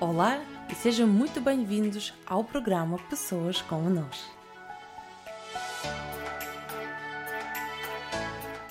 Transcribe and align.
Olá 0.00 0.40
e 0.70 0.76
sejam 0.76 1.08
muito 1.08 1.40
bem-vindos 1.40 2.14
ao 2.24 2.44
programa 2.44 3.00
Pessoas 3.10 3.60
como 3.60 3.90
Nós. 3.90 4.30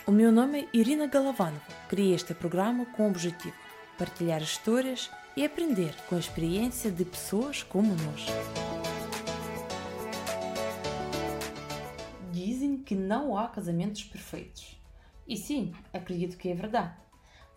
O 0.06 0.12
meu 0.12 0.32
nome 0.32 0.62
é 0.62 0.68
Irina 0.72 1.06
Galavanova. 1.06 1.62
Criei 1.90 2.14
este 2.14 2.34
programa 2.34 2.86
com 2.86 3.04
o 3.04 3.10
objetivo 3.10 3.54
de 3.54 3.98
partilhar 3.98 4.42
histórias 4.42 5.12
e 5.36 5.44
aprender 5.44 5.94
com 6.08 6.16
a 6.16 6.20
experiência 6.20 6.90
de 6.90 7.04
pessoas 7.04 7.62
como 7.62 7.94
nós. 7.94 8.26
Dizem 12.32 12.78
que 12.78 12.96
não 12.96 13.38
há 13.38 13.50
casamentos 13.50 14.06
perfeitos. 14.06 14.82
E 15.28 15.36
sim, 15.36 15.74
acredito 15.92 16.38
que 16.38 16.48
é 16.48 16.56
verdade. 16.56 16.96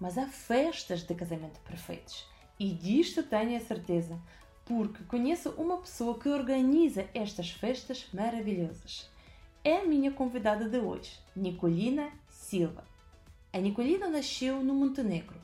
Mas 0.00 0.18
há 0.18 0.26
festas 0.26 1.04
de 1.04 1.14
casamento 1.14 1.60
perfeitos. 1.60 2.28
E 2.60 2.74
disto 2.74 3.22
tenho 3.22 3.56
a 3.56 3.60
certeza, 3.60 4.20
porque 4.66 5.02
conheço 5.04 5.48
uma 5.52 5.78
pessoa 5.78 6.18
que 6.18 6.28
organiza 6.28 7.08
estas 7.14 7.50
festas 7.50 8.06
maravilhosas. 8.12 9.10
É 9.64 9.78
a 9.78 9.86
minha 9.86 10.10
convidada 10.10 10.68
de 10.68 10.78
hoje, 10.78 11.18
Nicolina 11.34 12.12
Silva. 12.28 12.84
A 13.50 13.56
Nicolina 13.56 14.10
nasceu 14.10 14.62
no 14.62 14.74
Montenegro, 14.74 15.40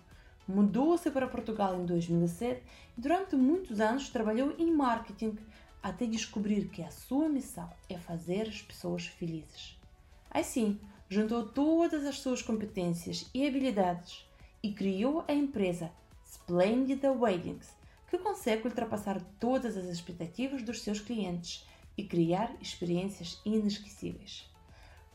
mudou-se 0.46 1.10
para 1.10 1.26
Portugal 1.26 1.80
em 1.80 1.86
2007 1.86 2.62
e 2.98 3.00
durante 3.00 3.34
muitos 3.34 3.80
anos 3.80 4.10
trabalhou 4.10 4.54
em 4.58 4.70
marketing 4.70 5.38
até 5.82 6.04
descobrir 6.04 6.68
que 6.68 6.82
a 6.82 6.90
sua 6.90 7.30
missão 7.30 7.70
é 7.88 7.96
fazer 7.96 8.42
as 8.42 8.60
pessoas 8.60 9.06
felizes. 9.06 9.80
Assim, 10.30 10.78
juntou 11.08 11.48
todas 11.48 12.04
as 12.04 12.18
suas 12.18 12.42
competências 12.42 13.30
e 13.32 13.46
habilidades 13.48 14.28
e 14.62 14.70
criou 14.70 15.24
a 15.26 15.32
empresa 15.32 15.90
Splendida 16.48 17.10
Weddings, 17.10 17.76
que 18.08 18.16
consegue 18.18 18.68
ultrapassar 18.68 19.20
todas 19.40 19.76
as 19.76 19.86
expectativas 19.86 20.62
dos 20.62 20.80
seus 20.80 21.00
clientes 21.00 21.66
e 21.98 22.04
criar 22.04 22.54
experiências 22.60 23.40
inesquecíveis. 23.44 24.48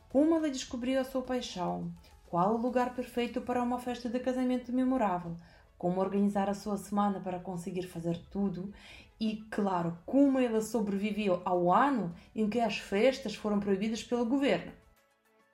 Como 0.09 0.35
ela 0.35 0.49
descobriu 0.49 0.99
a 0.99 1.05
sua 1.05 1.21
paixão, 1.21 1.89
qual 2.27 2.55
o 2.55 2.61
lugar 2.61 2.93
perfeito 2.93 3.39
para 3.39 3.63
uma 3.63 3.79
festa 3.79 4.09
de 4.09 4.19
casamento 4.19 4.73
memorável, 4.73 5.37
como 5.77 6.01
organizar 6.01 6.49
a 6.49 6.53
sua 6.53 6.75
semana 6.75 7.21
para 7.21 7.39
conseguir 7.39 7.83
fazer 7.83 8.17
tudo 8.29 8.73
e, 9.17 9.37
claro, 9.49 9.97
como 10.05 10.37
ela 10.37 10.59
sobreviveu 10.59 11.41
ao 11.45 11.71
ano 11.71 12.13
em 12.35 12.49
que 12.49 12.59
as 12.59 12.77
festas 12.77 13.35
foram 13.35 13.57
proibidas 13.57 14.03
pelo 14.03 14.25
governo. 14.25 14.73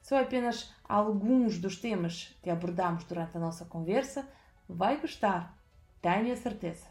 São 0.02 0.18
apenas 0.18 0.74
alguns 0.84 1.60
dos 1.60 1.76
temas 1.76 2.36
que 2.42 2.50
abordamos 2.50 3.04
durante 3.04 3.38
a 3.38 3.40
nossa 3.40 3.64
conversa. 3.64 4.28
Vai 4.68 5.00
gostar, 5.00 5.57
tenho 6.02 6.34
a 6.34 6.36
certeza. 6.36 6.88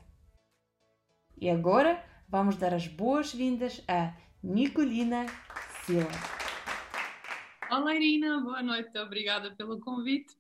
E 1.41 1.49
agora 1.51 2.05
vamos 2.29 2.57
dar 2.57 2.75
as 2.75 2.87
boas-vindas 2.89 3.83
a 3.87 4.15
Nicolina 4.43 5.27
Silva. 5.85 6.11
Olá 7.71 7.95
Irina, 7.95 8.41
boa 8.41 8.63
noite, 8.63 8.97
obrigada 8.99 9.55
pelo 9.55 9.81
convite. 9.81 10.37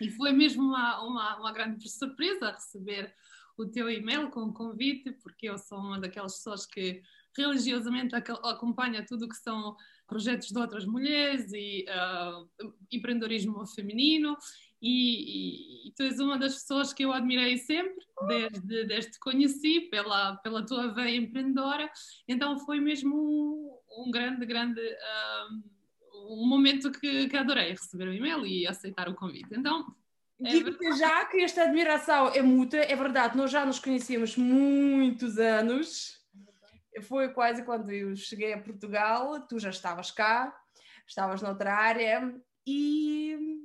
E 0.00 0.08
foi 0.10 0.32
mesmo 0.32 0.62
uma, 0.62 1.02
uma, 1.02 1.36
uma 1.38 1.52
grande 1.52 1.88
surpresa 1.88 2.52
receber 2.52 3.14
o 3.56 3.66
teu 3.66 3.90
e-mail 3.90 4.30
com 4.30 4.44
o 4.44 4.52
convite, 4.52 5.12
porque 5.12 5.50
eu 5.50 5.58
sou 5.58 5.78
uma 5.78 6.00
daquelas 6.00 6.36
pessoas 6.36 6.64
que 6.64 7.02
religiosamente 7.36 8.14
acompanha 8.14 9.04
tudo 9.04 9.26
o 9.26 9.28
que 9.28 9.36
são 9.36 9.76
projetos 10.06 10.48
de 10.48 10.58
outras 10.58 10.84
mulheres 10.86 11.52
e 11.52 11.84
uh, 11.88 12.72
empreendedorismo 12.90 13.64
feminino 13.66 14.36
e, 14.82 15.86
e, 15.86 15.88
e, 15.88 15.92
tu 15.92 16.02
és 16.02 16.18
uma 16.18 16.38
das 16.38 16.54
pessoas 16.54 16.92
que 16.92 17.04
eu 17.04 17.12
admirei 17.12 17.58
sempre 17.58 18.04
desde, 18.26 18.84
desde 18.84 19.10
te 19.12 19.18
conheci 19.18 19.82
pela, 19.90 20.36
pela 20.36 20.64
tua 20.64 20.92
veia 20.92 21.16
empreendedora. 21.16 21.90
Então 22.26 22.58
foi 22.58 22.80
mesmo 22.80 23.14
um, 23.14 24.04
um 24.06 24.10
grande, 24.10 24.46
grande 24.46 24.80
uh, 24.80 26.32
um 26.32 26.46
momento 26.48 26.90
que, 26.90 27.28
que 27.28 27.36
adorei 27.36 27.70
receber 27.70 28.08
o 28.08 28.14
e-mail 28.14 28.46
e 28.46 28.66
aceitar 28.66 29.08
o 29.08 29.14
convite. 29.14 29.48
Então 29.52 29.94
é 30.42 30.50
Digo-te 30.50 30.92
já 30.96 31.26
que 31.26 31.42
esta 31.42 31.64
admiração 31.64 32.28
é 32.28 32.40
mútua, 32.40 32.80
é 32.80 32.96
verdade, 32.96 33.36
nós 33.36 33.50
já 33.50 33.66
nos 33.66 33.78
conhecemos 33.78 34.36
muitos 34.36 35.38
anos. 35.38 36.18
Foi 37.02 37.28
quase 37.28 37.62
quando 37.64 37.90
eu 37.90 38.16
cheguei 38.16 38.54
a 38.54 38.60
Portugal, 38.60 39.46
tu 39.46 39.58
já 39.58 39.68
estavas 39.68 40.10
cá, 40.10 40.58
estavas 41.06 41.42
noutra 41.42 41.74
área, 41.74 42.34
e 42.66 43.59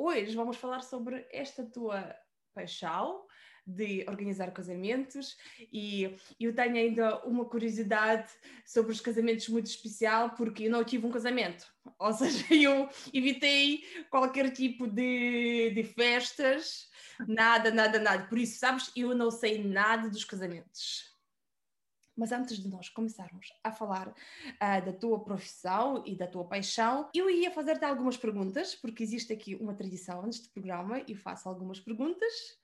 hoje 0.00 0.34
vamos 0.34 0.56
falar 0.56 0.80
sobre 0.80 1.26
esta 1.30 1.64
tua 1.64 2.16
paixão, 2.54 3.24
de 3.66 4.04
organizar 4.08 4.50
casamentos 4.52 5.36
e 5.72 6.16
eu 6.38 6.54
tenho 6.54 6.74
ainda 6.74 7.24
uma 7.24 7.44
curiosidade 7.44 8.30
sobre 8.66 8.92
os 8.92 9.00
casamentos 9.00 9.48
muito 9.48 9.66
especial 9.66 10.30
porque 10.30 10.64
eu 10.64 10.70
não 10.70 10.82
tive 10.82 11.06
um 11.06 11.10
casamento, 11.10 11.66
ou 11.98 12.12
seja, 12.12 12.44
eu 12.52 12.88
evitei 13.12 13.84
qualquer 14.10 14.50
tipo 14.50 14.86
de, 14.86 15.70
de 15.70 15.84
festas, 15.84 16.88
nada, 17.28 17.70
nada, 17.70 17.98
nada. 17.98 18.26
Por 18.26 18.38
isso, 18.38 18.58
sabes, 18.58 18.90
eu 18.96 19.14
não 19.14 19.30
sei 19.30 19.62
nada 19.62 20.08
dos 20.08 20.24
casamentos. 20.24 21.09
Mas 22.20 22.32
antes 22.32 22.58
de 22.58 22.68
nós 22.68 22.90
começarmos 22.90 23.46
a 23.64 23.72
falar 23.72 24.08
uh, 24.08 24.84
da 24.84 24.92
tua 24.92 25.24
profissão 25.24 26.04
e 26.06 26.14
da 26.14 26.26
tua 26.26 26.44
paixão, 26.44 27.08
eu 27.14 27.30
ia 27.30 27.50
fazer-te 27.50 27.82
algumas 27.82 28.18
perguntas, 28.18 28.74
porque 28.74 29.02
existe 29.02 29.32
aqui 29.32 29.54
uma 29.54 29.72
tradição 29.72 30.20
neste 30.20 30.50
programa 30.50 31.02
e 31.08 31.14
faço 31.14 31.48
algumas 31.48 31.80
perguntas 31.80 32.60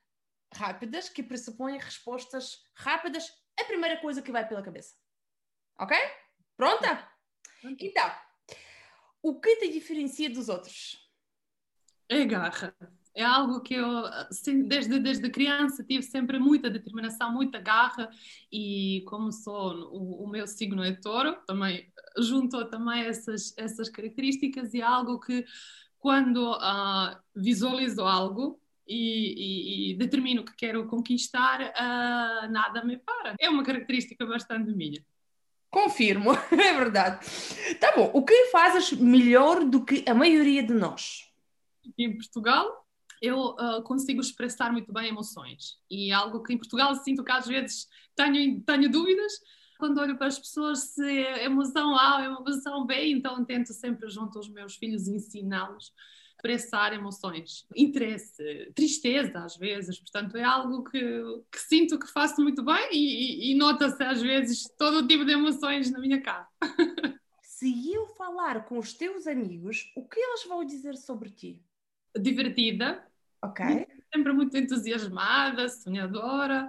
rápidas 0.53 1.09
que 1.09 1.23
pressupõem 1.23 1.79
respostas 1.79 2.63
rápidas, 2.75 3.33
a 3.59 3.63
primeira 3.63 3.99
coisa 3.99 4.21
que 4.21 4.31
vai 4.31 4.47
pela 4.47 4.61
cabeça. 4.61 4.93
Ok? 5.79 5.97
Pronta? 6.55 7.11
Então, 7.63 8.11
o 9.23 9.39
que 9.39 9.55
te 9.55 9.69
diferencia 9.69 10.29
dos 10.29 10.49
outros? 10.49 11.11
É 12.07 12.23
garra. 12.25 12.75
É 13.17 13.23
algo 13.23 13.61
que 13.61 13.73
eu, 13.73 14.05
assim, 14.29 14.67
desde, 14.67 14.99
desde 14.99 15.27
criança, 15.31 15.83
tive 15.83 16.03
sempre 16.03 16.37
muita 16.37 16.69
determinação, 16.69 17.33
muita 17.33 17.59
garra, 17.59 18.11
e 18.51 19.03
como 19.07 19.31
sou, 19.31 19.89
o, 19.91 20.23
o 20.23 20.29
meu 20.29 20.45
signo 20.45 20.83
é 20.83 20.91
touro, 20.91 21.35
também 21.47 21.91
juntou 22.19 22.65
também 22.65 23.05
essas, 23.05 23.57
essas 23.57 23.89
características, 23.89 24.71
e 24.75 24.81
é 24.81 24.83
algo 24.83 25.19
que, 25.19 25.43
quando 25.97 26.51
uh, 26.53 27.17
visualizo 27.35 28.03
algo, 28.03 28.61
e, 28.87 29.89
e, 29.89 29.91
e 29.93 29.97
determino 29.97 30.45
que 30.45 30.55
quero 30.55 30.85
conquistar, 30.85 31.59
uh, 31.59 32.51
nada 32.51 32.85
me 32.85 32.97
para. 32.97 33.35
É 33.39 33.49
uma 33.49 33.63
característica 33.63 34.27
bastante 34.27 34.71
minha. 34.75 35.03
Confirmo, 35.71 36.33
é 36.53 36.73
verdade. 36.75 37.25
Tá 37.79 37.95
bom, 37.95 38.11
o 38.13 38.23
que 38.23 38.45
fazes 38.51 38.91
melhor 38.91 39.65
do 39.65 39.83
que 39.83 40.05
a 40.07 40.13
maioria 40.13 40.61
de 40.61 40.75
nós? 40.75 41.27
Em 41.97 42.15
Portugal, 42.15 42.86
eu 43.21 43.55
uh, 43.55 43.81
consigo 43.83 44.21
expressar 44.21 44.71
muito 44.71 44.91
bem 44.93 45.09
emoções. 45.09 45.77
E 45.89 46.11
algo 46.11 46.43
que 46.43 46.53
em 46.53 46.57
Portugal 46.57 46.93
sinto 46.95 47.23
que 47.23 47.31
às 47.31 47.47
vezes 47.47 47.87
tenho, 48.15 48.61
tenho 48.61 48.91
dúvidas. 48.91 49.33
Quando 49.79 49.99
olho 49.99 50.17
para 50.17 50.27
as 50.27 50.39
pessoas, 50.39 50.79
se 50.79 51.05
é 51.05 51.45
emoção 51.45 51.95
A 51.95 52.15
ou 52.15 52.21
é 52.21 52.25
emoção 52.25 52.85
B, 52.85 53.09
então 53.09 53.45
tento 53.45 53.73
sempre 53.73 54.09
junto 54.09 54.37
aos 54.37 54.49
meus 54.49 54.75
filhos 54.75 55.07
ensiná-los 55.07 55.93
expressar 56.37 56.93
emoções, 56.93 57.65
interesse, 57.75 58.71
tristeza 58.75 59.39
às 59.39 59.57
vezes, 59.57 59.99
portanto 59.99 60.37
é 60.37 60.43
algo 60.43 60.83
que, 60.83 60.99
que 61.51 61.59
sinto 61.59 61.97
que 61.97 62.07
faço 62.07 62.41
muito 62.41 62.63
bem 62.63 62.89
e, 62.91 63.49
e, 63.49 63.51
e 63.51 63.55
nota-se 63.55 64.01
às 64.03 64.21
vezes 64.21 64.69
todo 64.77 64.99
o 64.99 65.07
tipo 65.07 65.25
de 65.25 65.31
emoções 65.33 65.91
na 65.91 65.99
minha 65.99 66.21
cara. 66.21 66.47
Se 67.41 67.91
eu 67.91 68.05
falar 68.09 68.65
com 68.65 68.77
os 68.77 68.93
teus 68.93 69.25
amigos, 69.25 69.91
o 69.95 70.07
que 70.07 70.19
eles 70.19 70.45
vão 70.45 70.63
dizer 70.63 70.95
sobre 70.95 71.31
ti? 71.31 71.59
Divertida. 72.15 73.03
Ok. 73.43 73.87
Sempre 74.13 74.33
muito 74.33 74.57
entusiasmada, 74.57 75.69
sonhadora. 75.69 76.67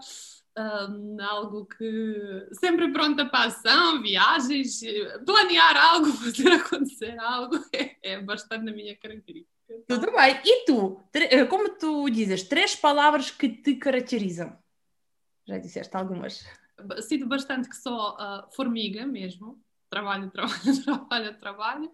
Um, 0.57 1.17
algo 1.23 1.67
que 1.67 2.49
sempre 2.53 2.93
pronta 2.93 3.25
para 3.27 3.45
ação, 3.45 4.03
viagens, 4.03 4.81
planear 5.25 5.77
algo, 5.77 6.07
fazer 6.19 6.51
acontecer 6.51 7.17
algo, 7.21 7.57
é, 7.73 7.97
é 8.03 8.21
bastante 8.21 8.65
na 8.65 8.73
minha 8.73 8.97
característica. 8.97 9.57
Tudo 9.87 10.11
bem. 10.13 10.41
E 10.45 10.65
tu? 10.65 11.01
Eh, 11.15 11.45
como 11.45 11.77
tu 11.77 12.09
dizes, 12.11 12.43
três 12.43 12.75
palavras 12.75 13.31
que 13.31 13.49
te 13.49 13.77
caracterizam? 13.77 14.59
Já 15.47 15.59
disseste 15.59 15.97
algumas. 15.97 16.45
Sinto 17.03 17.27
bastante 17.27 17.69
que 17.69 17.77
sou 17.77 18.17
uh, 18.17 18.51
formiga 18.55 19.07
mesmo. 19.07 19.63
Trabalho, 19.89 20.31
trabalho, 20.33 20.85
trabalho, 20.85 21.39
trabalho. 21.39 21.93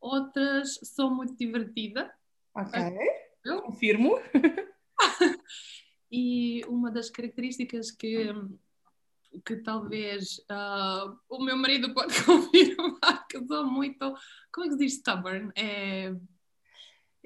Outras, 0.00 0.80
sou 0.82 1.10
muito 1.10 1.36
divertida. 1.36 2.12
Ok. 2.54 2.78
Eu? 3.44 3.62
Confirmo. 3.62 4.18
e 6.10 6.64
uma 6.66 6.90
das 6.90 7.10
características 7.10 7.90
que 7.90 8.32
que 9.46 9.58
talvez 9.58 10.38
uh, 10.50 11.16
o 11.28 11.44
meu 11.44 11.56
marido 11.56 11.94
pode 11.94 12.12
confirmar 12.26 13.28
que 13.28 13.38
sou 13.46 13.64
muito, 13.64 14.12
como 14.52 14.66
é 14.66 14.68
que 14.68 14.74
se 14.74 14.78
diz 14.78 14.94
stubborn? 14.94 15.52
É 15.54 16.12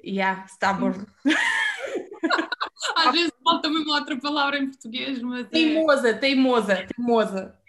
Yeah, 0.05 0.45
stubborn. 0.47 1.07
Às 2.95 3.11
vezes 3.11 3.31
falta 3.43 3.69
mesmo 3.69 3.91
outra 3.91 4.19
palavra 4.19 4.59
em 4.59 4.67
português, 4.67 5.21
mas. 5.21 5.47
Teimosa, 5.47 6.09
é... 6.09 6.13
teimosa, 6.13 6.87
teimosa. 6.95 7.59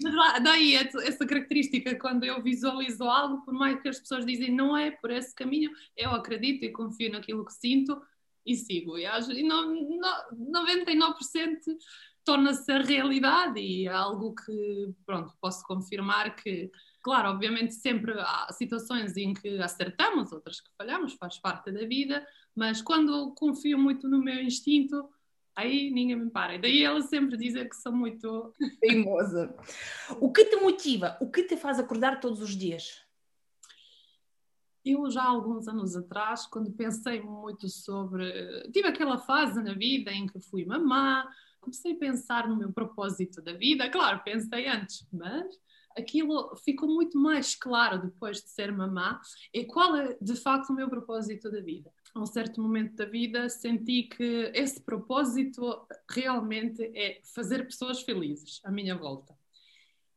Mas 0.00 0.42
daí 0.42 0.74
essa 0.74 1.26
característica, 1.26 1.98
quando 1.98 2.24
eu 2.24 2.42
visualizo 2.42 3.04
algo, 3.04 3.44
por 3.44 3.54
mais 3.54 3.80
que 3.80 3.88
as 3.88 3.98
pessoas 3.98 4.26
dizem 4.26 4.50
não 4.54 4.76
é 4.76 4.90
por 4.90 5.10
esse 5.10 5.34
caminho, 5.34 5.70
eu 5.96 6.10
acredito 6.10 6.64
e 6.64 6.72
confio 6.72 7.12
naquilo 7.12 7.44
que 7.44 7.52
sinto 7.52 8.00
e 8.44 8.54
sigo. 8.54 8.98
E, 8.98 9.06
acho, 9.06 9.32
e 9.32 9.42
não, 9.42 9.74
não, 9.74 10.64
99% 10.64 11.14
torna-se 12.24 12.70
a 12.72 12.82
realidade 12.82 13.60
e 13.60 13.86
é 13.86 13.92
algo 13.92 14.34
que, 14.34 14.94
pronto, 15.06 15.32
posso 15.40 15.64
confirmar 15.64 16.34
que, 16.34 16.70
claro, 17.00 17.30
obviamente 17.30 17.74
sempre 17.74 18.12
há 18.18 18.48
situações 18.52 19.16
em 19.16 19.32
que 19.32 19.60
acertamos, 19.60 20.32
outras 20.32 20.60
que 20.60 20.68
falhamos, 20.76 21.14
faz 21.14 21.38
parte 21.38 21.70
da 21.70 21.86
vida, 21.86 22.26
mas 22.54 22.82
quando 22.82 23.32
confio 23.34 23.78
muito 23.78 24.08
no 24.08 24.18
meu 24.18 24.42
instinto, 24.42 25.08
aí 25.56 25.90
ninguém 25.90 26.16
me 26.16 26.30
para. 26.30 26.54
E 26.54 26.60
daí 26.60 26.84
ela 26.84 27.00
sempre 27.00 27.36
dizer 27.36 27.68
que 27.68 27.76
sou 27.76 27.92
muito 27.92 28.52
teimosa. 28.80 29.56
O 30.20 30.30
que 30.30 30.44
te 30.44 30.56
motiva? 30.56 31.16
O 31.20 31.30
que 31.30 31.42
te 31.42 31.56
faz 31.56 31.80
acordar 31.80 32.20
todos 32.20 32.40
os 32.40 32.54
dias? 32.56 33.02
Eu 34.84 35.10
já 35.10 35.22
há 35.22 35.28
alguns 35.28 35.66
anos 35.66 35.96
atrás, 35.96 36.46
quando 36.46 36.70
pensei 36.70 37.20
muito 37.20 37.68
sobre. 37.68 38.70
Tive 38.70 38.86
aquela 38.86 39.18
fase 39.18 39.60
na 39.60 39.74
vida 39.74 40.12
em 40.12 40.28
que 40.28 40.38
fui 40.38 40.64
mamã, 40.64 41.26
comecei 41.60 41.94
a 41.94 41.98
pensar 41.98 42.46
no 42.48 42.56
meu 42.56 42.72
propósito 42.72 43.42
da 43.42 43.52
vida. 43.52 43.90
Claro, 43.90 44.22
pensei 44.22 44.68
antes, 44.68 45.04
mas 45.12 45.58
aquilo 45.96 46.54
ficou 46.56 46.88
muito 46.88 47.18
mais 47.18 47.54
claro 47.54 47.98
depois 48.00 48.42
de 48.42 48.50
ser 48.50 48.70
mamã 48.70 49.18
e 49.52 49.64
qual 49.64 49.96
é 49.96 50.16
de 50.20 50.36
facto 50.36 50.70
o 50.70 50.74
meu 50.74 50.88
propósito 50.88 51.50
da 51.50 51.60
vida. 51.60 51.90
A 52.16 52.20
um 52.20 52.24
certo 52.24 52.62
momento 52.62 52.96
da 52.96 53.04
vida 53.04 53.46
senti 53.50 54.04
que 54.04 54.50
esse 54.54 54.80
propósito 54.80 55.86
realmente 56.10 56.82
é 56.94 57.20
fazer 57.22 57.62
pessoas 57.66 58.00
felizes 58.00 58.58
à 58.64 58.70
minha 58.70 58.96
volta 58.96 59.36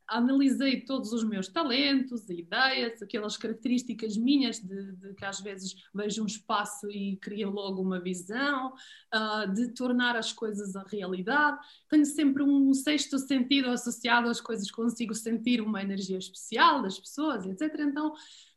analisei 0.10 0.82
todos 0.82 1.14
os 1.14 1.24
meus 1.24 1.48
talentos, 1.48 2.28
ideias, 2.30 3.02
aquelas 3.02 3.38
características 3.38 4.18
minhas 4.18 4.60
de, 4.60 4.92
de, 4.94 5.14
que 5.14 5.24
às 5.24 5.40
vezes 5.40 5.76
vejo 5.94 6.24
um 6.24 6.26
espaço 6.26 6.90
e 6.90 7.16
crio 7.18 7.52
logo 7.52 7.82
uma 7.82 8.00
visão, 8.00 8.74
uh, 9.14 9.54
de 9.54 9.70
tornar 9.70 10.16
as 10.16 10.34
coisas 10.34 10.76
a 10.76 10.84
realidade. 10.84 11.60
Tenho 11.88 12.06
sempre 12.06 12.44
um 12.44 12.74
sexto 12.74 13.20
sentido 13.20 13.70
associado 13.70 14.28
às 14.28 14.42
coisas, 14.42 14.72
consigo 14.72 15.14
sentir 15.14 15.62
uma 15.62 15.82
energia 15.82 16.18
especial 16.18 16.82
das 16.82 17.00
pessoas, 17.00 17.46
etc. 17.46 17.80
Então 17.80 18.14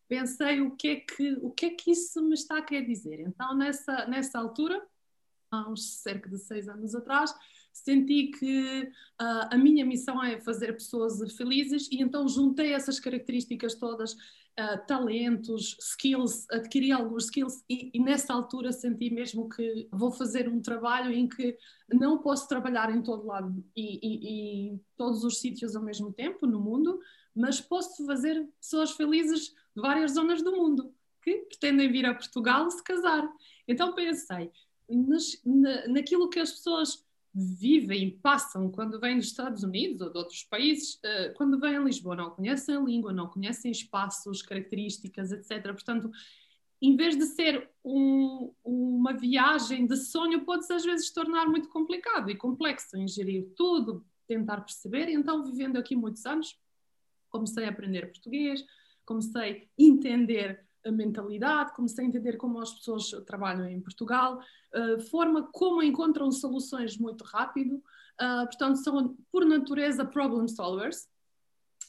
pensei 0.09 0.61
o 0.61 0.73
que 0.73 0.89
é 0.89 0.97
que 0.97 1.33
o 1.43 1.51
que 1.51 1.67
é 1.67 1.71
que 1.71 1.91
isso 1.91 2.23
me 2.23 2.35
está 2.35 2.59
a 2.59 2.63
querer 2.63 2.87
dizer. 2.87 3.21
Então 3.21 3.55
nessa 3.55 4.07
nessa 4.07 4.39
altura, 4.39 4.83
há 5.51 5.69
uns 5.69 5.99
cerca 6.03 6.29
de 6.29 6.39
seis 6.39 6.69
anos 6.69 6.95
atrás 6.95 7.35
senti 7.73 8.29
que 8.29 8.83
uh, 9.21 9.49
a 9.51 9.57
minha 9.57 9.85
missão 9.85 10.23
é 10.23 10.39
fazer 10.39 10.73
pessoas 10.75 11.35
felizes 11.35 11.89
e 11.91 12.03
então 12.03 12.29
juntei 12.29 12.73
essas 12.73 13.01
características 13.01 13.75
todas, 13.75 14.13
uh, 14.13 14.87
talentos, 14.87 15.77
skills, 15.81 16.47
adquiri 16.51 16.93
alguns 16.93 17.25
skills 17.25 17.65
e, 17.69 17.91
e, 17.95 17.99
nessa 17.99 18.35
altura 18.35 18.73
senti 18.73 19.11
mesmo 19.11 19.49
que 19.49 19.89
vou 19.91 20.13
fazer 20.13 20.49
um 20.49 20.61
trabalho 20.61 21.11
em 21.13 21.27
que 21.27 21.57
não 21.91 22.19
posso 22.19 22.47
trabalhar 22.47 22.95
em 22.95 23.03
todo 23.03 23.27
lado 23.27 23.65
e, 23.75 23.99
e, 24.03 24.73
e 24.75 24.81
todos 24.97 25.25
os 25.25 25.41
sítios 25.41 25.75
ao 25.75 25.83
mesmo 25.83 26.13
tempo 26.13 26.47
no 26.47 26.61
mundo, 26.61 27.01
mas 27.35 27.61
posso 27.61 28.05
fazer 28.07 28.47
pessoas 28.61 28.93
felizes 28.93 29.49
de 29.75 29.81
várias 29.81 30.13
zonas 30.13 30.43
do 30.43 30.53
mundo 30.53 30.95
que 31.23 31.37
pretendem 31.49 31.91
vir 31.91 32.05
a 32.05 32.15
Portugal 32.15 32.71
se 32.71 32.83
casar. 32.83 33.29
Então 33.67 33.95
pensei, 33.95 34.51
nas, 34.89 35.41
na, 35.45 35.89
naquilo 35.89 36.29
que 36.29 36.41
as 36.41 36.51
pessoas 36.51 37.05
vivem, 37.35 38.19
passam 38.23 38.71
quando 38.71 39.01
vêm 39.01 39.17
dos 39.17 39.27
Estados 39.27 39.63
Unidos 39.63 40.03
ou 40.03 40.11
de 40.11 40.19
outros 40.19 40.45
países, 40.45 40.97
uh, 40.97 41.33
quando 41.35 41.59
vêm 41.59 41.77
a 41.77 41.81
Lisboa, 41.81 42.15
não 42.15 42.31
conhecem 42.31 42.77
a 42.77 42.81
língua, 42.81 43.13
não 43.13 43.27
conhecem 43.27 43.71
espaços, 43.71 44.43
características, 44.43 45.33
etc. 45.33 45.63
Portanto, 45.73 46.11
em 46.81 46.95
vez 46.97 47.17
de 47.17 47.25
ser 47.27 47.71
um, 47.85 48.53
uma 48.63 49.15
viagem 49.15 49.87
de 49.87 49.97
sonho, 49.97 50.45
pode-se 50.45 50.73
às 50.73 50.85
vezes 50.85 51.11
tornar 51.11 51.47
muito 51.47 51.69
complicado 51.69 52.31
e 52.31 52.37
complexo 52.37 52.97
em 52.97 53.09
gerir 53.09 53.47
tudo, 53.57 54.05
tentar 54.27 54.61
perceber. 54.61 55.09
Então, 55.09 55.45
vivendo 55.45 55.79
aqui 55.79 55.97
muitos 55.97 56.27
anos, 56.27 56.59
comecei 57.33 57.65
a 57.65 57.71
aprender 57.71 58.07
português, 58.07 58.65
comecei 59.05 59.51
a 59.51 59.83
entender 59.83 60.65
a 60.85 60.91
mentalidade, 60.91 61.75
comecei 61.75 62.05
a 62.05 62.09
entender 62.09 62.37
como 62.37 62.61
as 62.61 62.73
pessoas 62.73 63.11
trabalham 63.27 63.69
em 63.69 63.81
Portugal, 63.81 64.41
uh, 64.75 65.01
forma 65.09 65.49
como 65.53 65.83
encontram 65.83 66.31
soluções 66.31 66.97
muito 66.97 67.25
rápido, 67.25 67.77
uh, 67.77 68.47
portanto, 68.47 68.77
são 68.77 69.17
por 69.31 69.45
natureza 69.45 70.05
problem 70.05 70.47
solvers. 70.49 71.09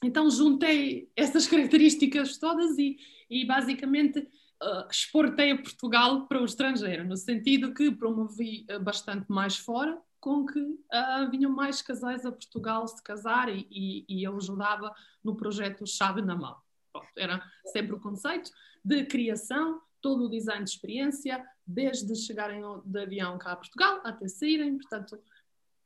Então, 0.04 0.30
juntei 0.30 1.10
essas 1.16 1.48
características 1.48 2.38
todas 2.38 2.78
e, 2.78 2.98
e 3.30 3.46
basicamente 3.46 4.20
uh, 4.20 4.88
exportei 4.90 5.52
a 5.52 5.58
Portugal 5.58 6.28
para 6.28 6.42
o 6.42 6.46
estrangeiro, 6.46 7.04
no 7.04 7.18
sentido 7.18 7.74
que 7.74 7.92
promovi 7.92 8.66
bastante 8.82 9.26
mais 9.30 9.58
fora, 9.58 10.00
com 10.24 10.46
que 10.46 10.58
uh, 10.58 11.30
vinham 11.30 11.52
mais 11.52 11.82
casais 11.82 12.26
a 12.26 12.32
Portugal 12.32 12.88
se 12.88 13.04
casar 13.04 13.50
e, 13.50 13.68
e, 13.70 14.06
e 14.08 14.24
eu 14.24 14.38
ajudava 14.38 14.96
no 15.22 15.36
projeto 15.36 15.86
Chave 15.86 16.22
na 16.22 16.34
Mão. 16.34 16.56
Pronto, 16.94 17.10
era 17.18 17.44
sempre 17.66 17.94
o 17.94 18.00
conceito 18.00 18.50
de 18.86 19.04
criação, 19.04 19.82
todo 20.02 20.24
o 20.24 20.30
design 20.30 20.64
de 20.64 20.70
experiência, 20.70 21.46
desde 21.68 22.16
chegarem 22.16 22.62
de 22.86 23.02
avião 23.02 23.38
cá 23.38 23.52
a 23.52 23.58
Portugal 23.58 24.00
até 24.06 24.26
saírem, 24.30 24.78
portanto, 24.78 25.22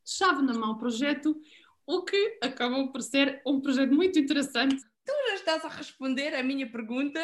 chave 0.06 0.44
na 0.44 0.54
mão 0.54 0.78
projeto, 0.78 1.36
o 1.88 2.04
que 2.04 2.38
acabou 2.44 2.92
por 2.92 3.02
ser 3.02 3.42
um 3.44 3.60
projeto 3.60 3.92
muito 3.92 4.20
interessante. 4.20 4.76
Tu 5.04 5.14
já 5.30 5.34
estás 5.34 5.66
a 5.66 5.70
responder 5.70 6.36
a 6.36 6.44
minha 6.44 6.72
pergunta, 6.72 7.20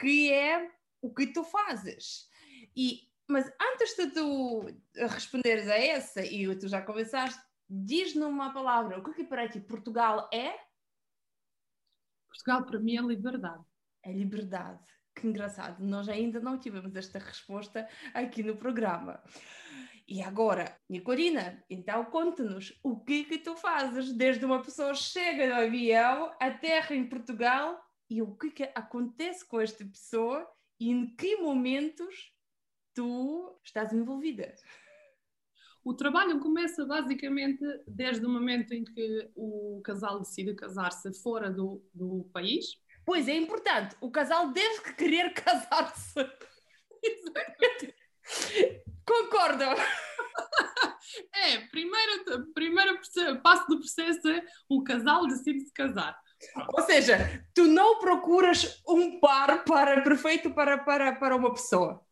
que 0.00 0.32
é 0.32 0.66
o 1.02 1.12
que 1.12 1.26
tu 1.26 1.44
fazes. 1.44 2.26
E, 2.74 3.02
mas 3.28 3.50
antes 3.60 3.96
de 3.96 4.10
tu 4.10 4.66
responderes 4.96 5.68
a 5.68 5.76
essa, 5.76 6.24
e 6.24 6.54
tu 6.58 6.68
já 6.68 6.82
começaste, 6.82 7.40
diz 7.68 8.14
numa 8.14 8.52
palavra, 8.52 8.98
o 8.98 9.02
que, 9.02 9.22
é 9.22 9.24
para 9.24 9.48
ti 9.48 9.60
Portugal 9.60 10.28
é? 10.32 10.54
Portugal 12.28 12.64
para 12.64 12.80
mim 12.80 12.96
é 12.96 13.02
liberdade 13.02 13.64
a 14.04 14.10
liberdade. 14.10 14.80
Que 15.14 15.26
engraçado, 15.26 15.84
nós 15.84 16.08
ainda 16.08 16.40
não 16.40 16.58
tivemos 16.58 16.94
esta 16.96 17.18
resposta 17.18 17.86
aqui 18.14 18.42
no 18.42 18.56
programa. 18.56 19.22
E 20.08 20.22
agora, 20.22 20.76
Nicolina, 20.88 21.62
então 21.68 22.04
conta-nos 22.06 22.78
o 22.82 22.98
que 23.00 23.24
que 23.24 23.38
tu 23.38 23.54
fazes 23.56 24.12
desde 24.12 24.44
uma 24.44 24.62
pessoa 24.62 24.94
chega 24.94 25.46
no 25.46 25.66
avião, 25.66 26.34
aterra 26.40 26.94
em 26.94 27.08
Portugal 27.08 27.78
e 28.10 28.22
o 28.22 28.34
que 28.34 28.50
que 28.50 28.62
acontece 28.74 29.46
com 29.46 29.60
esta 29.60 29.84
pessoa 29.84 30.46
e 30.80 30.90
em 30.90 31.14
que 31.14 31.36
momentos 31.36 32.32
tu 32.94 33.58
estás 33.64 33.92
envolvida? 33.92 34.54
O 35.84 35.94
trabalho 35.94 36.38
começa 36.38 36.84
basicamente 36.84 37.64
desde 37.86 38.24
o 38.24 38.30
momento 38.30 38.72
em 38.72 38.84
que 38.84 39.30
o 39.34 39.80
casal 39.84 40.20
decide 40.20 40.54
casar-se 40.54 41.12
fora 41.22 41.50
do, 41.50 41.84
do 41.92 42.28
país, 42.32 42.80
Pois 43.04 43.28
é 43.28 43.36
importante, 43.36 43.96
o 44.00 44.10
casal 44.10 44.52
deve 44.52 44.94
querer 44.94 45.32
casar-se. 45.34 46.14
Concordo. 49.06 49.64
É, 51.34 51.58
primeiro, 51.66 52.52
primeiro 52.54 52.98
passo 53.42 53.66
do 53.66 53.78
processo 53.78 54.26
é 54.28 54.42
o 54.66 54.82
casal 54.82 55.26
decide 55.26 55.60
se 55.60 55.72
casar. 55.72 56.18
Ou 56.72 56.82
seja, 56.84 57.44
tu 57.54 57.64
não 57.64 57.98
procuras 57.98 58.80
um 58.88 59.20
par 59.20 59.62
para 59.64 60.00
perfeito 60.00 60.54
para, 60.54 60.78
para, 60.78 61.14
para 61.16 61.36
uma 61.36 61.52
pessoa. 61.52 62.02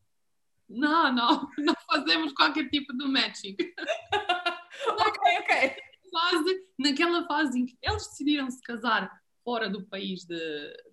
Não, 0.71 1.12
não, 1.12 1.50
não 1.59 1.75
fazemos 1.87 2.33
qualquer 2.33 2.69
tipo 2.71 2.97
de 2.97 3.05
matching. 3.07 3.57
ok, 4.89 5.39
ok. 5.41 5.77
Fase, 6.11 6.67
naquela 6.79 7.27
fase 7.27 7.59
em 7.59 7.67
que 7.67 7.77
eles 7.83 8.07
decidiram 8.09 8.50
se 8.50 8.61
casar 8.62 9.11
fora 9.45 9.69
do 9.69 9.85
país 9.87 10.25
de, 10.25 10.39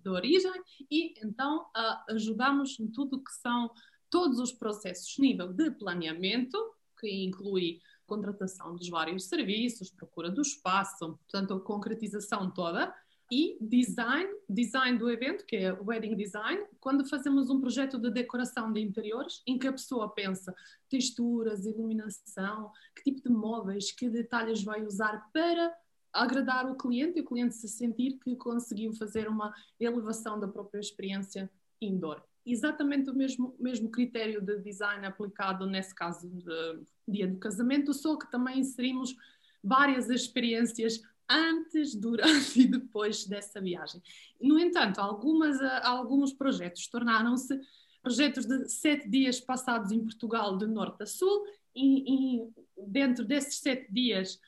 de 0.02 0.08
origem 0.08 0.52
e 0.90 1.14
então 1.24 1.62
uh, 1.76 2.12
ajudamos 2.12 2.78
em 2.78 2.88
tudo 2.88 3.22
que 3.22 3.32
são 3.32 3.70
todos 4.10 4.38
os 4.38 4.52
processos 4.52 5.18
nível 5.18 5.52
de 5.52 5.70
planeamento, 5.72 6.56
que 6.98 7.24
inclui 7.24 7.80
contratação 8.06 8.74
dos 8.74 8.88
vários 8.88 9.26
serviços, 9.26 9.90
procura 9.90 10.30
do 10.30 10.40
espaço, 10.40 11.18
portanto 11.18 11.54
a 11.54 11.60
concretização 11.60 12.50
toda 12.50 12.94
e 13.30 13.58
design, 13.60 14.28
design 14.48 14.98
do 14.98 15.10
evento, 15.10 15.44
que 15.44 15.56
é 15.56 15.72
wedding 15.72 16.16
design, 16.16 16.64
quando 16.80 17.06
fazemos 17.06 17.50
um 17.50 17.60
projeto 17.60 17.98
de 17.98 18.10
decoração 18.10 18.72
de 18.72 18.80
interiores, 18.80 19.42
em 19.46 19.58
que 19.58 19.68
a 19.68 19.72
pessoa 19.72 20.08
pensa 20.08 20.54
texturas, 20.88 21.66
iluminação, 21.66 22.70
que 22.96 23.02
tipo 23.02 23.28
de 23.28 23.34
móveis, 23.34 23.92
que 23.92 24.08
detalhes 24.08 24.62
vai 24.62 24.82
usar 24.82 25.28
para 25.32 25.74
agradar 26.12 26.70
o 26.70 26.76
cliente 26.76 27.18
e 27.18 27.22
o 27.22 27.24
cliente 27.24 27.54
se 27.54 27.68
sentir 27.68 28.18
que 28.18 28.34
conseguiu 28.36 28.94
fazer 28.94 29.28
uma 29.28 29.54
elevação 29.78 30.40
da 30.40 30.48
própria 30.48 30.80
experiência 30.80 31.50
indoor. 31.80 32.22
exatamente 32.46 33.10
o 33.10 33.14
mesmo, 33.14 33.54
mesmo 33.60 33.90
critério 33.90 34.40
de 34.40 34.58
design 34.60 35.06
aplicado 35.06 35.66
nesse 35.66 35.94
caso 35.94 36.26
de 36.28 36.82
dia 37.06 37.28
do 37.28 37.38
casamento, 37.38 37.92
só 37.92 38.16
que 38.16 38.30
também 38.30 38.60
inserimos 38.60 39.14
várias 39.62 40.08
experiências 40.08 41.02
antes, 41.28 41.94
durante 41.94 42.60
e 42.60 42.66
depois 42.66 43.24
dessa 43.26 43.60
viagem. 43.60 44.02
No 44.40 44.58
entanto, 44.58 45.00
algumas, 45.00 45.60
alguns 45.82 46.32
projetos 46.32 46.86
tornaram-se 46.88 47.58
projetos 48.02 48.46
de 48.46 48.68
sete 48.68 49.08
dias 49.08 49.40
passados 49.40 49.92
em 49.92 50.00
Portugal, 50.00 50.56
de 50.56 50.66
norte 50.66 51.02
a 51.02 51.06
sul, 51.06 51.44
e, 51.74 52.42
e 52.42 52.48
dentro 52.76 53.24
desses 53.24 53.58
sete 53.60 53.92
dias 53.92 54.40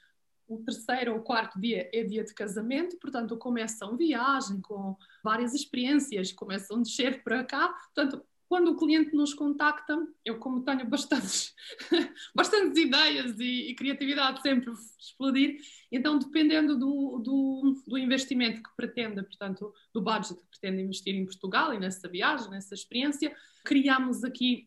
o 0.50 0.58
terceiro 0.58 1.14
ou 1.14 1.20
quarto 1.20 1.60
dia 1.60 1.88
é 1.92 2.02
dia 2.02 2.25
de 2.25 2.34
casamento, 2.34 2.99
portanto 2.99 3.37
começam 3.37 3.96
viagem 3.96 4.60
com 4.60 4.96
várias 5.22 5.54
experiências, 5.54 6.32
começam 6.32 6.78
a 6.78 6.82
descer 6.82 7.22
para 7.22 7.44
cá, 7.44 7.68
portanto 7.94 8.26
quando 8.50 8.73
o 8.73 8.76
cliente 8.76 9.14
nos 9.14 9.33
contacta, 9.33 9.97
eu 10.25 10.37
como 10.40 10.64
tenho 10.64 10.85
bastantes, 10.85 11.54
bastantes 12.35 12.76
ideias 12.83 13.38
e, 13.38 13.71
e, 13.71 13.75
criatividade 13.76 14.42
sempre 14.42 14.73
explodir, 14.99 15.61
então 15.92 16.19
dependendo 16.19 16.76
do, 16.76 17.21
do, 17.21 17.83
do, 17.87 17.97
investimento 17.97 18.61
que 18.61 18.71
pretenda, 18.76 19.23
portanto 19.23 19.73
do 19.95 20.02
budget 20.02 20.35
que 20.35 20.47
pretende 20.49 20.83
investir 20.83 21.14
em 21.14 21.25
Portugal 21.25 21.73
e 21.73 21.78
nessa 21.78 22.09
viagem, 22.09 22.50
nessa 22.50 22.75
experiência, 22.75 23.33
criamos 23.64 24.25
aqui 24.25 24.66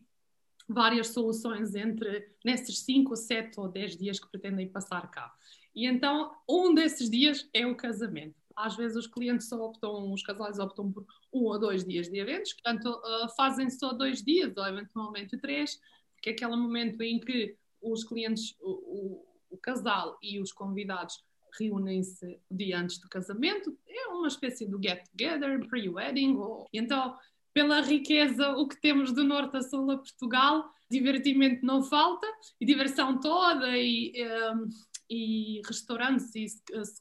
várias 0.66 1.08
soluções 1.08 1.74
entre 1.74 2.26
nesses 2.42 2.78
5, 2.78 3.14
7 3.14 3.60
ou 3.60 3.68
10 3.68 3.98
dias 3.98 4.18
que 4.18 4.30
pretendem 4.30 4.66
passar 4.66 5.10
cá. 5.10 5.30
E 5.74 5.86
então, 5.86 6.34
um 6.48 6.72
desses 6.72 7.10
dias 7.10 7.46
é 7.52 7.66
o 7.66 7.76
casamento. 7.76 8.43
Às 8.56 8.76
vezes 8.76 8.96
os 8.96 9.06
clientes 9.06 9.48
só 9.48 9.60
optam, 9.60 10.12
os 10.12 10.22
casais 10.22 10.58
optam 10.58 10.92
por 10.92 11.04
um 11.32 11.44
ou 11.44 11.58
dois 11.58 11.84
dias 11.84 12.08
de 12.08 12.18
eventos, 12.18 12.52
portanto 12.52 12.86
uh, 12.86 13.28
fazem 13.36 13.68
só 13.70 13.92
dois 13.92 14.22
dias 14.22 14.56
ou 14.56 14.66
eventualmente 14.66 15.36
três, 15.38 15.80
porque 16.14 16.30
é 16.30 16.32
aquele 16.32 16.56
momento 16.56 17.02
em 17.02 17.18
que 17.18 17.56
os 17.82 18.04
clientes, 18.04 18.56
o, 18.60 18.70
o, 18.70 19.26
o 19.50 19.58
casal 19.58 20.18
e 20.22 20.40
os 20.40 20.52
convidados 20.52 21.22
reúnem-se 21.58 22.40
dia 22.50 22.78
antes 22.78 22.98
do 22.98 23.08
casamento, 23.08 23.76
é 23.86 24.08
uma 24.08 24.28
espécie 24.28 24.66
do 24.66 24.80
get-together, 24.82 25.66
pre-wedding, 25.68 26.36
ou... 26.36 26.68
então 26.72 27.16
pela 27.52 27.80
riqueza 27.80 28.50
o 28.56 28.66
que 28.66 28.80
temos 28.80 29.12
do 29.12 29.22
norte 29.22 29.56
a 29.56 29.62
sul 29.62 29.88
a 29.92 29.96
Portugal, 29.96 30.68
divertimento 30.90 31.64
não 31.64 31.82
falta, 31.82 32.26
e 32.60 32.66
diversão 32.66 33.20
toda, 33.20 33.78
e 33.78 34.12
um, 34.52 34.68
e 35.08 35.60
restaurantes 35.66 36.34
e 36.34 36.46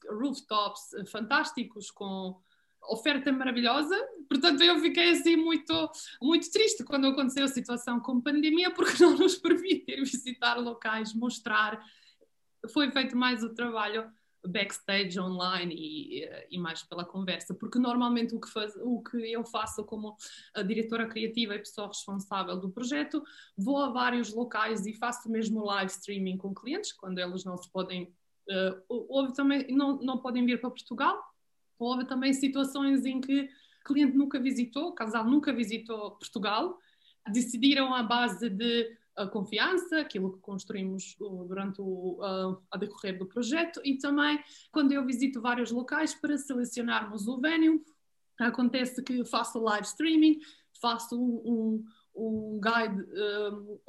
rooftops 0.10 1.10
fantásticos 1.10 1.90
com 1.92 2.40
oferta 2.90 3.32
maravilhosa. 3.32 3.96
Portanto, 4.28 4.62
eu 4.62 4.80
fiquei 4.80 5.12
assim 5.12 5.36
muito, 5.36 5.92
muito 6.22 6.52
triste 6.52 6.84
quando 6.84 7.08
aconteceu 7.08 7.46
a 7.46 7.50
situação 7.50 8.00
com 8.00 8.22
pandemia, 8.22 8.72
porque 8.72 9.02
não 9.04 9.18
nos 9.18 9.36
permite 9.36 9.92
ir 9.92 10.04
visitar 10.04 10.56
locais, 10.56 11.14
mostrar. 11.14 11.84
Foi 12.72 12.92
feito 12.92 13.16
mais 13.16 13.44
o 13.44 13.54
trabalho 13.54 14.10
backstage 14.48 15.20
online 15.20 15.74
e, 15.74 16.30
e, 16.52 16.58
mais 16.58 16.84
pela 16.84 17.06
conversa, 17.06 17.54
porque 17.54 17.80
normalmente 17.80 18.36
o 18.36 18.40
que, 18.40 18.50
faz, 18.50 18.76
o 18.82 19.02
que 19.02 19.32
eu 19.32 19.44
faço 19.46 19.84
como 19.86 20.18
diretora 20.66 21.08
criativa 21.08 21.56
e 21.56 21.60
pessoa 21.60 21.88
responsável 21.88 22.58
do 22.58 22.70
projeto, 22.70 23.24
vou 23.58 23.78
a 23.78 23.90
vários 23.90 24.34
locais 24.34 24.86
e 24.86 24.94
faço 24.94 25.30
mesmo 25.30 25.64
live 25.64 25.92
streaming 25.92 26.38
com 26.38 26.54
clientes, 26.54 26.92
quando 26.92 27.20
eles 27.20 27.44
não 27.44 27.58
se 27.58 27.70
podem, 27.72 28.14
uh, 28.50 28.84
houve 28.88 29.34
também, 29.34 29.68
não, 29.70 29.98
não 30.02 30.18
podem 30.18 30.46
vir 30.46 30.60
para 30.60 30.70
Portugal, 30.70 31.22
houve 31.80 32.06
também 32.06 32.34
situações 32.34 33.06
em 33.06 33.22
que 33.22 33.50
cliente 33.86 34.16
nunca 34.16 34.40
visitou, 34.40 34.94
casal 34.94 35.26
nunca 35.26 35.54
visitou 35.54 36.12
Portugal, 36.12 36.78
decidiram 37.32 37.94
à 37.94 38.04
base 38.04 38.50
de 38.50 38.98
a 39.16 39.28
confiança, 39.28 40.00
aquilo 40.00 40.34
que 40.34 40.40
construímos 40.40 41.16
durante 41.20 41.82
o 41.82 42.20
a, 42.72 42.78
decorrer 42.78 43.18
do 43.18 43.26
projeto 43.26 43.80
e 43.84 43.98
também 43.98 44.40
quando 44.72 44.92
eu 44.92 45.06
visito 45.06 45.42
vários 45.42 45.72
locais 45.72 46.14
para 46.14 46.38
selecionarmos 46.38 47.28
o 47.28 47.40
venue, 47.40 47.84
acontece 48.40 49.04
que 49.04 49.24
faço 49.26 49.60
live 49.60 49.86
streaming, 49.86 50.40
faço 50.82 51.16
um, 51.16 51.42
um, 51.46 51.84
um 52.16 52.60
guide, 52.60 53.04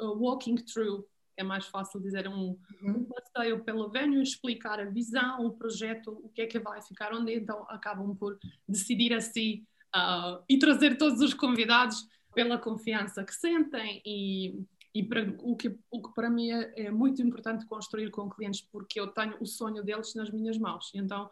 um, 0.01 0.19
walking 0.19 0.57
through, 0.57 1.07
é 1.37 1.43
mais 1.43 1.67
fácil 1.67 2.01
dizer 2.01 2.29
um, 2.29 2.57
uhum. 2.83 2.99
um 2.99 3.05
passeio 3.05 3.65
pelo 3.65 3.89
venue, 3.89 4.23
explicar 4.23 4.79
a 4.79 4.85
visão, 4.85 5.47
o 5.47 5.53
projeto, 5.53 6.11
o 6.23 6.29
que 6.29 6.43
é 6.43 6.47
que 6.47 6.59
vai 6.59 6.81
ficar 6.83 7.13
onde, 7.13 7.35
então 7.35 7.65
acabam 7.69 8.15
por 8.15 8.39
decidir 8.69 9.13
assim 9.13 9.65
uh, 9.97 10.43
e 10.49 10.59
trazer 10.59 10.97
todos 10.97 11.21
os 11.21 11.35
convidados 11.35 12.07
pela 12.35 12.59
confiança 12.59 13.25
que 13.25 13.35
sentem 13.35 14.03
e 14.05 14.65
e 14.95 15.03
para, 15.03 15.35
o, 15.41 15.57
que, 15.57 15.77
o 15.91 16.01
que 16.01 16.15
para 16.15 16.31
mim 16.31 16.53
é, 16.53 16.87
é, 16.87 16.91
muito 16.91 17.21
importante 17.21 17.67
construir 17.67 18.11
com 18.11 18.31
clientes, 18.31 18.61
porque 18.61 19.01
eu 19.01 19.09
tenho 19.09 19.37
o 19.41 19.47
sonho 19.47 19.83
deles 19.83 20.15
nas 20.15 20.31
minhas 20.31 20.57
mãos. 20.57 20.93
Então, 20.95 21.29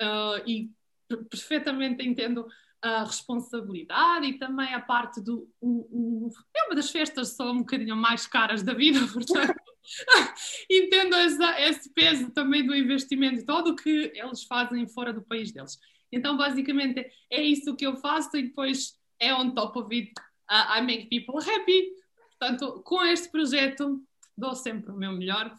uh, 0.00 0.48
e 0.48 0.70
perfeitamente 1.28 2.06
entendo 2.06 2.46
a 2.80 3.04
responsabilidade 3.04 4.26
e 4.26 4.38
também 4.38 4.72
a 4.72 4.80
parte 4.80 5.20
do. 5.20 5.50
É 6.56 6.66
uma 6.66 6.74
das 6.76 6.90
festas 6.90 7.34
só 7.34 7.50
um 7.50 7.58
bocadinho 7.58 7.96
mais 7.96 8.28
caras 8.28 8.62
da 8.62 8.72
vida, 8.72 9.00
portanto. 9.12 9.54
entendo 10.70 11.16
essa, 11.16 11.60
esse 11.62 11.92
peso 11.92 12.30
também 12.30 12.64
do 12.64 12.76
investimento, 12.76 13.44
todo 13.44 13.70
o 13.70 13.76
que 13.76 14.12
eles 14.14 14.44
fazem 14.44 14.86
fora 14.86 15.12
do 15.12 15.22
país 15.22 15.50
deles. 15.50 15.78
Então, 16.12 16.36
basicamente, 16.36 17.04
é 17.28 17.42
isso 17.42 17.74
que 17.74 17.86
eu 17.86 17.96
faço 17.96 18.36
e 18.36 18.44
depois 18.44 18.96
é 19.18 19.34
on 19.34 19.50
top 19.50 19.78
of 19.80 19.94
it. 19.94 20.12
Uh, 20.50 20.78
I 20.78 20.80
make 20.82 21.08
people 21.08 21.36
happy 21.38 21.99
Portanto, 22.40 22.80
com 22.82 23.04
este 23.04 23.28
projeto 23.28 24.02
dou 24.34 24.54
sempre 24.54 24.90
o 24.90 24.96
meu 24.96 25.12
melhor, 25.12 25.54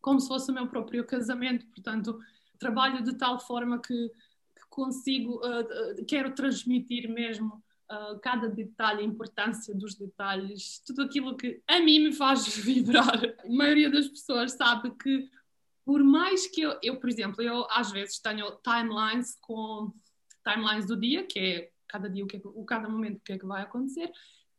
como 0.00 0.20
se 0.20 0.28
fosse 0.28 0.52
o 0.52 0.54
meu 0.54 0.68
próprio 0.68 1.04
casamento. 1.04 1.66
Portanto, 1.66 2.16
trabalho 2.60 3.02
de 3.02 3.18
tal 3.18 3.40
forma 3.40 3.80
que, 3.80 4.08
que 4.08 4.66
consigo, 4.70 5.40
uh, 5.44 6.06
quero 6.06 6.32
transmitir 6.32 7.08
mesmo 7.10 7.60
uh, 7.90 8.20
cada 8.20 8.48
detalhe, 8.48 9.00
a 9.00 9.04
importância 9.04 9.74
dos 9.74 9.96
detalhes, 9.96 10.80
tudo 10.86 11.02
aquilo 11.02 11.36
que 11.36 11.60
a 11.66 11.80
mim 11.80 11.98
me 11.98 12.12
faz 12.12 12.46
vibrar. 12.56 13.20
A 13.44 13.48
maioria 13.48 13.90
das 13.90 14.06
pessoas 14.06 14.52
sabe 14.52 14.92
que, 14.92 15.28
por 15.84 16.04
mais 16.04 16.46
que 16.46 16.60
eu, 16.60 16.78
eu 16.84 17.00
por 17.00 17.10
exemplo, 17.10 17.42
eu 17.42 17.66
às 17.68 17.90
vezes 17.90 18.20
tenho 18.20 18.48
timelines 18.62 19.36
com 19.40 19.92
timelines 20.48 20.86
do 20.86 20.96
dia, 20.96 21.26
que 21.26 21.38
é 21.40 21.70
cada 21.88 22.08
dia 22.08 22.22
o 22.22 22.28
que 22.28 22.36
é, 22.36 22.40
o 22.44 22.64
cada 22.64 22.88
momento 22.88 23.18
o 23.18 23.22
que 23.22 23.32
é 23.32 23.38
que 23.38 23.44
vai 23.44 23.62
acontecer 23.62 24.12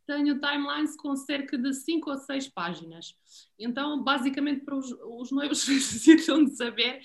tenho 0.06 0.40
timelines 0.40 0.96
com 0.96 1.16
cerca 1.16 1.58
de 1.58 1.74
5 1.74 2.10
ou 2.10 2.18
6 2.18 2.50
páginas. 2.50 3.16
Então, 3.58 4.04
basicamente, 4.04 4.64
para 4.64 4.76
os, 4.76 4.92
os 4.92 5.32
noivos 5.32 5.66
necessitam 5.68 6.44
de 6.44 6.56
saber 6.56 7.02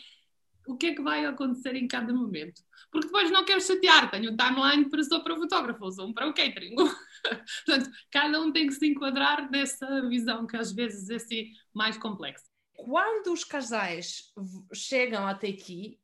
o 0.67 0.77
que 0.77 0.89
é 0.89 0.95
que 0.95 1.03
vai 1.03 1.25
acontecer 1.25 1.75
em 1.75 1.89
cada 1.89 2.13
momento. 2.13 2.63
Porque 2.91 3.07
depois 3.07 3.31
não 3.31 3.45
quero 3.45 3.61
chatear, 3.61 4.11
tenho 4.11 4.33
um 4.33 4.37
timeline 4.37 4.89
para 4.89 5.03
só 5.03 5.21
para 5.21 5.37
fotógrafos, 5.37 5.99
um 5.99 6.13
para 6.13 6.29
o 6.29 6.35
catering. 6.35 6.75
Portanto, 7.65 7.91
cada 8.11 8.41
um 8.41 8.53
tem 8.53 8.67
que 8.67 8.75
se 8.75 8.87
enquadrar 8.87 9.51
nessa 9.51 10.07
visão 10.09 10.47
que 10.47 10.57
às 10.57 10.73
vezes 10.73 11.09
é 11.09 11.17
assim 11.17 11.53
mais 11.75 11.97
complexa. 11.97 12.45
Quando 12.75 13.33
os 13.33 13.45
casais 13.45 14.33
chegam 14.73 15.27
até 15.27 15.49
aqui, 15.49 15.99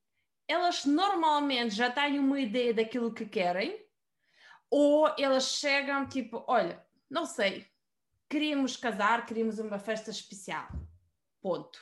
elas 0.48 0.84
normalmente 0.84 1.74
já 1.74 1.90
têm 1.90 2.18
uma 2.18 2.40
ideia 2.40 2.74
daquilo 2.74 3.14
que 3.14 3.26
querem 3.26 3.82
ou 4.70 5.08
elas 5.18 5.56
chegam 5.56 6.06
tipo, 6.08 6.44
olha, 6.48 6.83
não 7.14 7.24
sei, 7.24 7.64
queríamos 8.28 8.76
casar, 8.76 9.24
queríamos 9.24 9.60
uma 9.60 9.78
festa 9.78 10.10
especial. 10.10 10.66
Ponto. 11.40 11.78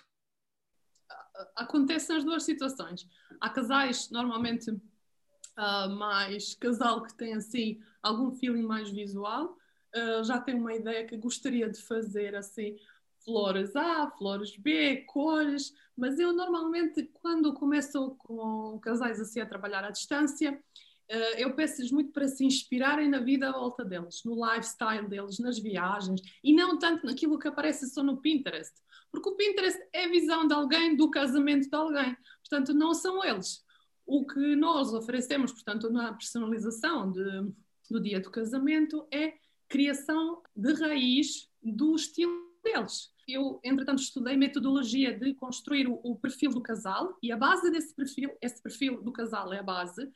Acontece 1.57 2.13
nas 2.13 2.23
duas 2.23 2.43
situações. 2.43 3.09
Há 3.41 3.49
casais, 3.49 4.11
normalmente, 4.11 4.71
uh, 4.71 5.89
mais 5.97 6.55
casal 6.55 7.03
que 7.03 7.15
tem 7.15 7.33
assim 7.33 7.81
algum 8.03 8.31
feeling 8.33 8.63
mais 8.63 8.91
visual, 8.91 9.57
uh, 9.97 10.23
já 10.23 10.39
tem 10.39 10.55
uma 10.55 10.75
ideia 10.75 11.07
que 11.07 11.17
gostaria 11.17 11.71
de 11.71 11.81
fazer 11.81 12.37
assim 12.37 12.77
flores 13.25 13.75
A, 13.75 14.11
flores 14.11 14.55
B, 14.55 15.05
cores, 15.07 15.73
mas 15.97 16.19
eu 16.19 16.35
normalmente 16.35 17.05
quando 17.15 17.55
começo 17.55 18.17
com 18.19 18.79
casais 18.81 19.19
assim 19.19 19.41
a 19.41 19.47
trabalhar 19.47 19.83
à 19.83 19.91
distância, 19.91 20.63
eu 21.39 21.55
peço-lhes 21.55 21.93
muito 21.93 22.13
para 22.13 22.27
se 22.27 22.45
inspirarem 22.45 23.09
na 23.09 23.19
vida 23.19 23.49
à 23.49 23.53
volta 23.53 23.85
deles, 23.85 24.23
no 24.25 24.35
lifestyle 24.35 25.07
deles, 25.09 25.39
nas 25.39 25.59
viagens, 25.59 26.23
e 26.43 26.55
não 26.55 26.79
tanto 26.79 27.05
naquilo 27.05 27.39
que 27.39 27.49
aparece 27.49 27.89
só 27.91 28.03
no 28.03 28.21
Pinterest. 28.21 28.73
Porque 29.11 29.29
o 29.29 29.37
Pinterest 29.37 29.79
é 29.93 30.07
a 30.07 30.09
visão 30.09 30.47
de 30.47 30.55
alguém 30.55 30.97
do 30.97 31.11
casamento 31.11 31.69
de 31.69 31.77
alguém. 31.77 32.17
Portanto, 32.41 32.73
não 32.73 32.95
são 32.95 33.23
eles. 33.23 33.63
O 34.07 34.27
que 34.27 34.57
nós 34.57 34.93
oferecemos, 34.95 35.53
portanto, 35.53 35.91
na 35.91 36.15
personalização 36.15 37.13
de, 37.13 37.53
do 37.91 38.01
dia 38.01 38.21
do 38.21 38.31
casamento 38.31 39.07
é 39.13 39.35
criação 39.69 40.43
de 40.57 40.73
raiz 40.75 41.49
do 41.63 41.95
estilo 41.95 42.33
deles. 42.65 43.13
Eu, 43.29 43.61
entretanto, 43.63 44.03
estudei 44.03 44.37
metodologia 44.37 45.17
de 45.17 45.35
construir 45.35 45.87
o, 45.87 46.01
o 46.03 46.17
perfil 46.17 46.51
do 46.51 46.61
casal 46.61 47.17
e 47.23 47.31
a 47.31 47.37
base 47.37 47.71
desse 47.71 47.95
perfil, 47.95 48.31
esse 48.41 48.63
perfil 48.63 49.03
do 49.03 49.13
casal 49.13 49.53
é 49.53 49.59
a 49.59 49.63
base, 49.63 50.11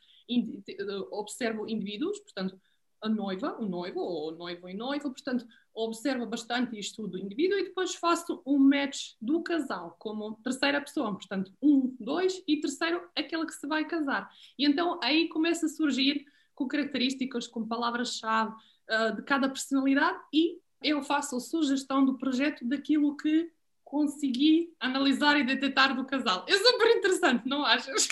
observo 1.11 1.67
indivíduos, 1.67 2.19
portanto, 2.19 2.59
a 3.01 3.09
noiva, 3.09 3.55
o 3.59 3.65
noivo, 3.65 3.99
ou 3.99 4.31
noivo 4.31 4.67
e 4.67 4.73
noiva, 4.73 5.09
portanto, 5.09 5.45
observo 5.73 6.25
bastante 6.25 6.77
isto 6.77 7.07
do 7.07 7.17
indivíduo 7.17 7.59
e 7.59 7.65
depois 7.65 7.95
faço 7.95 8.41
um 8.45 8.57
match 8.57 9.13
do 9.21 9.43
casal 9.43 9.95
como 9.99 10.35
terceira 10.43 10.81
pessoa, 10.81 11.13
portanto, 11.13 11.53
um, 11.61 11.95
dois 11.99 12.41
e 12.47 12.59
terceiro, 12.59 13.07
aquele 13.15 13.45
que 13.45 13.53
se 13.53 13.67
vai 13.67 13.85
casar. 13.85 14.29
E 14.57 14.65
então 14.65 14.99
aí 15.03 15.27
começa 15.29 15.67
a 15.67 15.69
surgir 15.69 16.25
com 16.55 16.67
características, 16.67 17.47
com 17.47 17.67
palavras-chave 17.67 18.51
uh, 18.51 19.15
de 19.15 19.21
cada 19.23 19.47
personalidade 19.47 20.19
e 20.33 20.59
eu 20.81 21.03
faço 21.03 21.35
a 21.35 21.39
sugestão 21.39 22.03
do 22.03 22.17
projeto 22.17 22.65
daquilo 22.65 23.15
que 23.15 23.51
consegui 23.87 24.75
analisar 24.81 25.39
e 25.39 25.45
detectar 25.45 25.95
do 25.95 26.05
casal. 26.05 26.45
É 26.47 26.57
super 26.57 26.97
interessante, 26.97 27.47
não 27.47 27.65
achas? 27.65 28.07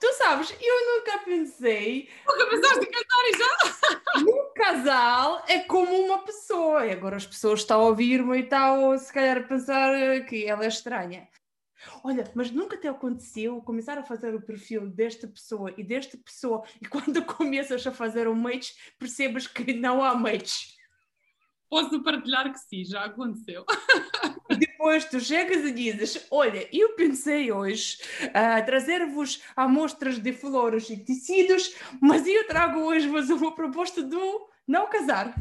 tu 0.00 0.12
sabes, 0.14 0.54
eu 0.60 0.96
nunca 0.96 1.18
pensei. 1.18 2.08
Nunca 2.28 2.46
pensaste 2.46 2.86
em 2.86 2.90
casar 2.90 3.24
e 3.26 3.38
já? 3.38 4.20
Um 4.20 4.54
casal 4.54 5.44
é 5.48 5.58
como 5.60 5.92
uma 5.92 6.24
pessoa. 6.24 6.86
E 6.86 6.92
agora 6.92 7.16
as 7.16 7.26
pessoas 7.26 7.60
estão 7.60 7.80
a 7.80 7.84
ouvir-me 7.86 8.38
e 8.38 8.42
estão, 8.42 8.96
se 8.96 9.12
calhar, 9.12 9.38
a 9.38 9.42
pensar 9.42 10.24
que 10.26 10.46
ela 10.46 10.64
é 10.64 10.68
estranha. 10.68 11.28
Olha, 12.04 12.30
mas 12.34 12.50
nunca 12.50 12.76
te 12.76 12.86
aconteceu 12.86 13.60
começar 13.62 13.98
a 13.98 14.04
fazer 14.04 14.32
o 14.34 14.40
perfil 14.40 14.88
desta 14.88 15.26
pessoa 15.26 15.74
e 15.76 15.82
desta 15.82 16.16
pessoa 16.16 16.62
e 16.80 16.86
quando 16.86 17.22
começas 17.26 17.84
a 17.86 17.92
fazer 17.92 18.28
o 18.28 18.34
match 18.34 18.70
percebes 18.98 19.46
que 19.46 19.72
não 19.74 20.02
há 20.02 20.14
match? 20.14 20.75
Posso 21.68 22.02
partilhar 22.02 22.52
que 22.52 22.58
sim, 22.58 22.84
já 22.84 23.04
aconteceu. 23.04 23.64
Depois 24.56 25.04
tu 25.04 25.18
chegas 25.18 25.64
e 25.64 25.72
dizes: 25.72 26.26
Olha, 26.30 26.68
eu 26.72 26.94
pensei 26.94 27.50
hoje 27.50 27.98
uh, 28.22 28.64
trazer-vos 28.64 29.42
amostras 29.56 30.18
de 30.18 30.32
flores 30.32 30.88
e 30.90 30.96
tecidos, 30.96 31.74
mas 32.00 32.26
eu 32.26 32.46
trago 32.46 32.80
hoje-vos 32.80 33.30
uma 33.30 33.52
proposta 33.54 34.02
do 34.02 34.48
não 34.66 34.88
casar. 34.88 35.34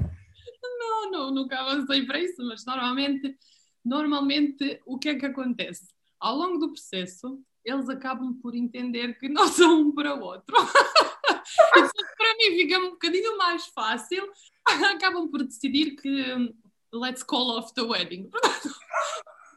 Não, 0.80 1.12
não, 1.12 1.32
nunca 1.32 1.60
avancei 1.60 2.06
para 2.06 2.20
isso, 2.20 2.44
mas 2.44 2.66
normalmente, 2.66 3.38
normalmente 3.84 4.82
o 4.86 4.98
que 4.98 5.10
é 5.10 5.16
que 5.16 5.26
acontece? 5.28 5.88
Ao 6.20 6.36
longo 6.36 6.58
do 6.58 6.72
processo, 6.72 7.40
eles 7.64 7.88
acabam 7.88 8.34
por 8.42 8.56
entender 8.56 9.18
que 9.20 9.30
não 9.30 9.48
são 9.50 9.82
um 9.82 9.92
para 9.94 10.16
o 10.16 10.22
outro. 10.22 10.56
para 12.18 12.38
mim 12.38 12.58
fica 12.58 12.80
um 12.80 12.92
bocadinho 12.92 13.38
mais 13.38 13.68
fácil 13.68 14.28
acabam 14.96 15.30
por 15.30 15.44
decidir 15.44 15.96
que 15.96 16.34
hum, 16.34 16.54
let's 16.94 17.24
call 17.24 17.58
off 17.58 17.74
the 17.74 17.84
wedding. 17.84 18.30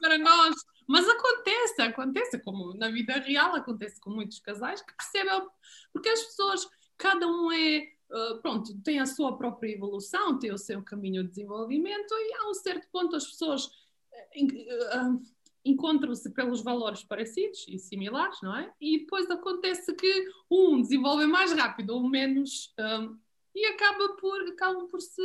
para 0.01 0.19
nós. 0.19 0.55
Mas 0.87 1.07
acontece, 1.07 1.83
acontece, 1.83 2.39
como 2.39 2.75
na 2.75 2.89
vida 2.89 3.15
real, 3.15 3.55
acontece 3.55 4.01
com 4.01 4.11
muitos 4.11 4.39
casais 4.41 4.81
que 4.81 4.95
percebem, 4.97 5.47
porque 5.93 6.09
as 6.09 6.23
pessoas, 6.23 6.67
cada 6.97 7.27
um 7.27 7.53
é, 7.53 7.89
uh, 8.11 8.41
pronto, 8.41 8.75
tem 8.83 8.99
a 8.99 9.07
sua 9.07 9.37
própria 9.37 9.75
evolução, 9.75 10.39
tem 10.39 10.51
o 10.51 10.59
seu 10.59 10.83
caminho 10.83 11.23
de 11.25 11.31
desenvolvimento 11.31 12.11
e 12.13 12.35
a 12.35 12.49
um 12.49 12.55
certo 12.55 12.89
ponto 12.91 13.17
as 13.17 13.27
pessoas 13.27 13.67
uh, 13.67 15.11
uh, 15.11 15.23
encontram-se 15.63 16.31
pelos 16.31 16.63
valores 16.63 17.05
parecidos 17.05 17.67
e 17.69 17.79
similares, 17.79 18.39
não 18.43 18.57
é? 18.57 18.73
E 18.81 19.01
depois 19.01 19.31
acontece 19.31 19.95
que 19.95 20.27
um 20.51 20.81
desenvolve 20.81 21.27
mais 21.27 21.53
rápido 21.53 21.91
ou 21.91 22.09
menos 22.09 22.73
um, 22.79 23.19
e 23.59 23.67
acaba 23.67 24.15
por, 24.15 24.41
acabam 24.49 24.87
por 24.89 25.01
se 25.01 25.23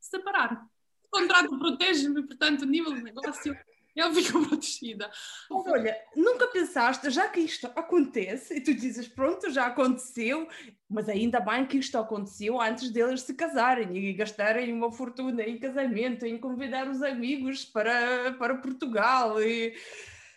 separar. 0.00 0.66
O 1.04 1.10
contrato 1.10 1.58
protege-me, 1.58 2.26
portanto, 2.26 2.62
o 2.62 2.66
nível 2.66 2.92
de 2.92 3.02
negócio 3.02 3.56
eu 3.98 4.14
fico 4.14 4.46
protegida. 4.46 5.10
Olha, 5.50 5.96
nunca 6.14 6.46
pensaste, 6.48 7.10
já 7.10 7.28
que 7.28 7.40
isto 7.40 7.66
acontece, 7.74 8.54
e 8.54 8.60
tu 8.60 8.72
dizes, 8.72 9.08
pronto, 9.08 9.50
já 9.50 9.66
aconteceu, 9.66 10.48
mas 10.88 11.08
ainda 11.08 11.40
bem 11.40 11.66
que 11.66 11.78
isto 11.78 11.98
aconteceu 11.98 12.60
antes 12.60 12.90
deles 12.90 13.22
se 13.22 13.34
casarem 13.34 13.96
e 13.96 14.12
gastarem 14.12 14.72
uma 14.72 14.92
fortuna 14.92 15.42
em 15.42 15.58
casamento, 15.58 16.24
em 16.24 16.38
convidar 16.38 16.88
os 16.88 17.02
amigos 17.02 17.64
para, 17.64 18.34
para 18.34 18.58
Portugal 18.58 19.42
e 19.42 19.74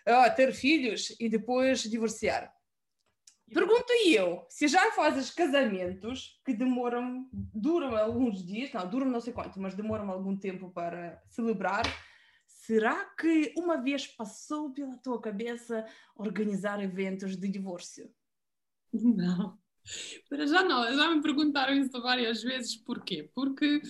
uh, 0.07 0.35
ter 0.35 0.53
filhos 0.53 1.15
e 1.19 1.29
depois 1.29 1.83
divorciar. 1.83 2.51
Pergunto 3.53 3.91
eu, 4.05 4.45
se 4.49 4.67
já 4.67 4.91
fazes 4.91 5.29
casamentos 5.29 6.39
que 6.45 6.53
demoram, 6.53 7.27
duram 7.33 7.95
alguns 7.97 8.45
dias, 8.45 8.71
não, 8.71 8.89
duram 8.89 9.09
não 9.09 9.19
sei 9.19 9.33
quanto, 9.33 9.59
mas 9.59 9.75
demoram 9.75 10.09
algum 10.09 10.37
tempo 10.37 10.71
para 10.71 11.21
celebrar, 11.27 11.83
será 12.47 13.03
que 13.15 13.53
uma 13.57 13.75
vez 13.77 14.07
passou 14.07 14.71
pela 14.71 14.97
tua 14.97 15.19
cabeça 15.21 15.85
organizar 16.15 16.81
eventos 16.81 17.35
de 17.35 17.49
divórcio? 17.49 18.09
Não. 18.93 19.59
Para 20.29 20.45
já 20.45 20.63
não, 20.63 20.93
já 20.95 21.13
me 21.13 21.21
perguntaram 21.21 21.73
isso 21.73 22.01
várias 22.01 22.43
vezes, 22.43 22.75
porquê? 22.77 23.29
Porque 23.33 23.81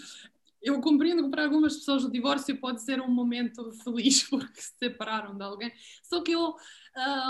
eu 0.62 0.80
compreendo 0.80 1.24
que 1.24 1.30
para 1.30 1.43
algumas 1.43 1.76
pessoas 1.78 2.04
o 2.04 2.12
divórcio 2.12 2.60
pode 2.60 2.82
ser 2.82 3.02
um 3.02 3.10
momento 3.10 3.71
feliz 3.84 4.24
porque 4.30 4.62
se 4.62 4.74
separaram 4.78 5.36
de 5.36 5.43
alguém, 5.43 5.71
só 6.04 6.21
que 6.21 6.32
eu, 6.32 6.56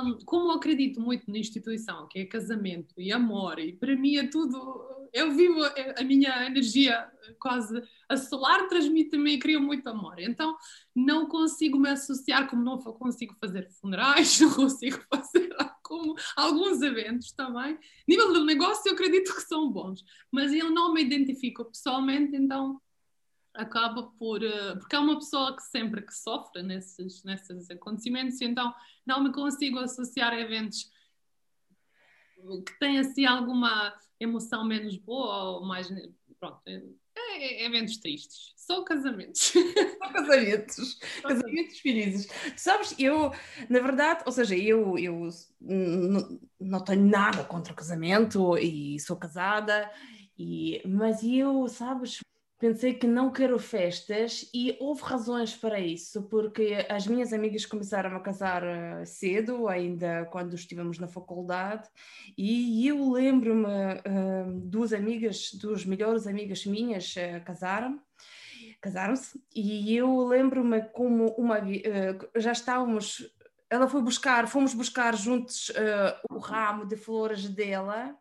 um, 0.04 0.18
como 0.26 0.48
eu 0.48 0.52
acredito 0.52 1.00
muito 1.00 1.30
na 1.32 1.38
instituição, 1.38 2.08
que 2.10 2.20
é 2.20 2.26
casamento 2.26 2.94
e 2.98 3.12
amor, 3.12 3.60
e 3.60 3.74
para 3.74 3.96
mim 3.96 4.18
é 4.18 4.28
tudo, 4.28 5.10
eu 5.14 5.32
vivo 5.32 5.60
a 5.98 6.04
minha 6.04 6.46
energia 6.46 7.10
quase 7.40 7.82
a 8.10 8.18
solar, 8.18 8.68
transmite-me 8.68 9.34
e 9.34 9.40
cria 9.40 9.60
muito 9.60 9.88
amor, 9.88 10.20
então 10.20 10.58
não 10.96 11.28
consigo 11.28 11.80
me 11.80 11.90
associar, 11.90 12.50
como 12.50 12.64
não 12.64 12.78
consigo 12.80 13.36
fazer 13.40 13.70
funerais, 13.80 14.40
não 14.42 14.54
consigo 14.54 15.00
fazer 15.10 15.56
como 15.92 16.16
alguns 16.38 16.82
eventos 16.82 17.34
também. 17.34 17.78
Nível 18.08 18.32
de 18.32 18.46
negócio 18.46 18.88
eu 18.88 18.94
acredito 18.94 19.36
que 19.36 19.42
são 19.42 19.70
bons, 19.70 20.04
mas 20.32 20.54
eu 20.54 20.72
não 20.72 20.94
me 20.94 21.02
identifico 21.02 21.66
pessoalmente, 21.66 22.36
então 22.36 22.82
acaba 23.54 24.04
por. 24.18 24.42
Uh, 24.42 24.78
porque 24.80 24.96
é 24.96 25.00
uma 25.00 25.18
pessoa 25.18 25.56
que 25.56 25.64
sempre 25.64 26.02
que 26.02 26.14
sofre 26.14 26.64
nesses, 26.64 27.24
nesses 27.24 27.70
acontecimentos, 27.70 28.40
e 28.42 28.46
então 28.46 28.74
não 29.06 29.24
me 29.24 29.32
consigo 29.32 29.80
associar 29.80 30.34
a 30.34 30.40
eventos 30.40 30.90
que 32.66 32.80
têm 32.80 32.98
assim 32.98 33.26
alguma 33.26 33.94
emoção 34.20 34.66
menos 34.66 34.98
boa 34.98 35.58
ou 35.58 35.66
mais. 35.66 35.88
Pronto, 36.40 36.60
é, 36.66 36.82
é, 37.16 37.64
é 37.64 37.66
eventos 37.66 37.98
tristes. 37.98 38.54
Só 38.56 38.84
casamentos. 38.84 39.52
Só 40.00 40.14
casamentos. 40.14 41.00
casamentos 41.22 41.80
felizes. 41.80 42.28
Sabes, 42.56 42.96
eu, 42.98 43.32
na 43.70 43.80
verdade, 43.80 44.24
ou 44.26 44.32
seja, 44.32 44.56
eu, 44.56 44.98
eu 44.98 45.30
não 46.60 46.84
tenho 46.84 47.06
nada 47.06 47.44
contra 47.44 47.74
o 47.74 47.76
casamento 47.76 48.58
e 48.58 49.00
sou 49.00 49.18
casada, 49.18 49.92
e, 50.38 50.82
mas 50.88 51.24
eu, 51.24 51.68
sabes, 51.68 52.20
pensei 52.62 52.94
que 52.94 53.08
não 53.08 53.32
quero 53.32 53.58
festas 53.58 54.48
e 54.54 54.78
houve 54.80 55.02
razões 55.02 55.56
para 55.56 55.80
isso, 55.80 56.22
porque 56.30 56.86
as 56.88 57.08
minhas 57.08 57.34
amigas 57.34 57.66
começaram 57.66 58.16
a 58.16 58.20
casar 58.20 58.62
eh, 58.64 59.04
cedo, 59.04 59.68
ainda 59.68 60.26
quando 60.26 60.54
estivemos 60.54 61.00
na 61.00 61.08
faculdade, 61.08 61.90
e 62.38 62.88
eu 62.88 63.12
lembro-me, 63.12 63.66
uh, 63.66 64.60
duas 64.64 64.94
amigas, 64.94 65.52
duas 65.56 65.84
melhores 65.86 66.28
amigas 66.28 66.64
minhas 66.64 67.16
uh, 67.16 67.44
casaram, 67.44 68.00
casaram-se, 68.80 69.44
e 69.56 69.98
eu 69.98 70.28
lembro-me 70.28 70.84
como 70.90 71.30
uma 71.38 71.58
já 72.36 72.52
estávamos, 72.52 73.28
ela 73.72 73.88
foi 73.88 74.04
buscar, 74.04 74.48
fomos 74.48 74.76
buscar 74.76 75.16
juntos 75.16 75.72
o 76.30 76.38
ramo 76.38 76.86
de 76.86 76.96
flores 76.96 77.50
dela, 77.50 78.16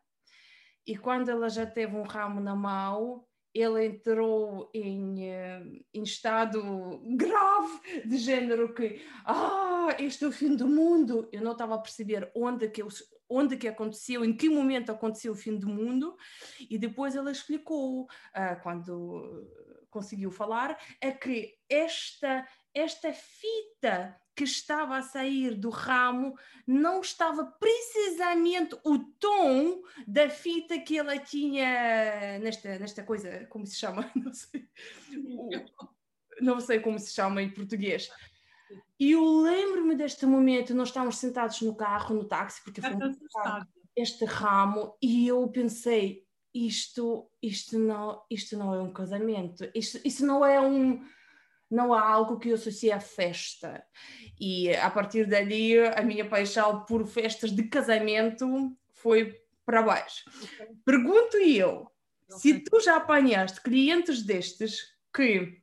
e 0.87 0.97
quando 0.97 1.29
ela 1.29 1.51
já 1.51 1.67
teve 1.67 1.95
um 1.95 2.05
ramo 2.05 2.41
na 2.41 2.57
mão, 2.57 3.27
ele 3.55 3.87
entrou 3.87 4.71
em, 4.73 5.29
eh, 5.29 5.63
em, 5.93 6.03
estado 6.03 7.03
grave 7.17 8.03
de 8.07 8.17
género 8.17 8.73
que 8.75 9.03
ah, 9.25 9.89
este 9.99 10.25
é 10.25 10.29
o 10.29 10.33
fim 10.33 10.55
do 10.55 10.69
mundo. 10.69 11.29
Eu 11.33 11.43
não 11.43 11.53
estava 11.53 11.75
a 11.75 11.81
perceber 11.81 12.31
onde 12.35 12.69
que, 12.69 12.83
eu, 12.83 12.89
onde 13.29 13.57
que 13.57 13.69
aconteceu, 13.69 14.25
em 14.25 14.37
que 14.37 14.49
momento 14.49 14.91
aconteceu 14.91 15.33
o 15.33 15.37
fim 15.37 15.59
do 15.59 15.69
mundo. 15.69 16.17
E 16.69 16.79
depois 16.79 17.15
ele 17.15 17.31
explicou, 17.31 18.05
uh, 18.05 18.63
quando 18.63 19.49
conseguiu 19.91 20.31
falar, 20.31 20.79
é 21.01 21.11
que 21.11 21.55
esta, 21.69 22.47
esta 22.73 23.13
fita 23.13 24.17
que 24.41 24.45
estava 24.45 24.97
a 24.97 25.03
sair 25.03 25.55
do 25.55 25.69
ramo 25.69 26.35
não 26.67 27.03
estava 27.03 27.45
precisamente 27.45 28.75
o 28.83 28.99
tom 28.99 29.83
da 30.07 30.31
fita 30.31 30.79
que 30.81 30.97
ela 30.97 31.19
tinha 31.19 32.39
nesta, 32.39 32.79
nesta 32.79 33.03
coisa, 33.03 33.47
como 33.51 33.67
se 33.67 33.77
chama? 33.77 34.11
Não 34.17 34.33
sei. 34.33 34.69
Não 36.41 36.59
sei 36.59 36.81
como 36.81 36.99
se 36.99 37.13
chama 37.13 37.43
em 37.43 37.51
português. 37.51 38.11
E 38.99 39.11
eu 39.11 39.43
lembro-me 39.43 39.95
deste 39.95 40.25
momento, 40.25 40.75
nós 40.75 40.89
estávamos 40.89 41.19
sentados 41.19 41.61
no 41.61 41.75
carro, 41.75 42.15
no 42.15 42.25
táxi, 42.25 42.65
porque 42.65 42.81
fomos 42.81 43.19
este 43.95 44.25
ramo, 44.25 44.97
e 45.03 45.29
eu 45.29 45.47
pensei, 45.49 46.25
isto, 46.55 47.31
isto, 47.43 47.79
não, 47.79 48.23
isto 48.31 48.57
não 48.57 48.75
é 48.75 48.81
um 48.81 48.91
casamento, 48.91 49.71
isto, 49.75 50.01
isto 50.03 50.25
não 50.25 50.43
é 50.43 50.59
um 50.59 51.05
não 51.71 51.95
há 51.95 52.01
algo 52.01 52.39
que 52.39 52.49
eu 52.49 52.55
associe 52.55 52.91
à 52.91 53.01
festa. 53.01 53.85
E 54.39 54.75
a 54.75 54.91
partir 54.91 55.27
dali, 55.27 55.79
a 55.79 56.03
minha 56.03 56.29
paixão 56.29 56.85
por 56.85 57.07
festas 57.07 57.53
de 57.53 57.63
casamento 57.65 58.77
foi 58.93 59.41
para 59.65 59.83
baixo. 59.83 60.25
Pergunto 60.85 61.37
eu, 61.37 61.91
Se 62.29 62.61
tu 62.61 62.81
já 62.81 62.97
apanhaste 62.97 63.61
clientes 63.61 64.23
destes 64.23 64.81
que, 65.15 65.61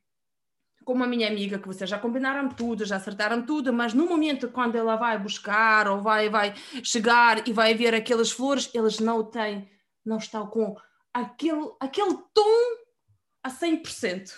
como 0.84 1.04
a 1.04 1.06
minha 1.06 1.28
amiga, 1.28 1.58
que 1.58 1.66
vocês 1.66 1.88
já 1.88 1.98
combinaram 1.98 2.48
tudo, 2.48 2.84
já 2.84 2.96
acertaram 2.96 3.44
tudo, 3.44 3.72
mas 3.72 3.94
no 3.94 4.06
momento 4.06 4.50
quando 4.50 4.76
ela 4.76 4.96
vai 4.96 5.18
buscar 5.18 5.88
ou 5.88 6.00
vai, 6.00 6.28
vai 6.28 6.54
chegar 6.82 7.46
e 7.48 7.52
vai 7.52 7.74
ver 7.74 7.94
aquelas 7.94 8.30
flores, 8.30 8.70
eles 8.74 8.98
não 8.98 9.24
têm, 9.24 9.68
não 10.04 10.18
estão 10.18 10.46
com 10.46 10.76
aquele, 11.12 11.70
aquele 11.80 12.16
tom 12.32 12.76
a 13.42 13.50
100%. 13.50 14.34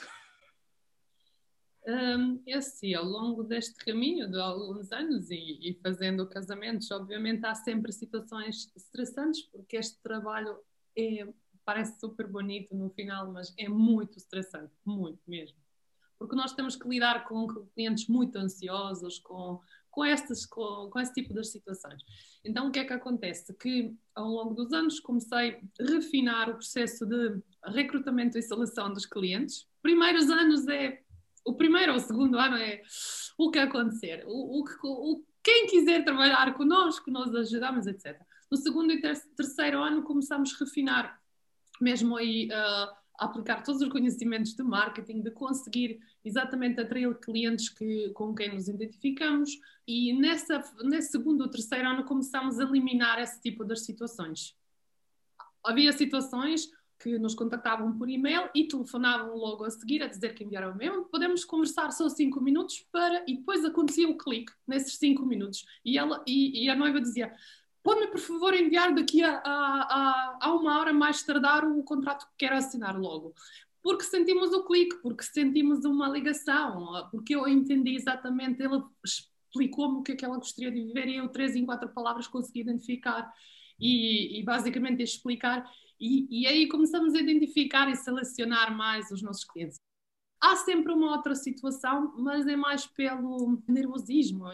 Um, 1.86 2.42
esse, 2.46 2.94
ao 2.94 3.04
longo 3.04 3.42
deste 3.42 3.74
caminho 3.82 4.30
de 4.30 4.38
alguns 4.38 4.92
anos 4.92 5.30
e, 5.30 5.58
e, 5.62 5.74
fazendo 5.82 6.28
casamentos, 6.28 6.90
obviamente 6.90 7.44
há 7.46 7.54
sempre 7.54 7.90
situações 7.90 8.70
estressantes, 8.76 9.42
porque 9.46 9.78
este 9.78 9.98
trabalho 10.02 10.58
é, 10.96 11.26
parece 11.64 11.98
super 11.98 12.26
bonito 12.26 12.74
no 12.74 12.90
final, 12.90 13.32
mas 13.32 13.54
é 13.58 13.66
muito 13.68 14.18
estressante, 14.18 14.72
muito 14.84 15.20
mesmo. 15.26 15.56
Porque 16.18 16.36
nós 16.36 16.52
temos 16.52 16.76
que 16.76 16.86
lidar 16.86 17.26
com 17.26 17.48
clientes 17.74 18.06
muito 18.08 18.36
ansiosos, 18.36 19.18
com, 19.18 19.58
com, 19.90 20.04
estas, 20.04 20.44
com, 20.44 20.90
com 20.90 21.00
esse 21.00 21.14
tipo 21.14 21.32
de 21.32 21.42
situações. 21.44 22.02
Então, 22.44 22.68
o 22.68 22.70
que 22.70 22.80
é 22.80 22.84
que 22.84 22.92
acontece? 22.92 23.54
Que 23.54 23.96
ao 24.14 24.28
longo 24.28 24.52
dos 24.52 24.70
anos 24.74 25.00
comecei 25.00 25.62
a 25.80 25.84
refinar 25.84 26.50
o 26.50 26.54
processo 26.56 27.06
de 27.06 27.40
recrutamento 27.64 28.36
e 28.36 28.42
seleção 28.42 28.92
dos 28.92 29.06
clientes. 29.06 29.66
Primeiros 29.80 30.28
anos 30.28 30.68
é 30.68 31.02
o 31.44 31.54
primeiro 31.54 31.92
ou 31.92 31.98
o 31.98 32.00
segundo 32.00 32.38
ano 32.38 32.56
é 32.56 32.82
o 33.38 33.50
que 33.50 33.58
acontecer. 33.58 34.24
O, 34.26 34.62
o, 34.62 34.64
o, 34.84 35.24
quem 35.42 35.66
quiser 35.66 36.04
trabalhar 36.04 36.52
connosco, 36.54 37.10
nós 37.10 37.34
ajudamos, 37.34 37.86
etc. 37.86 38.20
No 38.50 38.56
segundo 38.56 38.92
e 38.92 39.00
terceiro 39.00 39.82
ano 39.82 40.02
começamos 40.02 40.54
a 40.54 40.64
refinar, 40.64 41.20
mesmo 41.80 42.16
aí 42.16 42.48
uh, 42.48 43.00
a 43.18 43.26
aplicar 43.26 43.62
todos 43.62 43.80
os 43.80 43.88
conhecimentos 43.88 44.54
de 44.54 44.62
marketing, 44.62 45.22
de 45.22 45.30
conseguir 45.30 46.00
exatamente 46.24 46.80
atrair 46.80 47.14
clientes 47.20 47.68
que, 47.68 48.10
com 48.10 48.34
quem 48.34 48.54
nos 48.54 48.68
identificamos 48.68 49.58
e 49.86 50.12
nessa, 50.12 50.62
nesse 50.82 51.12
segundo 51.12 51.42
ou 51.42 51.48
terceiro 51.48 51.88
ano 51.88 52.04
começamos 52.04 52.58
a 52.58 52.64
eliminar 52.64 53.18
esse 53.20 53.40
tipo 53.40 53.64
de 53.64 53.76
situações. 53.76 54.56
Havia 55.64 55.92
situações 55.92 56.70
que 57.00 57.18
nos 57.18 57.34
contactavam 57.34 57.96
por 57.96 58.10
e-mail 58.10 58.50
e 58.54 58.68
telefonavam 58.68 59.34
logo 59.34 59.64
a 59.64 59.70
seguir 59.70 60.02
a 60.02 60.06
dizer 60.06 60.34
que 60.34 60.44
enviaram 60.44 60.68
o 60.68 60.74
e-mail. 60.74 61.04
Podemos 61.06 61.44
conversar 61.44 61.90
só 61.92 62.08
cinco 62.10 62.40
minutos 62.40 62.86
para 62.92 63.24
e 63.26 63.38
depois 63.38 63.64
acontecia 63.64 64.08
o 64.08 64.18
clique 64.18 64.52
nesses 64.66 64.96
cinco 64.96 65.24
minutos 65.24 65.64
e 65.84 65.96
ela 65.96 66.22
e, 66.26 66.64
e 66.64 66.68
a 66.68 66.76
noiva 66.76 67.00
dizia 67.00 67.34
pode-me 67.82 68.08
por 68.08 68.20
favor 68.20 68.52
enviar 68.52 68.94
daqui 68.94 69.22
a, 69.22 69.38
a, 69.38 69.42
a, 69.42 70.38
a, 70.42 70.54
uma 70.54 70.78
hora 70.78 70.92
mais 70.92 71.22
tardar 71.22 71.64
o 71.64 71.82
contrato 71.82 72.26
que 72.26 72.46
quero 72.46 72.56
assinar 72.56 73.00
logo 73.00 73.34
porque 73.82 74.04
sentimos 74.04 74.52
o 74.52 74.64
clique, 74.64 74.96
porque 74.96 75.24
sentimos 75.24 75.86
uma 75.86 76.06
ligação, 76.06 77.08
porque 77.10 77.34
eu 77.34 77.48
entendi 77.48 77.94
exatamente, 77.94 78.62
ela 78.62 78.86
explicou-me 79.02 79.98
o 79.98 80.02
que 80.02 80.12
é 80.12 80.16
que 80.16 80.24
ela 80.24 80.36
gostaria 80.36 80.70
de 80.70 80.82
viver 80.84 81.08
e 81.08 81.16
eu 81.16 81.28
três 81.28 81.56
em 81.56 81.64
quatro 81.64 81.88
palavras 81.88 82.26
consegui 82.26 82.60
identificar 82.60 83.32
e, 83.78 84.38
e 84.38 84.42
basicamente 84.42 85.02
explicar 85.02 85.64
e, 86.00 86.26
e 86.42 86.46
aí 86.46 86.66
começamos 86.68 87.14
a 87.14 87.20
identificar 87.20 87.90
e 87.90 87.94
selecionar 87.94 88.74
mais 88.76 89.10
os 89.10 89.20
nossos 89.20 89.44
clientes. 89.44 89.78
Há 90.40 90.56
sempre 90.56 90.92
uma 90.92 91.14
outra 91.16 91.34
situação, 91.34 92.14
mas 92.16 92.46
é 92.46 92.56
mais 92.56 92.86
pelo 92.86 93.62
nervosismo. 93.68 94.50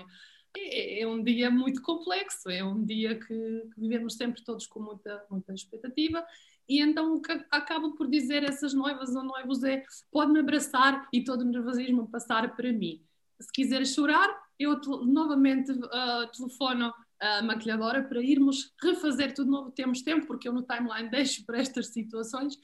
É, 0.57 1.03
é 1.03 1.07
um 1.07 1.23
dia 1.23 1.51
muito 1.51 1.81
complexo, 1.81 2.51
é 2.51 2.65
um 2.65 2.85
dia 2.85 3.19
que, 3.19 3.25
que, 3.27 3.81
vivemos 3.81 4.15
sempre 4.15 4.43
todos 4.43 4.67
com 4.67 4.81
muita, 4.81 5.25
muita 5.31 5.55
expectativa. 5.55 6.27
E 6.69 6.81
então 6.81 7.15
o 7.15 7.23
que 7.23 7.33
acabo 7.51 7.95
por 7.95 8.09
dizer 8.09 8.43
essas 8.43 8.75
noivas 8.75 9.15
ou 9.15 9.23
noivos 9.23 9.63
é: 9.63 9.85
pode-me 10.11 10.41
abraçar 10.41 11.09
e 11.13 11.23
todo 11.23 11.43
o 11.43 11.45
nervosismo 11.45 12.11
passar 12.11 12.57
para 12.57 12.73
mim. 12.73 13.01
Se 13.41 13.53
quiser 13.53 13.87
chorar, 13.87 14.29
eu 14.59 14.81
novamente 15.05 15.71
uh, 15.71 16.31
telefono 16.35 16.93
a 17.21 17.43
maquilhadora 17.43 18.03
para 18.03 18.23
irmos 18.23 18.73
refazer 18.83 19.35
tudo 19.35 19.51
novo. 19.51 19.71
Temos 19.71 20.03
tempo, 20.03 20.27
porque 20.27 20.49
eu 20.49 20.53
no 20.53 20.63
timeline 20.63 21.11
deixo 21.11 21.45
para 21.45 21.59
estas 21.59 21.89
situações. 21.89 22.59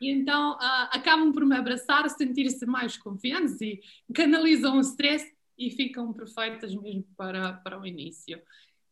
E 0.00 0.10
então 0.10 0.52
uh, 0.52 0.88
acabam 0.92 1.32
por 1.32 1.44
me 1.44 1.56
abraçar, 1.56 2.08
sentir-se 2.08 2.64
mais 2.66 2.96
confiantes 2.96 3.60
e 3.60 3.80
canalizam 4.14 4.78
o 4.78 4.80
stress 4.80 5.26
e 5.58 5.70
ficam 5.70 6.12
perfeitas 6.12 6.74
mesmo 6.74 7.04
para, 7.16 7.54
para 7.54 7.80
o 7.80 7.86
início. 7.86 8.40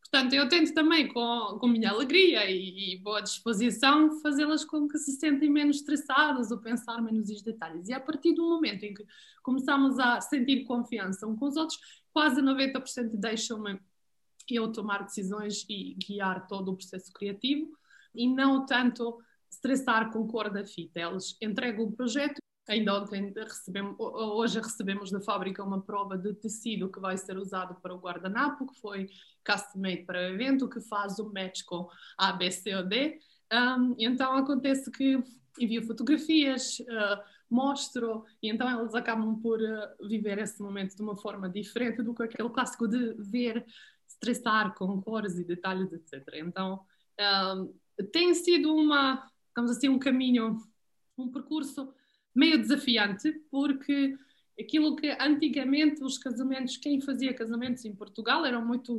Portanto, 0.01 0.35
eu 0.35 0.49
tento 0.49 0.73
também, 0.73 1.09
com, 1.09 1.59
com 1.61 1.67
minha 1.67 1.91
alegria 1.91 2.49
e, 2.49 2.95
e 2.95 2.99
boa 2.99 3.21
disposição, 3.21 4.21
fazê-las 4.21 4.65
com 4.65 4.87
que 4.87 4.99
se 4.99 5.13
sentem 5.13 5.51
menos 5.51 5.79
estressadas 5.79 6.51
ou 6.51 6.59
pensar 6.59 7.03
menos 7.03 7.29
os 7.29 7.43
detalhes. 7.43 7.89
E 7.89 7.93
a 7.93 8.01
partir 8.01 8.33
do 8.33 8.43
momento 8.43 8.85
em 8.85 8.95
que 8.95 9.05
começamos 9.43 9.99
a 9.99 10.21
sentir 10.21 10.65
confiança 10.65 11.27
uns 11.27 11.39
com 11.39 11.47
os 11.47 11.57
outros, 11.57 11.79
quase 12.13 12.41
90% 12.41 13.11
deixam-me 13.15 13.81
eu 14.55 14.71
tomar 14.71 15.05
decisões 15.05 15.65
e 15.69 15.95
guiar 15.95 16.47
todo 16.47 16.71
o 16.71 16.77
processo 16.77 17.13
criativo 17.13 17.69
e 18.15 18.29
não 18.29 18.65
tanto 18.65 19.19
estressar 19.51 20.11
com 20.13 20.27
cor 20.27 20.51
da 20.51 20.65
fita. 20.65 21.01
Eles 21.01 21.37
entregam 21.41 21.87
o 21.87 21.93
projeto. 21.93 22.41
Ainda 22.69 23.01
ontem 23.01 23.33
recebemos, 23.37 23.97
hoje 23.99 24.59
recebemos 24.59 25.11
da 25.11 25.21
fábrica 25.21 25.63
uma 25.63 25.81
prova 25.81 26.19
de 26.19 26.35
tecido 26.35 26.91
que 26.91 26.99
vai 26.99 27.17
ser 27.17 27.37
usado 27.37 27.77
para 27.81 27.95
o 27.95 27.99
guardanapo, 27.99 28.67
que 28.67 28.81
foi 28.81 29.09
custom 29.47 29.79
made 29.81 30.05
para 30.05 30.19
o 30.19 30.35
evento, 30.35 30.69
que 30.69 30.81
faz 30.81 31.19
o 31.19 31.33
match 31.33 31.63
com 31.65 31.89
A, 32.19 32.33
B, 32.33 32.51
C 32.51 32.75
ou 32.75 32.83
D. 32.83 33.19
Um, 33.53 33.95
então 33.99 34.35
acontece 34.35 34.91
que 34.91 35.23
envio 35.61 35.87
fotografias, 35.87 36.81
uh, 36.81 37.23
mostro, 37.49 38.25
e 38.43 38.51
então 38.51 38.69
eles 38.81 38.95
acabam 38.95 39.41
por 39.41 39.61
uh, 39.61 40.09
viver 40.09 40.39
esse 40.39 40.61
momento 40.61 40.97
de 40.97 41.03
uma 41.03 41.17
forma 41.17 41.49
diferente 41.49 42.03
do 42.03 42.15
que 42.15 42.25
aquele 42.25 42.51
clássico 42.51 42.89
de 42.89 43.15
ver 43.19 43.65
estressar 44.17 44.75
com 44.75 45.01
cores 45.01 45.39
e 45.39 45.45
detalhes, 45.45 45.93
etc. 45.93 46.23
Então, 46.35 46.81
um, 47.21 47.73
tem 48.13 48.35
sido 48.35 48.75
uma, 48.75 49.31
digamos 49.49 49.77
assim, 49.77 49.89
um 49.89 49.99
caminho, 49.99 50.63
um 51.17 51.31
percurso 51.31 51.93
meio 52.35 52.59
desafiante, 52.59 53.33
porque 53.51 54.17
aquilo 54.59 54.97
que 54.97 55.11
antigamente 55.21 56.03
os 56.03 56.19
casamentos, 56.19 56.77
quem 56.77 57.01
fazia 57.01 57.35
casamentos 57.35 57.85
em 57.85 57.95
Portugal 57.95 58.45
eram 58.45 58.65
muito 58.65 58.99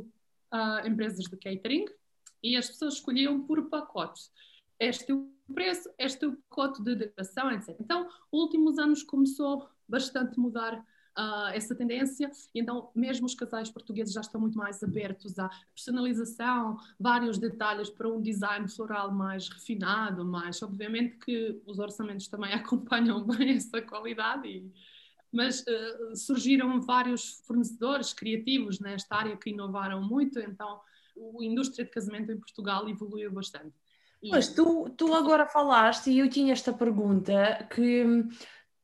uh, 0.53 0.88
empresas 0.88 1.25
de 1.25 1.38
catering 1.38 1.86
e 2.43 2.56
as 2.56 2.67
pessoas 2.67 2.95
escolhiam 2.95 3.43
por 3.43 3.69
pacote. 3.69 4.30
Este 4.80 5.12
é 5.12 5.15
o 5.15 5.32
preço, 5.53 5.89
este 5.97 6.25
é 6.25 6.27
o 6.27 6.36
pacote 6.49 6.84
de 6.84 6.95
decoração, 6.95 7.51
etc. 7.51 7.75
Então, 7.80 8.08
últimos 8.32 8.77
anos 8.77 9.03
começou 9.03 9.67
bastante 9.88 10.38
a 10.38 10.41
mudar 10.41 10.86
uh, 11.17 11.47
essa 11.53 11.75
tendência, 11.75 12.32
então 12.53 12.89
mesmo 12.95 13.25
os 13.25 13.34
casais 13.34 13.69
portugueses 13.69 14.13
já 14.13 14.21
estão 14.21 14.39
muito 14.39 14.58
mais 14.58 14.82
abertos 14.84 15.38
à 15.39 15.49
personalização, 15.73 16.77
vários 16.99 17.38
detalhes 17.38 17.89
para 17.89 18.08
um 18.08 18.21
design 18.21 18.67
floral 18.69 19.12
mais 19.12 19.49
refinado, 19.49 20.23
mais 20.23 20.62
obviamente 20.62 21.17
que 21.17 21.62
os 21.65 21.80
orçamentos 21.80 22.27
também 22.27 22.53
acompanham 22.53 23.25
bem 23.25 23.56
essa 23.56 23.82
qualidade 23.82 24.47
e, 24.47 24.71
mas 25.32 25.62
uh, 25.62 26.15
surgiram 26.15 26.80
vários 26.82 27.41
fornecedores 27.45 28.13
criativos 28.13 28.80
nesta 28.80 29.15
área 29.15 29.36
que 29.36 29.49
inovaram 29.49 30.01
muito, 30.01 30.39
então 30.39 30.80
a 31.17 31.43
indústria 31.43 31.84
de 31.84 31.91
casamento 31.91 32.32
em 32.32 32.38
Portugal 32.38 32.88
evoluiu 32.88 33.32
bastante. 33.32 33.73
Mas 34.23 34.49
tu, 34.49 34.89
tu 34.97 35.13
agora 35.13 35.45
falaste 35.45 36.10
e 36.10 36.19
eu 36.19 36.30
tinha 36.30 36.51
esta 36.51 36.73
pergunta 36.73 37.67
que 37.69 38.03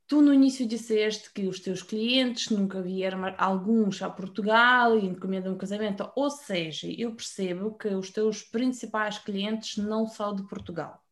Tu 0.06 0.20
no 0.20 0.34
início 0.34 0.68
disseste 0.68 1.32
que 1.32 1.46
os 1.46 1.58
teus 1.58 1.82
clientes 1.82 2.50
nunca 2.50 2.82
vieram, 2.82 3.20
alguns 3.38 4.02
a 4.02 4.10
Portugal 4.10 4.98
e 4.98 5.06
encomendam 5.06 5.54
um 5.54 5.58
casamento, 5.58 6.10
ou 6.14 6.30
seja, 6.30 6.86
eu 6.90 7.14
percebo 7.14 7.74
que 7.74 7.88
os 7.88 8.10
teus 8.10 8.42
principais 8.42 9.18
clientes 9.18 9.78
não 9.78 10.06
são 10.06 10.34
de 10.34 10.42
Portugal. 10.46 11.02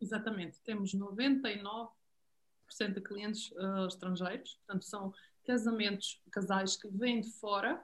Exatamente, 0.00 0.60
temos 0.62 0.92
99% 0.92 1.88
de 2.92 3.00
clientes 3.00 3.52
uh, 3.52 3.86
estrangeiros, 3.86 4.54
portanto 4.54 4.84
são 4.84 5.12
casamentos, 5.46 6.20
casais 6.32 6.76
que 6.76 6.88
vêm 6.88 7.20
de 7.20 7.30
fora 7.30 7.80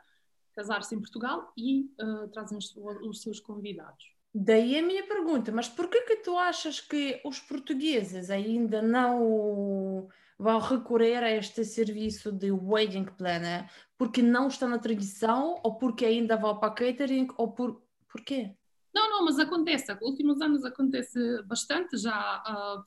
casar-se 0.54 0.94
em 0.94 0.98
Portugal 0.98 1.52
e 1.56 1.90
uh, 2.00 2.28
trazem 2.28 2.58
os, 2.58 2.74
os 2.76 3.22
seus 3.22 3.40
convidados. 3.40 4.12
Daí 4.34 4.78
a 4.78 4.82
minha 4.82 5.06
pergunta, 5.06 5.52
mas 5.52 5.68
por 5.68 5.88
que 5.88 6.02
que 6.02 6.16
tu 6.16 6.36
achas 6.36 6.80
que 6.80 7.20
os 7.24 7.38
portugueses 7.38 8.30
ainda 8.30 8.80
não 8.80 10.08
vão 10.38 10.58
recorrer 10.58 11.22
a 11.22 11.30
este 11.30 11.64
serviço 11.64 12.32
de 12.32 12.50
wedding 12.50 13.04
planner 13.04 13.70
porque 13.96 14.22
não 14.22 14.48
está 14.48 14.66
na 14.66 14.78
tradição 14.78 15.60
ou 15.62 15.76
porque 15.76 16.04
ainda 16.04 16.36
vão 16.36 16.58
para 16.58 16.72
catering 16.72 17.28
ou 17.36 17.52
por 17.52 17.82
porquê? 18.08 18.54
Não, 18.94 19.08
não, 19.08 19.24
mas 19.24 19.38
acontece. 19.38 19.96
Últimos 20.02 20.40
anos 20.42 20.64
acontece 20.64 21.42
bastante 21.44 21.96
já. 21.96 22.42
Uh, 22.46 22.82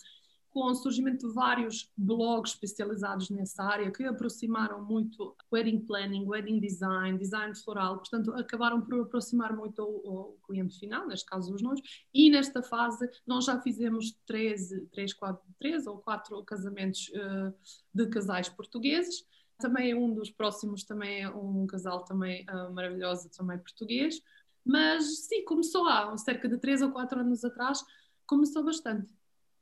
com 0.55 0.67
o 0.67 0.73
surgimento 0.73 1.27
de 1.27 1.33
vários 1.33 1.91
blogs 1.97 2.53
especializados 2.53 3.29
nessa 3.29 3.61
área 3.61 3.91
que 3.91 4.05
aproximaram 4.05 4.81
muito 4.81 5.35
wedding 5.51 5.81
planning, 5.81 6.25
wedding 6.25 6.61
design, 6.61 7.17
design 7.17 7.53
floral, 7.53 7.97
portanto 7.97 8.33
acabaram 8.35 8.79
por 8.79 9.01
aproximar 9.01 9.53
muito 9.53 9.83
o, 9.83 10.37
cliente 10.47 10.79
final, 10.79 11.05
neste 11.07 11.25
caso 11.25 11.53
os 11.53 11.61
noivos, 11.61 12.07
e 12.13 12.29
nesta 12.29 12.63
fase 12.63 13.05
nós 13.27 13.43
já 13.43 13.59
fizemos 13.59 14.17
13, 14.25 14.87
3, 14.93 15.13
4, 15.15 15.43
3 15.59 15.87
ou 15.87 15.97
4 15.97 16.41
casamentos 16.45 17.09
uh, 17.09 17.53
de 17.93 18.07
casais 18.07 18.47
portugueses, 18.47 19.25
também 19.59 19.91
é 19.91 19.95
um 19.95 20.13
dos 20.13 20.31
próximos, 20.31 20.85
também 20.85 21.23
é 21.23 21.29
um 21.29 21.67
casal 21.67 22.05
também 22.05 22.45
uh, 22.49 22.73
maravilhoso, 22.73 23.29
também 23.29 23.57
português, 23.57 24.21
mas 24.63 25.25
sim, 25.27 25.43
começou 25.43 25.85
há 25.85 26.17
cerca 26.17 26.47
de 26.47 26.57
3 26.57 26.81
ou 26.81 26.91
4 26.91 27.19
anos 27.19 27.43
atrás, 27.43 27.83
começou 28.25 28.63
bastante. 28.63 29.13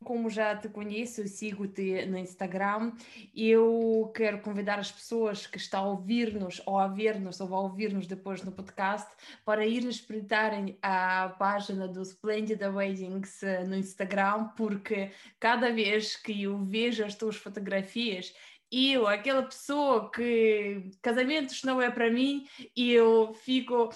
Como 0.03 0.29
já 0.29 0.55
te 0.55 0.67
conheço, 0.67 1.27
sigo-te 1.27 2.05
no 2.05 2.17
Instagram, 2.17 2.91
eu 3.35 4.11
quero 4.15 4.39
convidar 4.41 4.79
as 4.79 4.91
pessoas 4.91 5.47
que 5.47 5.57
estão 5.57 5.83
a 5.83 5.87
ouvir-nos 5.89 6.61
ou 6.65 6.77
a 6.77 6.87
ver-nos 6.87 7.39
ou 7.39 7.53
a 7.55 7.59
ouvir-nos 7.61 8.05
depois 8.05 8.43
no 8.43 8.51
podcast 8.51 9.09
para 9.45 9.65
ir 9.65 9.85
espreitarem 9.85 10.77
a 10.81 11.35
página 11.39 11.87
do 11.87 12.01
Splendid 12.01 12.61
Weddings 12.61 13.43
eh, 13.43 13.63
no 13.63 13.75
Instagram, 13.75 14.49
porque 14.57 15.11
cada 15.39 15.71
vez 15.71 16.15
que 16.15 16.43
eu 16.43 16.57
vejo 16.57 17.05
as 17.05 17.15
tuas 17.15 17.35
fotografias 17.35 18.33
eu, 18.73 19.07
aquela 19.07 19.43
pessoa 19.43 20.09
que 20.09 20.89
casamentos 21.01 21.61
não 21.63 21.79
é 21.79 21.91
para 21.91 22.09
mim, 22.09 22.47
e 22.75 22.91
eu 22.91 23.33
fico, 23.33 23.89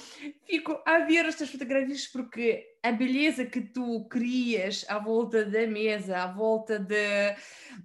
fico 0.45 0.79
a 0.85 0.99
ver 0.99 1.25
estas 1.25 1.49
fotografias 1.49 2.05
porque 2.05 2.77
a 2.83 2.91
beleza 2.91 3.45
que 3.45 3.59
tu 3.61 4.05
crias 4.05 4.85
à 4.87 4.99
volta 4.99 5.43
da 5.43 5.65
mesa, 5.65 6.19
à 6.19 6.27
volta 6.27 6.77
de, 6.77 7.35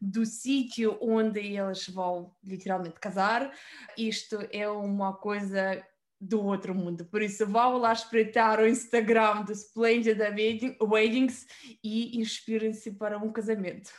do 0.01 0.27
sítio 0.27 0.99
onde 1.01 1.41
eles 1.41 1.89
vão 1.89 2.35
literalmente 2.45 3.01
casar, 3.01 3.51
isto 3.97 4.39
é 4.51 4.69
uma 4.69 5.15
coisa 5.15 5.83
do 6.21 6.45
outro 6.45 6.75
mundo. 6.75 7.05
Por 7.07 7.21
isso, 7.23 7.47
vão 7.47 7.79
lá 7.79 7.93
espreitar 7.93 8.61
o 8.61 8.67
Instagram 8.67 9.43
do 9.43 9.53
Splendid 9.53 10.21
Weddings 10.81 11.47
e 11.83 12.21
inspirem-se 12.21 12.93
para 12.93 13.19
um 13.19 13.33
casamento. 13.33 13.91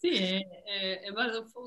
Sim, 0.00 0.10
é, 0.10 0.42
é, 0.66 1.08
é, 1.08 1.12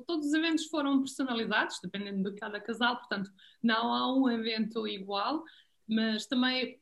todos 0.05 0.27
os 0.27 0.33
eventos 0.33 0.65
foram 0.67 0.99
personalizados, 0.99 1.79
dependendo 1.81 2.29
de 2.29 2.39
cada 2.39 2.59
casal, 2.59 2.97
portanto, 2.97 3.31
não 3.61 3.93
há 3.93 4.13
um 4.15 4.29
evento 4.29 4.87
igual, 4.87 5.43
mas 5.87 6.27
também 6.27 6.79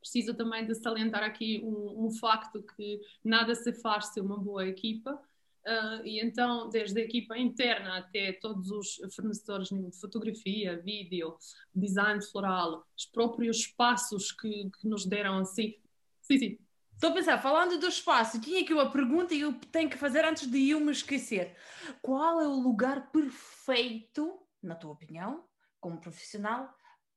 preciso 0.00 0.34
também 0.34 0.66
de 0.66 0.74
salientar 0.74 1.22
aqui 1.22 1.60
um, 1.62 2.06
um 2.06 2.10
facto 2.10 2.62
que 2.74 2.98
nada 3.22 3.54
se 3.54 3.72
faz 3.74 4.06
sem 4.06 4.22
uma 4.22 4.38
boa 4.38 4.66
equipa, 4.66 5.12
uh, 5.12 6.06
e 6.06 6.18
então, 6.20 6.70
desde 6.70 6.98
a 6.98 7.04
equipa 7.04 7.36
interna 7.36 7.98
até 7.98 8.32
todos 8.32 8.70
os 8.70 8.98
fornecedores 9.14 9.68
de 9.68 9.92
fotografia, 10.00 10.80
vídeo, 10.80 11.36
design 11.74 12.22
floral, 12.22 12.86
os 12.96 13.04
próprios 13.04 13.58
espaços 13.58 14.32
que, 14.32 14.70
que 14.80 14.88
nos 14.88 15.04
deram 15.04 15.38
assim. 15.40 15.74
Sim, 16.22 16.38
sim. 16.38 16.58
Estou 17.00 17.12
a 17.12 17.14
pensar, 17.14 17.40
falando 17.40 17.78
do 17.78 17.88
espaço, 17.88 18.38
tinha 18.38 18.60
aqui 18.60 18.74
uma 18.74 18.92
pergunta 18.92 19.34
e 19.34 19.40
eu 19.40 19.54
tenho 19.72 19.88
que 19.88 19.96
fazer 19.96 20.22
antes 20.22 20.46
de 20.46 20.68
eu 20.68 20.80
me 20.80 20.92
esquecer. 20.92 21.56
Qual 22.02 22.42
é 22.42 22.46
o 22.46 22.60
lugar 22.60 23.10
perfeito, 23.10 24.38
na 24.62 24.74
tua 24.74 24.90
opinião, 24.90 25.48
como 25.80 25.98
profissional, 25.98 26.70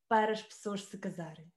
para 0.08 0.32
as 0.32 0.42
pessoas 0.42 0.84
se 0.84 0.96
casarem? 0.96 1.52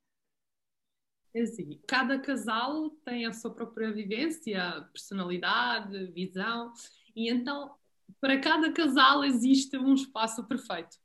É 1.33 1.43
assim, 1.43 1.81
cada 1.87 2.19
casal 2.19 2.89
tem 3.05 3.25
a 3.25 3.31
sua 3.31 3.55
própria 3.55 3.93
vivência, 3.93 4.85
personalidade, 4.91 6.07
visão, 6.07 6.73
e 7.15 7.31
então 7.31 7.77
para 8.19 8.41
cada 8.41 8.73
casal 8.73 9.23
existe 9.23 9.77
um 9.77 9.93
espaço 9.93 10.45
perfeito. 10.45 10.97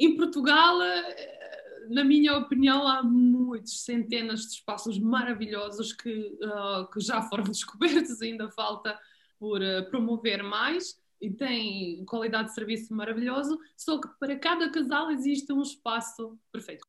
Em 0.00 0.16
Portugal, 0.16 0.82
eh, 0.82 1.55
na 1.88 2.04
minha 2.04 2.36
opinião, 2.36 2.86
há 2.86 3.02
muitos, 3.02 3.84
centenas 3.84 4.42
de 4.42 4.54
espaços 4.54 4.98
maravilhosos 4.98 5.92
que, 5.92 6.38
uh, 6.42 6.90
que 6.92 7.00
já 7.00 7.22
foram 7.22 7.44
descobertos, 7.50 8.20
ainda 8.22 8.50
falta 8.50 8.98
por 9.38 9.60
uh, 9.60 9.88
promover 9.90 10.42
mais 10.42 11.00
e 11.20 11.30
tem 11.30 12.04
qualidade 12.04 12.48
de 12.48 12.54
serviço 12.54 12.94
maravilhoso, 12.94 13.58
só 13.76 13.98
que 14.00 14.08
para 14.20 14.38
cada 14.38 14.70
casal 14.70 15.10
existe 15.10 15.52
um 15.52 15.62
espaço 15.62 16.38
perfeito. 16.52 16.86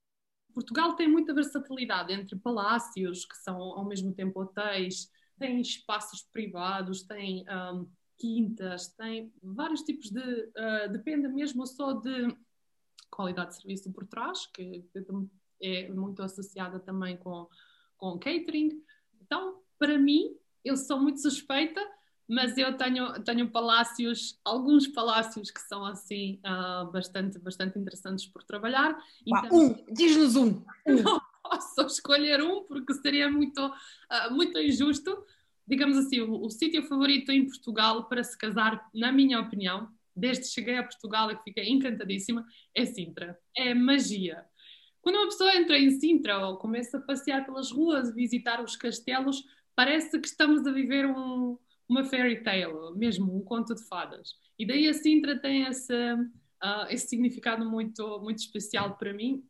Portugal 0.53 0.95
tem 0.95 1.07
muita 1.07 1.33
versatilidade 1.33 2.11
entre 2.11 2.35
palácios, 2.35 3.25
que 3.25 3.37
são 3.37 3.57
ao 3.57 3.85
mesmo 3.85 4.13
tempo 4.13 4.41
hotéis, 4.41 5.09
tem 5.37 5.61
espaços 5.61 6.23
privados, 6.33 7.03
tem 7.03 7.45
um, 7.47 7.87
quintas, 8.17 8.87
tem 8.89 9.31
vários 9.41 9.81
tipos 9.83 10.09
de. 10.09 10.19
Uh, 10.19 10.91
depende 10.91 11.27
mesmo 11.27 11.65
só 11.65 11.93
de 11.93 12.35
qualidade 13.09 13.49
de 13.51 13.55
serviço 13.61 13.91
por 13.91 14.05
trás, 14.05 14.47
que, 14.47 14.85
é 15.61 15.89
muito 15.89 16.21
associada 16.21 16.79
também 16.79 17.17
com, 17.17 17.47
com 17.97 18.19
catering. 18.19 18.81
Então, 19.21 19.59
para 19.79 19.97
mim, 19.97 20.35
eu 20.63 20.77
sou 20.77 20.99
muito 20.99 21.19
suspeita, 21.21 21.81
mas 22.27 22.57
eu 22.57 22.75
tenho, 22.77 23.13
tenho 23.23 23.49
palácios, 23.49 24.39
alguns 24.43 24.87
palácios 24.87 25.49
que 25.49 25.61
são 25.61 25.85
assim 25.85 26.39
uh, 26.45 26.91
bastante, 26.91 27.39
bastante 27.39 27.79
interessantes 27.79 28.25
por 28.27 28.43
trabalhar. 28.43 28.97
Então, 29.25 29.49
um, 29.51 29.85
diz-nos 29.91 30.35
um. 30.35 30.63
Não 30.85 31.21
posso 31.41 31.81
escolher 31.87 32.41
um 32.41 32.63
porque 32.63 32.93
seria 32.95 33.31
muito, 33.31 33.65
uh, 33.65 34.33
muito 34.33 34.59
injusto. 34.59 35.25
Digamos 35.65 35.97
assim, 35.97 36.21
o, 36.21 36.45
o 36.45 36.49
sítio 36.49 36.83
favorito 36.83 37.31
em 37.31 37.45
Portugal 37.45 38.05
para 38.05 38.23
se 38.23 38.37
casar, 38.37 38.89
na 38.93 39.11
minha 39.11 39.39
opinião, 39.39 39.89
desde 40.17 40.43
que 40.43 40.49
cheguei 40.49 40.77
a 40.77 40.83
Portugal 40.83 41.31
e 41.31 41.37
que 41.37 41.43
fiquei 41.43 41.69
encantadíssima, 41.69 42.45
é 42.75 42.85
Sintra. 42.85 43.37
É 43.55 43.73
magia. 43.73 44.43
Quando 45.01 45.17
uma 45.17 45.27
pessoa 45.27 45.55
entra 45.55 45.77
em 45.77 45.91
Sintra 45.91 46.45
ou 46.45 46.57
começa 46.57 46.97
a 46.97 47.01
passear 47.01 47.45
pelas 47.45 47.71
ruas, 47.71 48.13
visitar 48.13 48.61
os 48.61 48.75
castelos, 48.75 49.43
parece 49.75 50.19
que 50.19 50.27
estamos 50.27 50.65
a 50.67 50.71
viver 50.71 51.05
um, 51.05 51.57
uma 51.87 52.03
fairy 52.03 52.43
tale, 52.43 52.93
mesmo 52.95 53.33
um 53.35 53.41
conto 53.41 53.73
de 53.73 53.87
fadas. 53.87 54.33
E 54.59 54.65
daí 54.65 54.87
a 54.89 54.93
Sintra 54.93 55.39
tem 55.39 55.63
esse, 55.63 55.93
uh, 55.93 56.87
esse 56.89 57.07
significado 57.07 57.69
muito, 57.69 58.19
muito 58.19 58.39
especial 58.39 58.97
para 58.97 59.13
mim. 59.13 59.43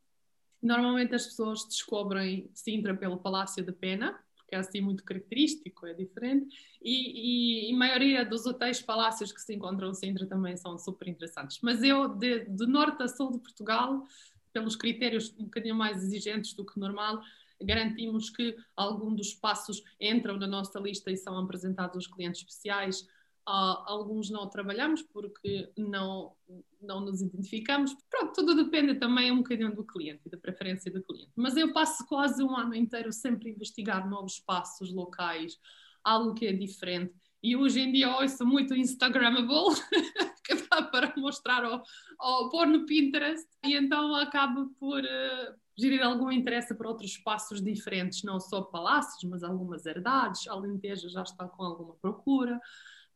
Normalmente 0.61 1.15
as 1.15 1.25
pessoas 1.25 1.65
descobrem 1.67 2.51
Sintra 2.53 2.95
pelo 2.95 3.17
Palácio 3.17 3.63
de 3.63 3.71
Pena, 3.71 4.19
que 4.47 4.55
é 4.55 4.57
assim 4.57 4.81
muito 4.81 5.03
característico, 5.03 5.85
é 5.85 5.93
diferente. 5.93 6.55
E, 6.81 7.67
e, 7.67 7.71
e, 7.71 7.75
a 7.75 7.77
maioria 7.77 8.25
dos 8.25 8.45
hotéis 8.45 8.81
palácios 8.81 9.31
que 9.31 9.41
se 9.41 9.53
encontram 9.53 9.89
em 9.89 9.93
Sintra 9.93 10.25
também 10.25 10.55
são 10.55 10.77
super 10.77 11.07
interessantes. 11.07 11.59
Mas 11.61 11.83
eu, 11.83 12.07
de, 12.07 12.45
de 12.45 12.65
norte 12.65 13.03
a 13.03 13.07
sul 13.07 13.31
de 13.31 13.39
Portugal, 13.39 14.05
pelos 14.53 14.75
critérios 14.75 15.33
um 15.37 15.43
bocadinho 15.45 15.75
mais 15.75 16.03
exigentes 16.03 16.53
do 16.53 16.65
que 16.65 16.79
normal, 16.79 17.21
garantimos 17.61 18.29
que 18.29 18.55
algum 18.75 19.13
dos 19.13 19.27
espaços 19.27 19.83
entram 19.99 20.37
na 20.37 20.47
nossa 20.47 20.79
lista 20.79 21.11
e 21.11 21.17
são 21.17 21.37
apresentados 21.37 21.95
aos 21.95 22.07
clientes 22.07 22.41
especiais. 22.41 23.05
Alguns 23.49 24.29
não 24.29 24.49
trabalhamos 24.49 25.01
porque 25.01 25.71
não, 25.77 26.33
não 26.81 26.99
nos 26.99 27.21
identificamos. 27.21 27.95
Pronto, 28.09 28.33
tudo 28.33 28.53
depende 28.53 28.95
também 28.95 29.31
um 29.31 29.37
bocadinho 29.37 29.73
do 29.73 29.85
cliente 29.85 30.23
e 30.25 30.29
da 30.29 30.37
preferência 30.37 30.91
do 30.91 31.01
cliente. 31.01 31.31
Mas 31.33 31.55
eu 31.55 31.71
passo 31.71 32.05
quase 32.07 32.43
um 32.43 32.57
ano 32.57 32.75
inteiro 32.75 33.09
sempre 33.13 33.49
a 33.49 33.53
investigar 33.53 34.09
novos 34.09 34.33
espaços 34.33 34.93
locais, 34.93 35.57
algo 36.03 36.33
que 36.33 36.45
é 36.45 36.51
diferente. 36.51 37.13
E 37.41 37.55
hoje 37.55 37.79
em 37.79 37.89
dia 37.89 38.17
ouço 38.17 38.45
muito 38.45 38.75
Instagrammable, 38.75 39.79
que 40.43 40.55
dá 40.69 40.81
para 40.81 41.13
mostrar 41.15 41.63
ou, 41.63 41.81
ou 42.19 42.49
pôr 42.49 42.67
no 42.67 42.85
Pinterest, 42.85 43.47
e 43.65 43.75
então 43.75 44.13
acabo 44.15 44.75
por 44.77 45.01
uh, 45.01 45.55
gerir 45.77 46.03
algum 46.03 46.29
interesse 46.29 46.75
por 46.75 46.87
outros 46.87 47.11
espaços 47.11 47.61
diferentes, 47.61 48.23
não 48.23 48.41
só 48.41 48.61
palácios, 48.61 49.23
mas 49.29 49.41
algumas 49.41 49.85
herdades. 49.85 50.49
Alentejo 50.49 51.07
já 51.07 51.21
está 51.21 51.47
com 51.47 51.63
alguma 51.63 51.95
procura 51.95 52.59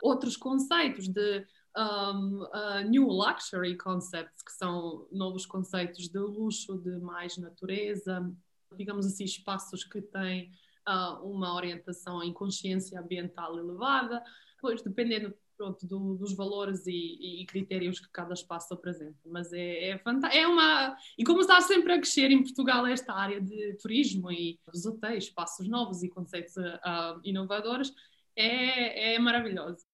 outros 0.02 0.36
conceitos 0.38 1.08
de 1.08 1.46
um, 1.78 2.44
uh, 2.44 2.90
New 2.90 3.08
Luxury 3.08 3.78
Concepts, 3.78 4.42
que 4.44 4.52
são 4.52 5.08
novos 5.12 5.46
conceitos 5.46 6.10
de 6.10 6.20
luxo, 6.20 6.78
de 6.78 6.98
mais 7.00 7.38
natureza, 7.38 8.30
digamos 8.78 9.06
assim, 9.06 9.24
espaços 9.24 9.84
que 9.84 10.02
têm 10.02 10.52
uh, 10.88 11.26
uma 11.26 11.56
orientação 11.56 12.24
em 12.24 12.34
consciência 12.34 13.00
ambiental 13.00 13.58
elevada, 13.58 14.24
pois 14.60 14.82
dependendo 14.82 15.34
pronto, 15.58 15.86
do, 15.86 16.16
dos 16.16 16.34
valores 16.34 16.88
e, 16.88 17.42
e, 17.42 17.46
critérios 17.46 18.00
que 18.00 18.10
cada 18.12 18.34
espaço 18.34 18.74
apresenta. 18.74 19.20
Mas 19.26 19.54
é, 19.54 19.90
é 19.90 19.98
fantástico. 20.00 20.44
É 20.44 20.48
uma... 20.48 20.98
E 21.18 21.24
como 21.24 21.42
está 21.42 21.62
sempre 21.62 21.94
a 21.94 21.98
crescer 21.98 22.32
em 22.32 22.42
Portugal 22.42 22.88
esta 22.88 23.14
área 23.14 23.40
de 23.40 23.76
turismo 23.76 24.32
e 24.32 24.60
os 24.74 24.86
hotéis, 24.88 25.26
espaços 25.26 25.68
novos 25.68 26.02
e 26.02 26.10
conceitos 26.10 26.58
uh, 26.58 27.20
inovadores, 27.24 27.94
é, 28.36 29.14
é 29.14 29.20
maravilhoso. 29.20 29.91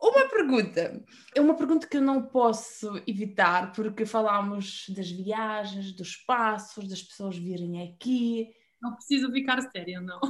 Uma 0.00 0.28
pergunta. 0.28 1.04
É 1.34 1.40
uma 1.40 1.54
pergunta 1.54 1.86
que 1.86 1.96
eu 1.96 2.02
não 2.02 2.22
posso 2.22 3.02
evitar, 3.06 3.72
porque 3.72 4.04
falámos 4.04 4.86
das 4.90 5.10
viagens, 5.10 5.92
dos 5.92 6.16
passos, 6.16 6.88
das 6.88 7.02
pessoas 7.02 7.36
virem 7.36 7.90
aqui. 7.90 8.48
Não 8.80 8.94
preciso 8.94 9.32
ficar 9.32 9.60
séria, 9.70 10.00
não. 10.00 10.20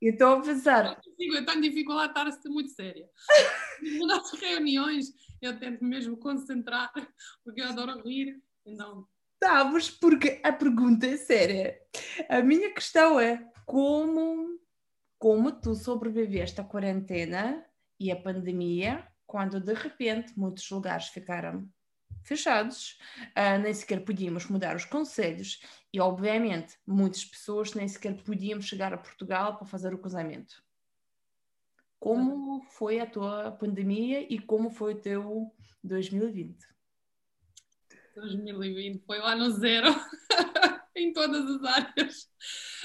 Eu 0.00 0.12
estou 0.12 0.34
a 0.34 0.40
pensar. 0.40 1.00
Eu 1.18 1.46
tenho 1.46 1.60
dificuldade 1.60 2.12
de 2.12 2.18
estar 2.18 2.26
a 2.26 2.32
ser 2.32 2.48
muito 2.48 2.70
séria. 2.70 3.08
Nas 4.04 4.32
reuniões 4.32 5.06
eu 5.40 5.58
tento 5.58 5.84
mesmo 5.84 6.16
concentrar, 6.16 6.92
porque 7.44 7.60
eu 7.60 7.68
adoro 7.68 8.02
rir. 8.02 8.42
Então... 8.66 9.06
Sabes, 9.42 9.90
porque 9.90 10.40
a 10.42 10.52
pergunta 10.52 11.06
é 11.06 11.16
séria. 11.16 11.78
A 12.28 12.42
minha 12.42 12.72
questão 12.72 13.18
é 13.18 13.48
como, 13.66 14.58
como 15.18 15.52
tu 15.52 15.74
sobreviveste 15.74 16.60
à 16.60 16.64
quarentena 16.64 17.64
e 17.98 18.10
à 18.10 18.16
pandemia 18.16 19.06
quando 19.26 19.58
de 19.58 19.72
repente 19.72 20.38
muitos 20.38 20.68
lugares 20.70 21.08
ficaram 21.08 21.66
fechados, 22.22 22.98
uh, 23.30 23.58
nem 23.62 23.72
sequer 23.72 24.04
podíamos 24.04 24.46
mudar 24.46 24.76
os 24.76 24.84
conselhos 24.84 25.60
e, 25.92 25.98
obviamente, 25.98 26.78
muitas 26.86 27.24
pessoas 27.24 27.74
nem 27.74 27.88
sequer 27.88 28.14
podiam 28.22 28.60
chegar 28.60 28.92
a 28.92 28.98
Portugal 28.98 29.56
para 29.56 29.66
fazer 29.66 29.94
o 29.94 29.98
casamento. 29.98 30.62
Como 31.98 32.62
foi 32.70 33.00
a 33.00 33.06
tua 33.06 33.52
pandemia 33.52 34.20
e 34.32 34.38
como 34.38 34.70
foi 34.70 34.94
o 34.94 35.00
teu 35.00 35.50
2020? 35.82 36.58
2020 38.14 39.02
foi 39.06 39.18
o 39.18 39.24
ano 39.24 39.50
zero 39.50 39.88
em 40.94 41.12
todas 41.12 41.44
as 41.46 41.64
áreas. 41.64 42.30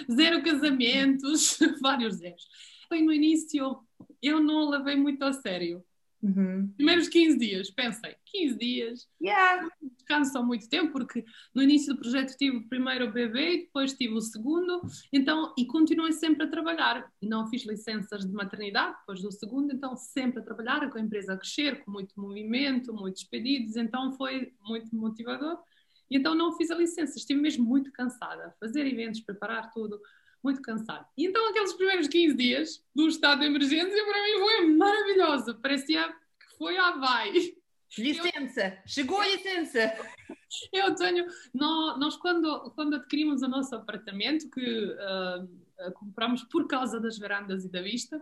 Zero 0.09 0.41
casamentos, 0.43 1.57
vários 1.81 2.15
zeros. 2.15 2.47
Foi 2.87 3.01
no 3.01 3.11
início, 3.11 3.79
eu 4.21 4.39
não 4.41 4.69
levei 4.69 4.95
muito 4.95 5.23
a 5.23 5.33
sério 5.33 5.83
Uhum. 6.21 6.67
Primeiros 6.75 7.07
15 7.07 7.37
dias, 7.37 7.69
pensei, 7.69 8.15
15 8.25 8.57
dias. 8.57 9.07
Yeah. 9.21 9.69
Descanso 9.81 10.43
muito 10.43 10.67
tempo, 10.67 10.91
porque 10.91 11.23
no 11.53 11.61
início 11.61 11.93
do 11.93 11.99
projeto 11.99 12.35
tive 12.35 12.57
o 12.57 12.67
primeiro 12.67 13.11
bebê, 13.11 13.59
depois 13.59 13.93
tive 13.93 14.13
o 14.13 14.21
segundo, 14.21 14.81
então, 15.13 15.53
e 15.57 15.65
continuei 15.65 16.11
sempre 16.11 16.43
a 16.43 16.49
trabalhar. 16.49 17.11
Não 17.21 17.47
fiz 17.47 17.65
licenças 17.65 18.25
de 18.25 18.33
maternidade 18.33 18.97
depois 18.99 19.21
do 19.21 19.31
segundo, 19.31 19.73
então 19.73 19.95
sempre 19.95 20.39
a 20.39 20.43
trabalhar, 20.43 20.89
com 20.89 20.97
a 20.97 21.01
empresa 21.01 21.33
a 21.33 21.37
crescer, 21.37 21.83
com 21.83 21.91
muito 21.91 22.19
movimento, 22.19 22.93
muitos 22.93 23.23
pedidos, 23.23 23.75
então 23.75 24.11
foi 24.13 24.53
muito 24.61 24.95
motivador. 24.95 25.59
E 26.09 26.17
então 26.17 26.33
não 26.33 26.55
fiz 26.55 26.71
a 26.71 26.75
licença, 26.75 27.17
estive 27.17 27.39
mesmo 27.39 27.65
muito 27.65 27.91
cansada, 27.91 28.55
fazer 28.59 28.87
eventos, 28.87 29.21
preparar 29.21 29.71
tudo 29.71 29.99
muito 30.43 30.61
cansado. 30.61 31.05
E 31.17 31.25
então 31.25 31.49
aqueles 31.49 31.73
primeiros 31.73 32.07
15 32.07 32.35
dias 32.35 32.83
do 32.95 33.07
estado 33.07 33.39
de 33.39 33.45
emergência 33.45 34.05
para 34.05 34.23
mim 34.23 34.39
foi 34.39 34.67
maravilhoso. 34.75 35.55
Parecia 35.55 36.07
que 36.09 36.57
foi 36.57 36.77
a 36.77 36.91
vai. 36.91 37.31
Licença, 37.97 38.67
eu... 38.67 38.77
chegou 38.85 39.19
a 39.19 39.27
licença. 39.27 39.93
Eu 40.71 40.93
tenho, 40.95 41.25
nós, 41.53 41.99
nós 41.99 42.17
quando, 42.17 42.71
quando 42.71 42.95
adquirimos 42.95 43.41
o 43.41 43.47
nosso 43.47 43.75
apartamento, 43.75 44.49
que 44.49 44.85
uh, 44.85 45.91
compramos 45.93 46.43
por 46.43 46.67
causa 46.67 46.99
das 46.99 47.17
varandas 47.17 47.65
e 47.65 47.71
da 47.71 47.81
vista, 47.81 48.21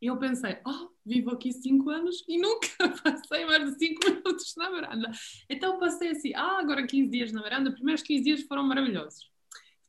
eu 0.00 0.16
pensei, 0.18 0.58
oh, 0.66 0.90
vivo 1.04 1.30
aqui 1.30 1.52
5 1.52 1.88
anos 1.90 2.24
e 2.28 2.38
nunca 2.38 2.68
passei 3.02 3.44
mais 3.46 3.72
de 3.72 3.78
5 3.78 4.10
minutos 4.10 4.54
na 4.56 4.70
varanda. 4.70 5.10
Então 5.48 5.78
passei 5.78 6.10
assim, 6.10 6.34
ah, 6.34 6.58
agora 6.58 6.86
15 6.86 7.10
dias 7.10 7.32
na 7.32 7.42
varanda, 7.42 7.70
os 7.70 7.76
primeiros 7.76 8.02
15 8.02 8.22
dias 8.22 8.42
foram 8.42 8.62
maravilhosos. 8.62 9.30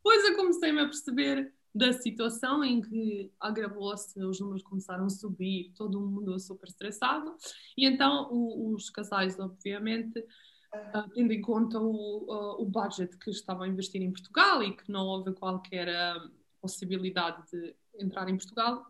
Depois 0.08 0.24
eu 0.24 0.38
comecei-me 0.38 0.80
a 0.80 0.86
perceber 0.86 1.54
da 1.76 1.92
situação 1.92 2.64
em 2.64 2.80
que 2.80 3.30
agravou-se, 3.38 4.18
os 4.24 4.40
números 4.40 4.64
começaram 4.64 5.04
a 5.04 5.10
subir, 5.10 5.74
todo 5.76 6.00
mundo 6.00 6.40
super 6.40 6.70
estressado, 6.70 7.36
e 7.78 7.86
então 7.86 8.30
o, 8.32 8.74
os 8.74 8.90
casais, 8.90 9.38
obviamente, 9.38 10.18
uh, 10.18 11.10
tendo 11.14 11.34
em 11.34 11.42
conta 11.42 11.78
o, 11.78 12.24
uh, 12.24 12.62
o 12.62 12.66
budget 12.66 13.18
que 13.18 13.30
estavam 13.32 13.64
a 13.64 13.68
investir 13.68 14.02
em 14.02 14.14
Portugal 14.14 14.64
e 14.64 14.78
que 14.78 14.90
não 14.90 15.06
houve 15.06 15.34
qualquer 15.34 15.90
uh, 15.90 16.32
possibilidade 16.62 17.44
de 17.52 17.76
entrar 18.00 18.30
em 18.30 18.38
Portugal, 18.38 18.90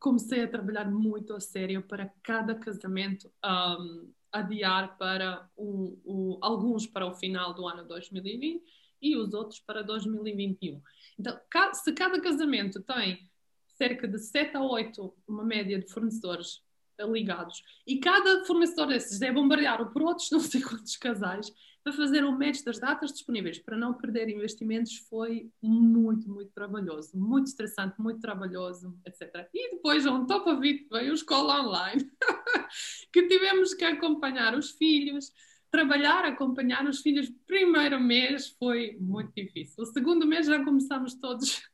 comecei 0.00 0.42
a 0.42 0.48
trabalhar 0.48 0.90
muito 0.90 1.32
a 1.32 1.38
sério 1.38 1.80
para 1.80 2.12
cada 2.24 2.56
casamento 2.56 3.30
um, 3.44 4.10
adiar 4.32 4.98
para 4.98 5.48
um, 5.56 5.96
um, 6.04 6.38
alguns 6.40 6.88
para 6.88 7.06
o 7.06 7.14
final 7.14 7.54
do 7.54 7.68
ano 7.68 7.86
2020 7.86 8.81
e 9.02 9.16
os 9.16 9.34
outros 9.34 9.60
para 9.60 9.82
2021. 9.82 10.80
Então, 11.18 11.38
se 11.74 11.92
cada 11.92 12.20
casamento 12.20 12.80
tem 12.82 13.28
cerca 13.76 14.06
de 14.06 14.18
7 14.18 14.56
a 14.56 14.62
8, 14.62 15.14
uma 15.26 15.44
média 15.44 15.78
de 15.78 15.90
fornecedores 15.92 16.62
ligados, 17.00 17.62
e 17.84 17.98
cada 17.98 18.44
fornecedor 18.44 18.86
desses 18.86 19.20
é 19.22 19.32
bombardeado 19.32 19.90
por 19.90 20.02
outros 20.02 20.30
não 20.30 20.38
sei 20.40 20.62
quantos 20.62 20.96
casais, 20.96 21.52
para 21.82 21.92
fazer 21.92 22.24
um 22.24 22.38
match 22.38 22.62
das 22.62 22.78
datas 22.78 23.12
disponíveis, 23.12 23.58
para 23.58 23.76
não 23.76 23.94
perder 23.94 24.28
investimentos, 24.28 24.98
foi 25.10 25.50
muito, 25.60 26.30
muito 26.30 26.52
trabalhoso, 26.52 27.10
muito 27.18 27.48
estressante, 27.48 28.00
muito 28.00 28.20
trabalhoso, 28.20 28.96
etc. 29.04 29.48
E 29.52 29.72
depois, 29.72 30.06
on 30.06 30.26
top 30.26 30.48
of 30.48 30.66
it, 30.66 30.86
veio 30.90 31.10
a 31.10 31.14
escola 31.14 31.60
online, 31.60 32.08
que 33.12 33.26
tivemos 33.26 33.74
que 33.74 33.84
acompanhar 33.84 34.56
os 34.56 34.70
filhos, 34.70 35.32
trabalhar, 35.72 36.26
acompanhar 36.26 36.86
os 36.86 37.00
filhos, 37.00 37.32
primeiro 37.46 37.98
mês 37.98 38.50
foi 38.58 38.96
muito 39.00 39.32
difícil. 39.34 39.82
O 39.82 39.86
segundo 39.86 40.26
mês 40.26 40.46
já 40.46 40.62
começamos 40.62 41.14
todos. 41.14 41.60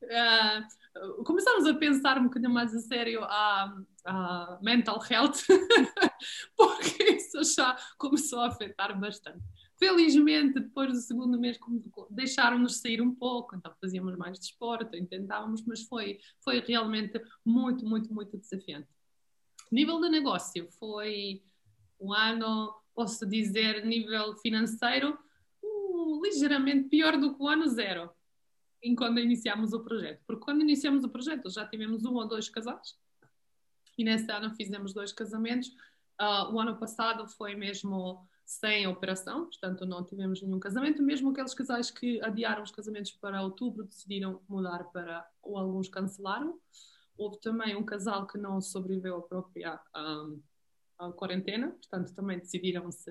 Uh, 0.00 1.24
começamos 1.24 1.66
a 1.66 1.74
pensar 1.74 2.18
um 2.18 2.24
bocadinho 2.24 2.52
mais 2.52 2.72
a 2.72 2.78
sério 2.78 3.20
a, 3.24 3.76
a 4.04 4.58
mental 4.62 5.00
health, 5.10 5.38
porque 6.56 7.02
isso 7.14 7.42
já 7.42 7.76
começou 7.98 8.38
a 8.38 8.46
afetar 8.46 8.96
bastante. 8.98 9.42
Felizmente, 9.76 10.60
depois 10.60 10.92
do 10.92 11.00
segundo 11.00 11.36
mês, 11.36 11.58
deixaram-nos 12.10 12.80
sair 12.80 13.02
um 13.02 13.12
pouco, 13.12 13.56
então 13.56 13.74
fazíamos 13.80 14.16
mais 14.16 14.38
desporto, 14.38 15.04
tentávamos, 15.08 15.66
mas 15.66 15.82
foi, 15.82 16.20
foi 16.44 16.60
realmente 16.60 17.20
muito, 17.44 17.84
muito, 17.84 18.14
muito 18.14 18.38
desafiante. 18.38 18.88
Nível 19.70 20.00
de 20.00 20.10
negócio, 20.10 20.68
foi 20.78 21.42
um 22.00 22.12
ano 22.12 22.72
posso 22.98 23.24
dizer, 23.24 23.86
nível 23.86 24.34
financeiro, 24.38 25.16
um, 25.62 26.20
ligeiramente 26.20 26.88
pior 26.88 27.16
do 27.16 27.32
que 27.32 27.40
o 27.40 27.46
ano 27.46 27.68
zero, 27.68 28.10
em 28.82 28.92
quando 28.96 29.20
iniciámos 29.20 29.72
o 29.72 29.84
projeto. 29.84 30.20
Porque 30.26 30.42
quando 30.42 30.62
iniciamos 30.62 31.04
o 31.04 31.08
projeto 31.08 31.48
já 31.48 31.64
tivemos 31.64 32.04
um 32.04 32.14
ou 32.16 32.26
dois 32.26 32.48
casais, 32.48 32.98
e 33.96 34.02
nesse 34.02 34.28
ano 34.32 34.52
fizemos 34.56 34.92
dois 34.92 35.12
casamentos. 35.12 35.68
Uh, 36.20 36.52
o 36.52 36.58
ano 36.58 36.76
passado 36.76 37.28
foi 37.28 37.54
mesmo 37.54 38.26
sem 38.44 38.88
operação, 38.88 39.44
portanto 39.44 39.86
não 39.86 40.04
tivemos 40.04 40.42
nenhum 40.42 40.58
casamento, 40.58 41.00
mesmo 41.00 41.30
aqueles 41.30 41.54
casais 41.54 41.92
que 41.92 42.20
adiaram 42.20 42.64
os 42.64 42.72
casamentos 42.72 43.12
para 43.12 43.40
outubro 43.42 43.84
decidiram 43.84 44.42
mudar 44.48 44.82
para, 44.90 45.24
ou 45.40 45.56
alguns 45.56 45.88
cancelaram. 45.88 46.58
Houve 47.16 47.38
também 47.38 47.76
um 47.76 47.84
casal 47.84 48.26
que 48.26 48.38
não 48.38 48.60
sobreviveu 48.60 49.18
à 49.18 49.22
própria 49.22 49.80
um, 49.94 50.42
a 50.98 51.12
quarentena, 51.12 51.68
portanto 51.68 52.14
também 52.14 52.38
decidiram-se, 52.38 53.10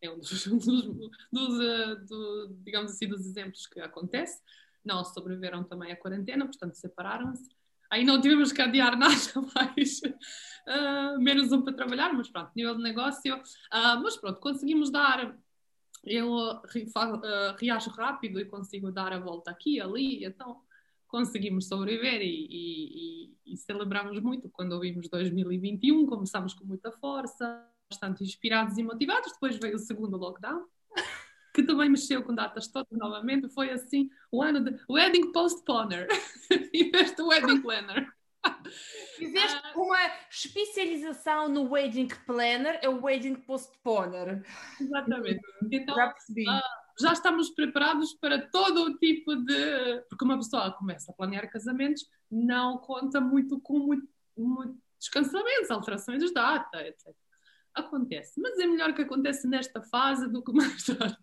é 0.00 0.10
um 0.10 0.18
dos, 0.18 0.46
dos, 0.46 0.66
dos 0.66 1.58
uh, 1.58 2.06
do, 2.06 2.56
digamos 2.62 2.92
assim, 2.92 3.08
dos 3.08 3.26
exemplos 3.26 3.66
que 3.66 3.80
acontece, 3.80 4.40
não 4.84 5.04
sobreviveram 5.04 5.64
também 5.64 5.92
à 5.92 5.96
quarentena, 5.96 6.46
portanto 6.46 6.74
separaram-se. 6.74 7.48
Aí 7.90 8.04
não 8.04 8.20
tivemos 8.20 8.52
que 8.52 8.60
adiar 8.60 8.96
nada 8.98 9.14
mais, 9.54 10.00
uh, 10.02 11.20
menos 11.20 11.52
um 11.52 11.62
para 11.62 11.72
trabalhar, 11.72 12.12
mas 12.12 12.28
pronto, 12.28 12.50
nível 12.54 12.76
de 12.76 12.82
negócio. 12.82 13.36
Uh, 13.36 14.00
mas 14.02 14.16
pronto, 14.16 14.40
conseguimos 14.40 14.90
dar 14.90 15.36
eu 16.04 16.32
uh, 16.32 17.56
reajo 17.58 17.90
rápido 17.90 18.38
e 18.38 18.44
consigo 18.44 18.92
dar 18.92 19.12
a 19.12 19.18
volta 19.18 19.50
aqui 19.50 19.80
ali, 19.80 20.24
então 20.24 20.62
conseguimos 21.06 21.68
sobreviver 21.68 22.20
e, 22.20 22.46
e, 22.50 23.30
e, 23.46 23.54
e 23.54 23.56
celebramos 23.56 24.20
muito 24.20 24.48
quando 24.50 24.72
ouvimos 24.72 25.08
2021, 25.08 26.06
começamos 26.06 26.54
com 26.54 26.64
muita 26.64 26.90
força, 26.92 27.64
bastante 27.90 28.24
inspirados 28.24 28.76
e 28.78 28.82
motivados, 28.82 29.32
depois 29.32 29.56
veio 29.56 29.76
o 29.76 29.78
segundo 29.78 30.16
lockdown, 30.16 30.64
que 31.54 31.62
também 31.62 31.88
mexeu 31.88 32.22
com 32.22 32.34
datas 32.34 32.68
todas 32.68 32.98
novamente, 32.98 33.48
foi 33.48 33.70
assim 33.70 34.10
o 34.30 34.42
ano 34.42 34.60
de 34.60 34.78
Wedding 34.90 35.32
Postponer, 35.32 36.08
em 36.72 36.90
vez 36.90 37.14
Wedding 37.18 37.62
Planner. 37.62 38.06
Fizeste 39.16 39.60
uh, 39.74 39.80
uma 39.80 39.98
especialização 40.30 41.48
no 41.48 41.70
Wedding 41.70 42.08
Planner, 42.26 42.78
é 42.82 42.88
o 42.88 43.02
Wedding 43.02 43.36
Postponer. 43.36 44.44
Exatamente. 44.80 45.40
Então, 45.70 45.94
Já 45.96 46.08
percebi. 46.08 46.48
Uh, 46.48 46.85
já 46.98 47.12
estamos 47.12 47.50
preparados 47.50 48.14
para 48.14 48.48
todo 48.48 48.84
o 48.84 48.98
tipo 48.98 49.36
de. 49.36 50.00
Porque 50.08 50.24
uma 50.24 50.36
pessoa 50.36 50.72
começa 50.72 51.12
a 51.12 51.14
planear 51.14 51.50
casamentos, 51.50 52.06
não 52.30 52.78
conta 52.78 53.20
muito 53.20 53.60
com 53.60 53.78
muito, 53.78 54.08
muitos 54.36 55.08
cancelamentos, 55.12 55.70
alterações 55.70 56.22
de 56.22 56.32
data, 56.32 56.86
etc. 56.86 57.14
Acontece, 57.74 58.40
mas 58.40 58.58
é 58.58 58.66
melhor 58.66 58.94
que 58.94 59.02
aconteça 59.02 59.46
nesta 59.46 59.82
fase 59.82 60.28
do 60.30 60.42
que 60.42 60.52
mais 60.56 60.84
tarde. 60.84 61.16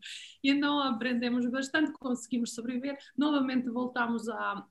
E 0.43 0.51
então 0.51 0.79
aprendemos 0.79 1.45
bastante, 1.49 1.91
conseguimos 1.93 2.53
sobreviver. 2.53 2.97
Novamente 3.17 3.67
voltamos 3.69 4.29
à, 4.29 4.63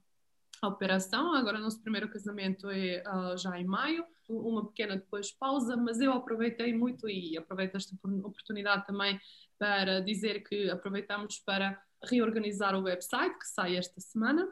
à 0.63 0.69
operação. 0.69 1.35
Agora, 1.35 1.59
nosso 1.59 1.83
primeiro 1.83 2.09
casamento 2.09 2.71
é 2.71 3.03
uh, 3.05 3.37
já 3.37 3.59
em 3.59 3.65
maio, 3.65 4.05
uma 4.29 4.67
pequena 4.67 4.97
depois 4.97 5.33
pausa, 5.33 5.77
mas 5.77 6.01
eu 6.01 6.13
aproveitei 6.13 6.73
muito 6.73 7.09
e 7.09 7.37
aproveito 7.37 7.75
esta 7.75 7.95
oportunidade 8.05 8.87
também 8.87 9.21
para 9.63 10.01
dizer 10.01 10.43
que 10.43 10.69
aproveitamos 10.71 11.39
para 11.39 11.81
reorganizar 12.03 12.75
o 12.75 12.83
website, 12.83 13.39
que 13.39 13.47
sai 13.47 13.77
esta 13.77 14.01
semana. 14.01 14.49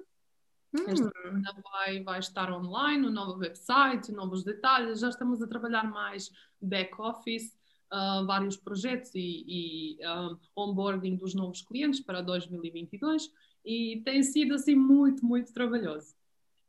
Esta 0.72 1.10
semana 1.10 1.52
vai, 1.72 2.00
vai 2.04 2.20
estar 2.20 2.52
online, 2.52 3.08
um 3.08 3.10
novo 3.10 3.40
website, 3.40 4.12
novos 4.12 4.44
detalhes. 4.44 5.00
Já 5.00 5.08
estamos 5.08 5.42
a 5.42 5.48
trabalhar 5.48 5.82
mais 5.82 6.30
back-office, 6.62 7.58
uh, 7.92 8.24
vários 8.24 8.56
projetos 8.56 9.12
e, 9.16 9.98
e 9.98 9.98
uh, 10.06 10.38
onboarding 10.54 11.16
dos 11.16 11.34
novos 11.34 11.60
clientes 11.60 11.98
para 11.98 12.20
2022 12.20 13.32
e 13.64 14.02
tem 14.04 14.22
sido 14.22 14.54
assim 14.54 14.76
muito, 14.76 15.26
muito 15.26 15.52
trabalhoso. 15.52 16.14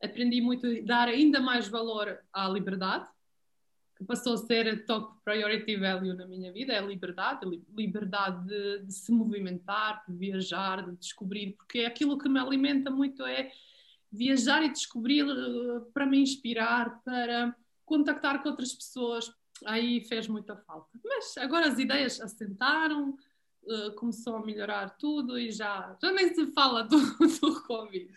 Aprendi 0.03 0.41
muito 0.41 0.65
a 0.65 0.81
dar 0.83 1.07
ainda 1.07 1.39
mais 1.39 1.67
valor 1.67 2.17
à 2.33 2.49
liberdade, 2.49 3.07
passou 4.05 4.33
a 4.33 4.37
ser 4.37 4.85
top 4.85 5.19
priority 5.23 5.75
value 5.75 6.13
na 6.13 6.25
minha 6.25 6.51
vida, 6.51 6.73
é 6.73 6.79
a 6.79 6.81
liberdade, 6.81 7.45
a 7.45 7.75
liberdade 7.75 8.47
de, 8.47 8.85
de 8.85 8.93
se 8.93 9.11
movimentar, 9.11 10.03
de 10.07 10.15
viajar, 10.15 10.85
de 10.89 10.95
descobrir, 10.97 11.53
porque 11.53 11.81
aquilo 11.81 12.17
que 12.17 12.29
me 12.29 12.39
alimenta 12.39 12.89
muito 12.89 13.23
é 13.25 13.51
viajar 14.11 14.63
e 14.63 14.69
descobrir 14.69 15.23
uh, 15.23 15.81
para 15.93 16.05
me 16.05 16.19
inspirar, 16.19 17.01
para 17.03 17.55
contactar 17.85 18.41
com 18.41 18.49
outras 18.49 18.73
pessoas, 18.73 19.31
aí 19.65 20.01
fez 20.01 20.27
muita 20.27 20.55
falta. 20.55 20.89
Mas 21.03 21.37
agora 21.37 21.67
as 21.67 21.79
ideias 21.79 22.19
assentaram, 22.19 23.17
uh, 23.63 23.91
começou 23.95 24.35
a 24.35 24.45
melhorar 24.45 24.89
tudo 24.97 25.37
e 25.39 25.51
já, 25.51 25.95
já 26.01 26.11
nem 26.11 26.33
se 26.33 26.47
fala 26.47 26.83
do, 26.87 26.97
do 26.97 27.63
Covid. 27.63 28.09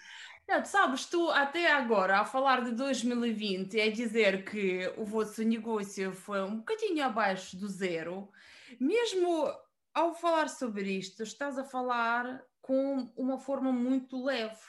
Não, 0.46 0.62
tu 0.62 0.68
sabes, 0.68 1.06
tu 1.06 1.30
até 1.30 1.72
agora, 1.72 2.20
a 2.20 2.24
falar 2.24 2.62
de 2.64 2.72
2020, 2.72 3.80
é 3.80 3.88
dizer 3.90 4.44
que 4.44 4.92
o 4.98 5.04
vosso 5.04 5.42
negócio 5.42 6.12
foi 6.12 6.42
um 6.42 6.58
bocadinho 6.58 7.02
abaixo 7.02 7.56
do 7.56 7.66
zero, 7.66 8.30
mesmo 8.78 9.50
ao 9.94 10.14
falar 10.14 10.48
sobre 10.50 10.98
isto, 10.98 11.22
estás 11.22 11.58
a 11.58 11.64
falar 11.64 12.44
com 12.60 13.10
uma 13.16 13.38
forma 13.38 13.72
muito 13.72 14.22
leve. 14.22 14.60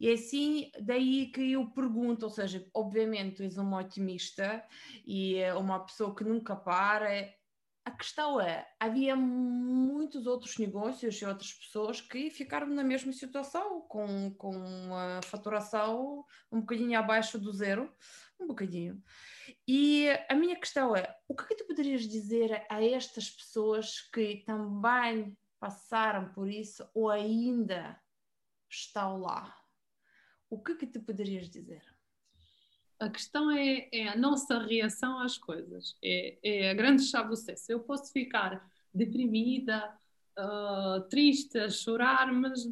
E 0.00 0.08
é 0.08 0.14
assim, 0.14 0.70
daí 0.80 1.30
que 1.30 1.52
eu 1.52 1.70
pergunto, 1.70 2.24
ou 2.24 2.30
seja, 2.30 2.68
obviamente 2.74 3.36
tu 3.36 3.42
és 3.44 3.56
uma 3.56 3.78
otimista 3.78 4.66
e 5.06 5.36
uma 5.56 5.84
pessoa 5.86 6.14
que 6.14 6.24
nunca 6.24 6.56
para, 6.56 7.32
a 7.84 7.90
questão 7.90 8.40
é, 8.40 8.66
havia 8.80 9.14
muitos 9.14 10.26
outros 10.26 10.56
negócios 10.56 11.20
e 11.20 11.24
outras 11.26 11.52
pessoas 11.52 12.00
que 12.00 12.30
ficaram 12.30 12.66
na 12.66 12.82
mesma 12.82 13.12
situação, 13.12 13.82
com, 13.82 14.32
com 14.34 14.94
a 14.94 15.20
faturação 15.22 16.24
um 16.50 16.60
bocadinho 16.60 16.98
abaixo 16.98 17.38
do 17.38 17.52
zero, 17.52 17.94
um 18.40 18.46
bocadinho. 18.46 19.02
E 19.68 20.08
a 20.30 20.34
minha 20.34 20.56
questão 20.56 20.96
é, 20.96 21.14
o 21.28 21.36
que 21.36 21.44
é 21.44 21.46
que 21.48 21.56
tu 21.56 21.66
poderias 21.66 22.02
dizer 22.08 22.64
a 22.70 22.82
estas 22.82 23.28
pessoas 23.28 24.00
que 24.12 24.42
também 24.46 25.36
passaram 25.60 26.32
por 26.32 26.48
isso 26.48 26.88
ou 26.94 27.10
ainda 27.10 28.00
estão 28.70 29.20
lá? 29.20 29.54
O 30.48 30.62
que 30.62 30.72
é 30.72 30.76
que 30.76 30.86
tu 30.86 31.02
poderias 31.02 31.50
dizer? 31.50 31.84
A 32.98 33.08
questão 33.08 33.50
é, 33.50 33.88
é, 33.92 34.08
a 34.08 34.16
nossa 34.16 34.58
reação 34.58 35.18
às 35.18 35.36
coisas. 35.36 35.96
É, 36.02 36.38
é, 36.42 36.70
a 36.70 36.74
grande 36.74 37.02
chave 37.02 37.28
do 37.28 37.36
sucesso. 37.36 37.70
Eu 37.70 37.80
posso 37.80 38.12
ficar 38.12 38.68
deprimida, 38.92 39.92
uh, 40.38 41.00
triste, 41.08 41.58
a 41.58 41.68
chorar, 41.68 42.32
mas 42.32 42.68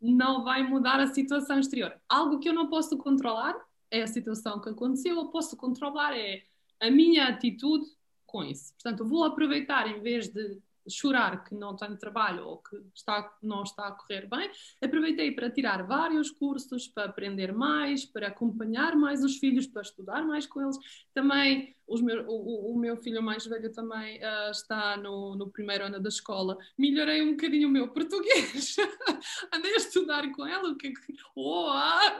não 0.00 0.42
vai 0.42 0.62
mudar 0.62 0.98
a 1.00 1.06
situação 1.06 1.58
exterior. 1.58 1.94
Algo 2.08 2.38
que 2.38 2.48
eu 2.48 2.54
não 2.54 2.68
posso 2.68 2.96
controlar 2.96 3.54
é 3.90 4.02
a 4.02 4.06
situação 4.06 4.60
que 4.60 4.68
aconteceu, 4.68 5.16
eu 5.16 5.26
posso 5.26 5.56
controlar 5.56 6.16
é 6.16 6.42
a 6.80 6.90
minha 6.90 7.28
atitude 7.28 7.86
com 8.24 8.42
isso. 8.44 8.72
Portanto, 8.74 9.04
vou 9.04 9.24
aproveitar, 9.24 9.88
em 9.88 10.00
vez 10.00 10.28
de 10.28 10.58
chorar 10.90 11.44
que 11.44 11.54
não 11.54 11.76
tenho 11.76 11.96
trabalho 11.96 12.46
ou 12.46 12.58
que 12.58 12.76
está, 12.94 13.32
não 13.42 13.62
está 13.62 13.88
a 13.88 13.92
correr 13.92 14.28
bem, 14.28 14.50
aproveitei 14.82 15.32
para 15.32 15.50
tirar 15.50 15.86
vários 15.86 16.30
cursos, 16.30 16.88
para 16.88 17.04
aprender 17.04 17.52
mais, 17.52 18.04
para 18.04 18.28
acompanhar 18.28 18.96
mais 18.96 19.24
os 19.24 19.38
filhos, 19.38 19.66
para 19.66 19.82
estudar 19.82 20.22
mais 20.22 20.46
com 20.46 20.60
eles. 20.62 20.76
Também 21.14 21.74
o, 21.90 22.72
o, 22.72 22.78
meu 22.78 22.96
filho 22.96 23.22
mais 23.22 23.44
velho 23.46 23.72
também 23.72 24.18
uh, 24.18 24.50
está 24.50 24.96
no, 24.96 25.34
no, 25.36 25.50
primeiro 25.50 25.84
ano 25.84 26.00
da 26.00 26.08
escola. 26.08 26.56
Melhorei 26.78 27.22
um 27.22 27.32
bocadinho 27.32 27.68
o 27.68 27.70
meu 27.70 27.88
português. 27.88 28.76
Andei 29.52 29.72
a 29.72 29.76
estudar 29.76 30.30
com 30.32 30.46
ela, 30.46 30.70
o 30.70 30.76
que 30.76 30.88
é. 30.88 30.92
Oh, 31.34 31.68
ah, 31.70 32.18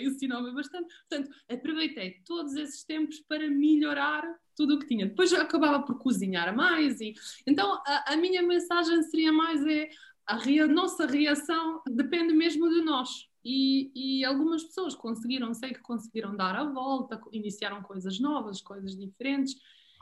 ensinou-me 0.00 0.52
bastante. 0.52 0.92
Portanto, 1.08 1.34
aproveitei 1.48 2.22
todos 2.24 2.54
esses 2.54 2.84
tempos 2.84 3.20
para 3.20 3.48
melhorar 3.48 4.22
tudo 4.56 4.74
o 4.74 4.78
que 4.78 4.86
tinha. 4.86 5.06
Depois 5.06 5.32
acabava 5.32 5.84
por 5.84 5.98
cozinhar 5.98 6.54
mais 6.54 7.00
e 7.00 7.14
então 7.46 7.80
a, 7.86 8.12
a 8.12 8.16
minha 8.16 8.42
mensagem 8.42 9.02
seria 9.04 9.32
mais 9.32 9.64
é 9.66 9.88
a 10.26 10.36
rea, 10.36 10.66
nossa 10.66 11.06
reação 11.06 11.82
depende 11.86 12.32
mesmo 12.32 12.68
de 12.68 12.82
nós. 12.82 13.28
E, 13.44 13.90
e, 13.94 14.24
algumas 14.24 14.62
pessoas 14.62 14.94
conseguiram, 14.94 15.52
sei 15.52 15.72
que 15.72 15.80
conseguiram 15.80 16.36
dar 16.36 16.54
a 16.54 16.64
volta, 16.64 17.20
iniciaram 17.32 17.82
coisas 17.82 18.20
novas, 18.20 18.60
coisas 18.60 18.96
diferentes, 18.96 19.56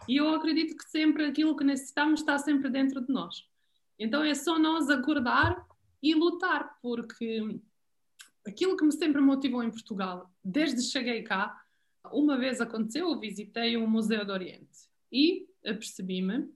e 0.09 0.17
eu 0.17 0.35
acredito 0.35 0.77
que 0.77 0.85
sempre 0.85 1.25
aquilo 1.25 1.57
que 1.57 1.65
necessitamos 1.65 2.21
está 2.21 2.39
sempre 2.39 2.69
dentro 2.69 3.01
de 3.01 3.13
nós. 3.13 3.47
Então 3.99 4.23
é 4.23 4.35
só 4.35 4.59
nós 4.59 4.89
acordar 4.91 5.67
e 6.03 6.15
lutar, 6.15 6.79
porque 6.83 7.61
aquilo 8.47 8.77
que 8.77 8.85
me 8.85 8.93
sempre 8.93 9.21
motivou 9.21 9.63
em 9.63 9.71
Portugal, 9.71 10.31
desde 10.45 10.83
cheguei 10.83 11.23
cá, 11.23 11.59
uma 12.13 12.39
vez 12.39 12.61
aconteceu, 12.61 13.11
eu 13.11 13.21
visitei 13.21 13.77
um 13.77 13.87
Museu 13.87 14.25
do 14.25 14.33
Oriente 14.33 14.89
e 15.13 15.47
apercebi-me 15.65 16.51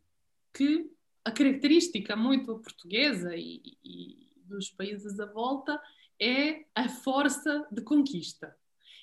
que 0.53 0.91
a 1.25 1.31
característica 1.31 2.17
muito 2.17 2.59
portuguesa 2.59 3.35
e, 3.37 3.77
e, 3.85 4.25
dos 4.47 4.71
países 4.71 5.19
à 5.19 5.27
volta 5.27 5.81
é 6.21 6.65
a 6.75 6.89
força 6.89 7.67
de 7.71 7.83
conquista. 7.83 8.57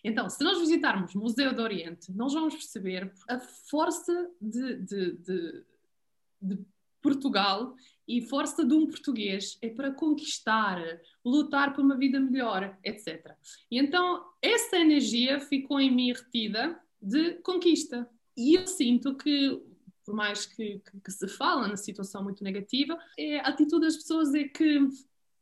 Então, 0.04 0.30
se 0.30 0.44
nós 0.44 0.60
visitarmos 0.60 1.14
o 1.14 1.20
Museu 1.20 1.54
do 1.54 1.62
Oriente, 1.62 2.12
nós 2.12 2.34
vamos 2.34 2.56
perceber 2.56 3.14
a 3.30 3.40
força 3.40 4.30
de, 4.42 4.78
de, 4.78 5.12
de, 5.18 5.64
de 6.42 6.66
Portugal 7.02 7.76
e 8.08 8.22
força 8.22 8.66
de 8.66 8.74
um 8.74 8.88
português 8.88 9.58
é 9.62 9.70
para 9.70 9.92
conquistar, 9.92 10.80
lutar 11.24 11.74
por 11.74 11.84
uma 11.84 11.98
vida 11.98 12.20
melhor, 12.20 12.78
etc. 12.84 13.36
E 13.70 13.80
então 13.80 14.24
essa 14.42 14.78
energia 14.78 15.40
ficou 15.40 15.80
em 15.80 15.92
mim 15.92 16.14
retida 16.14 16.80
de 17.02 17.36
conquista. 17.36 18.10
E 18.36 18.56
eu 18.56 18.68
sinto 18.68 19.16
que, 19.16 19.62
por 20.06 20.16
mais 20.16 20.46
que, 20.46 20.80
que, 20.80 21.00
que 21.00 21.12
se 21.12 21.28
fala 21.28 21.68
na 21.68 21.78
situação 21.78 22.24
muito 22.24 22.44
negativa, 22.44 22.98
é, 23.18 23.40
a 23.40 23.50
atitude 23.50 23.86
das 23.86 23.98
pessoas 23.98 24.34
é 24.34 24.44
que, 24.46 24.80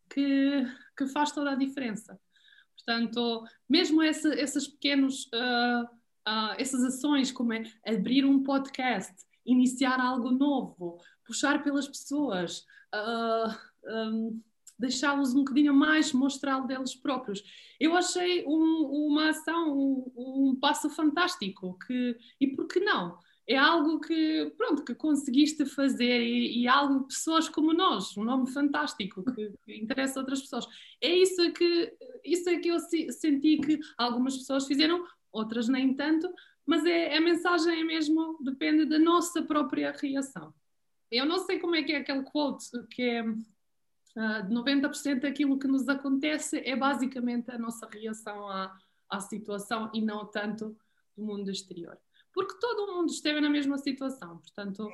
que, 0.09 0.65
que 0.97 1.07
faz 1.07 1.31
toda 1.31 1.51
a 1.51 1.55
diferença. 1.55 2.19
Portanto, 2.75 3.43
mesmo 3.69 4.01
essa, 4.01 4.29
esses 4.29 4.67
pequenos, 4.67 5.25
uh, 5.27 5.83
uh, 6.27 6.55
essas 6.57 6.83
ações, 6.83 7.31
como 7.31 7.53
é 7.53 7.63
abrir 7.85 8.25
um 8.25 8.43
podcast, 8.43 9.13
iniciar 9.45 9.99
algo 9.99 10.31
novo, 10.31 10.97
puxar 11.25 11.63
pelas 11.63 11.87
pessoas, 11.87 12.65
uh, 12.93 13.55
um, 13.85 14.41
deixá-los 14.77 15.33
um 15.33 15.39
bocadinho 15.39 15.73
mais 15.73 16.13
mostrar 16.13 16.61
deles 16.61 16.95
próprios. 16.95 17.43
Eu 17.79 17.95
achei 17.95 18.45
um, 18.47 19.07
uma 19.07 19.29
ação, 19.29 19.77
um, 19.77 20.11
um, 20.15 20.55
passo 20.59 20.89
fantástico, 20.89 21.77
que, 21.85 22.17
e 22.39 22.47
por 22.47 22.67
que 22.67 22.79
não? 22.79 23.19
É 23.49 23.57
algo 23.57 23.99
que, 23.99 24.53
pronto, 24.55 24.85
que 24.85 24.93
conseguiste 24.93 25.65
fazer 25.65 26.21
e, 26.21 26.61
e 26.61 26.67
algo, 26.67 27.07
pessoas 27.07 27.49
como 27.49 27.73
nós, 27.73 28.15
um 28.15 28.23
nome 28.23 28.47
fantástico 28.47 29.23
que, 29.23 29.51
que, 29.65 29.75
interessa 29.75 30.19
outras 30.19 30.41
pessoas. 30.41 30.67
É 31.01 31.09
isso 31.09 31.51
que, 31.53 31.91
isso 32.23 32.47
é 32.47 32.59
que 32.59 32.67
eu 32.67 32.77
senti 32.79 33.57
que 33.57 33.79
algumas 33.97 34.37
pessoas 34.37 34.67
fizeram, 34.67 35.03
outras 35.31 35.67
nem 35.67 35.95
tanto, 35.95 36.31
mas 36.63 36.85
é, 36.85 37.17
a 37.17 37.19
mensagem 37.19 37.81
é 37.81 37.83
mesmo, 37.83 38.37
depende 38.43 38.85
da 38.85 38.99
nossa 38.99 39.41
própria 39.41 39.91
reação. 39.99 40.53
Eu 41.09 41.25
não 41.25 41.39
sei 41.39 41.57
como 41.57 41.75
é 41.75 41.81
que 41.81 41.91
é 41.91 41.97
aquele 41.97 42.21
quote, 42.21 42.67
que 42.91 43.01
é 43.01 43.23
uh, 43.27 43.35
ah, 44.15 44.47
90% 44.47 45.21
daquilo 45.21 45.57
que 45.57 45.67
nos 45.67 45.89
acontece 45.89 46.59
é 46.59 46.75
basicamente 46.75 47.49
a 47.49 47.57
nossa 47.57 47.89
reação 47.89 48.47
à, 48.47 48.77
à 49.09 49.19
situação 49.19 49.89
e 49.91 50.03
não 50.03 50.27
tanto 50.27 50.77
do 51.17 51.25
mundo 51.25 51.49
exterior. 51.49 51.97
Porque 52.33 52.57
todo 52.59 52.93
mundo 52.93 53.09
esteve 53.09 53.41
na 53.41 53.49
mesma 53.49 53.77
situação, 53.77 54.37
portanto, 54.37 54.87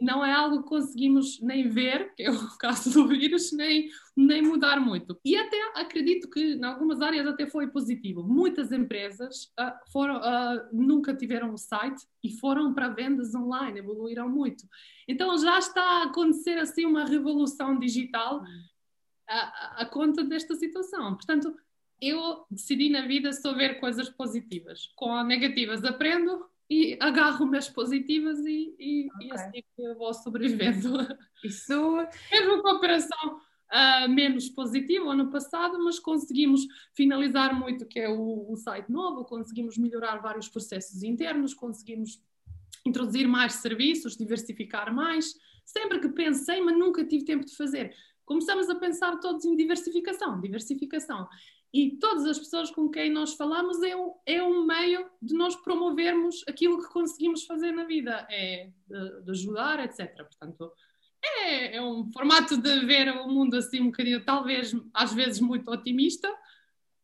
não 0.00 0.24
é 0.24 0.32
algo 0.32 0.62
que 0.62 0.68
conseguimos 0.68 1.40
nem 1.40 1.68
ver, 1.68 2.14
que 2.14 2.22
é 2.22 2.30
o 2.30 2.34
caso 2.58 2.92
do 2.92 3.08
vírus, 3.08 3.52
nem, 3.52 3.88
nem 4.16 4.42
mudar 4.42 4.80
muito. 4.80 5.18
E 5.24 5.36
até 5.36 5.56
acredito 5.74 6.30
que 6.30 6.54
em 6.54 6.64
algumas 6.64 7.00
áreas 7.00 7.26
até 7.26 7.46
foi 7.46 7.66
positivo. 7.68 8.22
Muitas 8.22 8.70
empresas 8.70 9.52
uh, 9.58 9.90
foram, 9.92 10.18
uh, 10.18 10.68
nunca 10.72 11.14
tiveram 11.14 11.52
um 11.52 11.56
site 11.56 12.06
e 12.22 12.30
foram 12.38 12.72
para 12.72 12.88
vendas 12.88 13.34
online, 13.34 13.80
evoluíram 13.80 14.28
muito. 14.28 14.64
Então 15.06 15.36
já 15.36 15.58
está 15.58 15.82
a 15.82 16.04
acontecer 16.04 16.58
assim 16.58 16.84
uma 16.84 17.04
revolução 17.04 17.78
digital 17.78 18.42
à 19.26 19.84
conta 19.84 20.24
desta 20.24 20.54
situação. 20.54 21.14
Portanto, 21.14 21.54
eu 22.00 22.46
decidi 22.50 22.88
na 22.88 23.06
vida 23.06 23.32
só 23.32 23.52
ver 23.52 23.80
coisas 23.80 24.08
positivas. 24.08 24.90
Com 24.94 25.14
as 25.14 25.26
negativas 25.26 25.84
aprendo, 25.84 26.47
e 26.70 26.98
agarro-me 27.00 27.56
as 27.56 27.68
positivas 27.68 28.38
e, 28.40 28.74
e, 28.78 29.08
okay. 29.14 29.28
e 29.28 29.32
assim 29.32 29.62
que 29.74 29.82
eu 29.82 29.96
vou 29.96 30.12
sobrevivendo. 30.12 30.98
Isso. 31.42 31.96
Mesmo 32.30 32.62
com 32.62 32.68
a 32.68 32.74
operação, 32.74 33.40
uh, 33.72 34.08
menos 34.08 34.48
positivo 34.50 35.08
ano 35.08 35.30
passado, 35.30 35.82
mas 35.82 35.98
conseguimos 35.98 36.66
finalizar 36.94 37.58
muito, 37.58 37.86
que 37.86 37.98
é 37.98 38.08
o, 38.08 38.50
o 38.50 38.56
site 38.56 38.90
novo, 38.90 39.24
conseguimos 39.24 39.78
melhorar 39.78 40.18
vários 40.18 40.48
processos 40.48 41.02
internos, 41.02 41.54
conseguimos 41.54 42.22
introduzir 42.86 43.26
mais 43.26 43.54
serviços, 43.54 44.16
diversificar 44.16 44.94
mais. 44.94 45.34
Sempre 45.64 46.00
que 46.00 46.08
pensei, 46.08 46.60
mas 46.60 46.78
nunca 46.78 47.04
tive 47.04 47.24
tempo 47.24 47.44
de 47.44 47.54
fazer. 47.54 47.94
Começamos 48.24 48.68
a 48.68 48.74
pensar 48.74 49.18
todos 49.20 49.44
em 49.44 49.56
diversificação, 49.56 50.40
diversificação. 50.40 51.26
E 51.72 51.98
todas 51.98 52.24
as 52.24 52.38
pessoas 52.38 52.70
com 52.70 52.88
quem 52.88 53.10
nós 53.10 53.34
falamos 53.34 53.82
é 53.82 53.94
um, 53.94 54.14
é 54.24 54.42
um 54.42 54.64
meio 54.64 55.06
de 55.20 55.34
nós 55.34 55.54
promovermos 55.56 56.42
aquilo 56.48 56.82
que 56.82 56.88
conseguimos 56.92 57.44
fazer 57.44 57.72
na 57.72 57.84
vida, 57.84 58.26
é 58.30 58.70
de, 58.86 59.22
de 59.22 59.30
ajudar, 59.30 59.84
etc. 59.84 60.16
Portanto, 60.16 60.72
é, 61.22 61.76
é, 61.76 61.82
um 61.82 62.10
formato 62.10 62.56
de 62.56 62.86
ver 62.86 63.08
o 63.08 63.28
mundo 63.28 63.56
assim 63.56 63.80
um 63.80 63.86
bocadinho, 63.86 64.24
talvez 64.24 64.74
às 64.94 65.12
vezes 65.12 65.40
muito 65.40 65.70
otimista, 65.70 66.32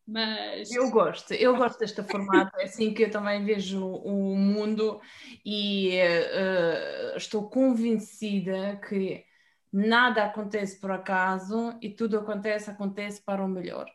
mas... 0.07 0.71
Eu 0.71 0.89
gosto, 0.89 1.33
eu 1.33 1.55
gosto 1.55 1.79
deste 1.79 2.01
formato, 2.03 2.55
é 2.59 2.65
assim 2.65 2.93
que 2.93 3.03
eu 3.03 3.11
também 3.11 3.43
vejo 3.43 3.85
o 3.85 4.35
mundo 4.35 4.99
e 5.43 5.99
uh, 5.99 7.17
estou 7.17 7.49
convencida 7.49 8.79
que 8.87 9.25
nada 9.73 10.23
acontece 10.23 10.79
por 10.79 10.91
acaso 10.91 11.75
e 11.81 11.89
tudo 11.89 12.19
acontece, 12.19 12.69
acontece 12.69 13.21
para 13.21 13.43
o 13.43 13.47
melhor. 13.47 13.85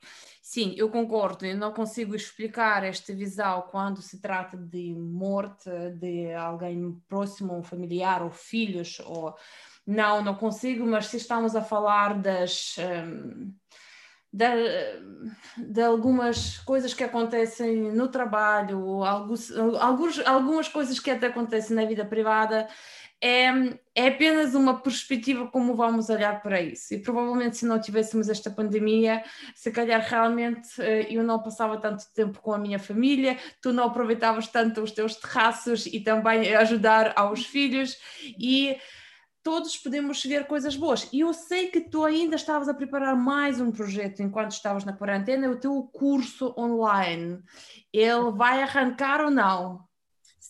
Sim, 0.53 0.75
eu 0.77 0.91
concordo, 0.91 1.47
eu 1.47 1.57
não 1.57 1.73
consigo 1.73 2.13
explicar 2.13 2.83
esta 2.83 3.15
visão 3.15 3.69
quando 3.71 4.03
se 4.03 4.21
trata 4.21 4.57
de 4.57 4.93
morte 4.93 5.71
de 6.01 6.35
alguém 6.35 7.01
próximo, 7.09 7.57
um 7.57 7.63
familiar 7.63 8.21
ou 8.21 8.33
filhos, 8.33 8.99
ou 9.07 9.33
não, 9.87 10.25
não 10.25 10.35
consigo, 10.35 10.85
mas 10.85 11.07
se 11.07 11.19
estamos 11.19 11.55
a 11.55 11.63
falar 11.63 12.19
das. 12.21 12.75
Um, 12.79 13.55
de, 14.33 14.47
de, 15.57 15.83
algumas 15.83 16.59
coisas 16.59 16.95
que 16.95 17.05
acontecem 17.05 17.93
no 17.93 18.09
trabalho, 18.09 19.05
alguns, 19.05 19.53
alguns, 19.53 20.19
algumas 20.21 20.69
coisas 20.69 20.99
que 20.99 21.13
até 21.13 21.29
acontecem 21.29 21.77
na 21.77 21.85
vida 21.85 22.05
privada, 22.05 22.69
é, 23.23 23.49
é 23.95 24.09
apenas 24.09 24.55
uma 24.55 24.81
perspectiva 24.81 25.47
como 25.49 25.75
vamos 25.75 26.09
olhar 26.09 26.43
para 26.43 26.61
isso. 26.61 26.95
E 26.95 26.99
provavelmente 26.99 27.59
se 27.59 27.67
não 27.67 27.81
tivéssemos 27.81 28.29
esta 28.29 28.51
pandemia, 28.51 29.23
se 29.55 29.71
calhar 29.71 30.01
realmente 30.01 30.81
eh, 30.81 31.07
eu 31.11 31.23
não 31.23 31.43
passava 31.43 31.79
tanto 31.79 32.05
tempo 32.15 32.41
com 32.41 32.53
a 32.53 32.59
minha 32.59 32.79
família, 32.79 33.39
tu 33.61 33.73
não 33.73 33.85
aproveitavas 33.85 34.49
tanto 34.49 34.83
os 34.83 34.93
teus 34.93 35.17
terraços 35.17 35.87
e 35.87 36.01
também 36.01 36.55
ajudar 36.55 37.13
aos 37.15 37.45
filhos 37.45 37.97
e 38.39 38.79
todos 39.43 39.77
podemos 39.77 40.23
ver 40.25 40.47
coisas 40.47 40.77
boas. 40.77 41.09
E 41.13 41.21
eu 41.21 41.33
sei 41.35 41.69
que 41.69 41.81
tu 41.81 42.05
ainda 42.05 42.37
estavas 42.37 42.69
a 42.69 42.75
preparar 42.75 43.17
mais 43.17 43.61
um 43.61 43.71
projeto 43.71 44.23
enquanto 44.23 44.53
estavas 44.53 44.85
na 44.85 44.93
quarentena, 44.93 45.51
o 45.51 45.61
teu 45.61 45.83
curso 45.93 46.55
online. 46.57 47.39
Ele 47.93 48.31
vai 48.33 48.63
arrancar 48.63 49.23
ou 49.23 49.31
não? 49.31 49.90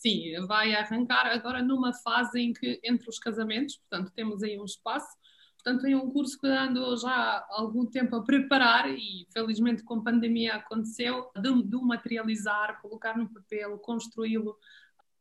Sim, 0.01 0.33
vai 0.47 0.73
arrancar 0.73 1.27
agora 1.27 1.61
numa 1.61 1.93
fase 1.93 2.39
em 2.39 2.53
que 2.53 2.79
entre 2.83 3.07
os 3.07 3.19
casamentos, 3.19 3.77
portanto 3.77 4.11
temos 4.15 4.41
aí 4.41 4.59
um 4.59 4.65
espaço, 4.65 5.15
portanto 5.63 5.85
é 5.85 5.95
um 5.95 6.09
curso 6.09 6.39
que 6.39 6.47
ando 6.47 6.97
já 6.97 7.09
há 7.09 7.45
algum 7.51 7.85
tempo 7.85 8.15
a 8.15 8.23
preparar 8.23 8.89
e 8.89 9.27
felizmente 9.31 9.83
com 9.83 9.95
a 9.95 10.03
pandemia 10.03 10.55
aconteceu, 10.55 11.29
de, 11.35 11.63
de 11.63 11.77
materializar, 11.77 12.81
colocar 12.81 13.15
no 13.15 13.29
papel, 13.31 13.77
construí-lo, 13.77 14.57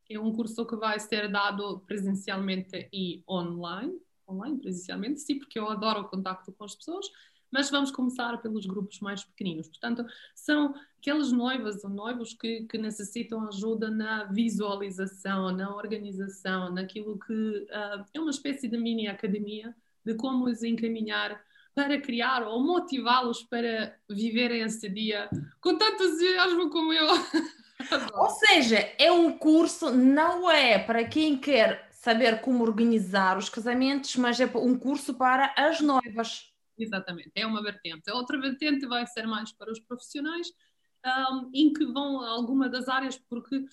é 0.09 0.19
um 0.19 0.33
curso 0.33 0.67
que 0.67 0.77
vai 0.77 0.99
ser 0.99 1.31
dado 1.31 1.81
presencialmente 1.87 2.89
e 2.91 3.23
online, 3.29 3.93
online 4.27 4.59
presencialmente, 4.59 5.21
sim, 5.21 5.39
porque 5.39 5.59
eu 5.59 5.69
adoro 5.69 6.01
o 6.01 6.09
contacto 6.09 6.53
com 6.53 6.65
as 6.65 6.75
pessoas, 6.75 7.07
mas 7.51 7.71
vamos 7.71 7.91
começar 7.91 8.37
pelos 8.39 8.67
grupos 8.67 9.01
mais 9.01 9.25
pequeninos. 9.25 9.69
Portanto, 9.69 10.05
são 10.35 10.75
aquelas 10.99 11.33
noivas 11.33 11.83
ou 11.85 11.91
noivos 11.91 12.35
que, 12.35 12.63
que 12.63 12.79
necessitam 12.79 13.47
ajuda 13.49 13.91
na 13.91 14.25
visualização, 14.25 15.51
na 15.53 15.75
organização, 15.75 16.73
naquilo 16.73 17.19
que 17.19 17.33
uh, 17.33 18.05
é 18.13 18.21
uma 18.21 18.31
espécie 18.31 18.69
de 18.69 18.77
mini 18.77 19.09
academia 19.09 19.75
de 20.05 20.15
como 20.15 20.47
os 20.47 20.63
encaminhar 20.63 21.41
para 21.75 22.01
criar 22.01 22.43
ou 22.43 22.63
motivá-los 22.63 23.43
para 23.45 23.97
viverem 24.09 24.63
esse 24.63 24.89
dia 24.89 25.31
com 25.61 25.77
tanto 25.77 26.03
entusiasmo 26.03 26.69
como 26.71 26.93
eu. 26.93 27.07
ou 28.15 28.31
seja, 28.31 28.79
é 28.99 29.11
um 29.11 29.33
curso, 29.33 29.91
não 29.91 30.51
é 30.51 30.79
para 30.79 31.05
quem 31.05 31.39
quer 31.39 31.89
saber 31.91 32.41
como 32.41 32.65
organizar 32.65 33.37
os 33.37 33.49
casamentos, 33.49 34.17
mas 34.17 34.41
é 34.41 34.47
um 34.55 34.77
curso 34.77 35.15
para 35.15 35.53
as 35.57 35.81
noivas. 35.81 36.51
Exatamente, 36.81 37.31
é 37.35 37.47
uma 37.47 37.63
vertente. 37.63 38.11
A 38.11 38.15
outra 38.15 38.41
vertente 38.41 38.87
vai 38.87 39.07
ser 39.07 39.27
mais 39.27 39.53
para 39.53 39.71
os 39.71 39.79
profissionais, 39.81 40.49
um, 41.07 41.51
em 41.55 41.73
que 41.73 41.85
vão 41.87 42.21
alguma 42.21 42.69
das 42.69 42.89
áreas, 42.89 43.19
porque 43.29 43.65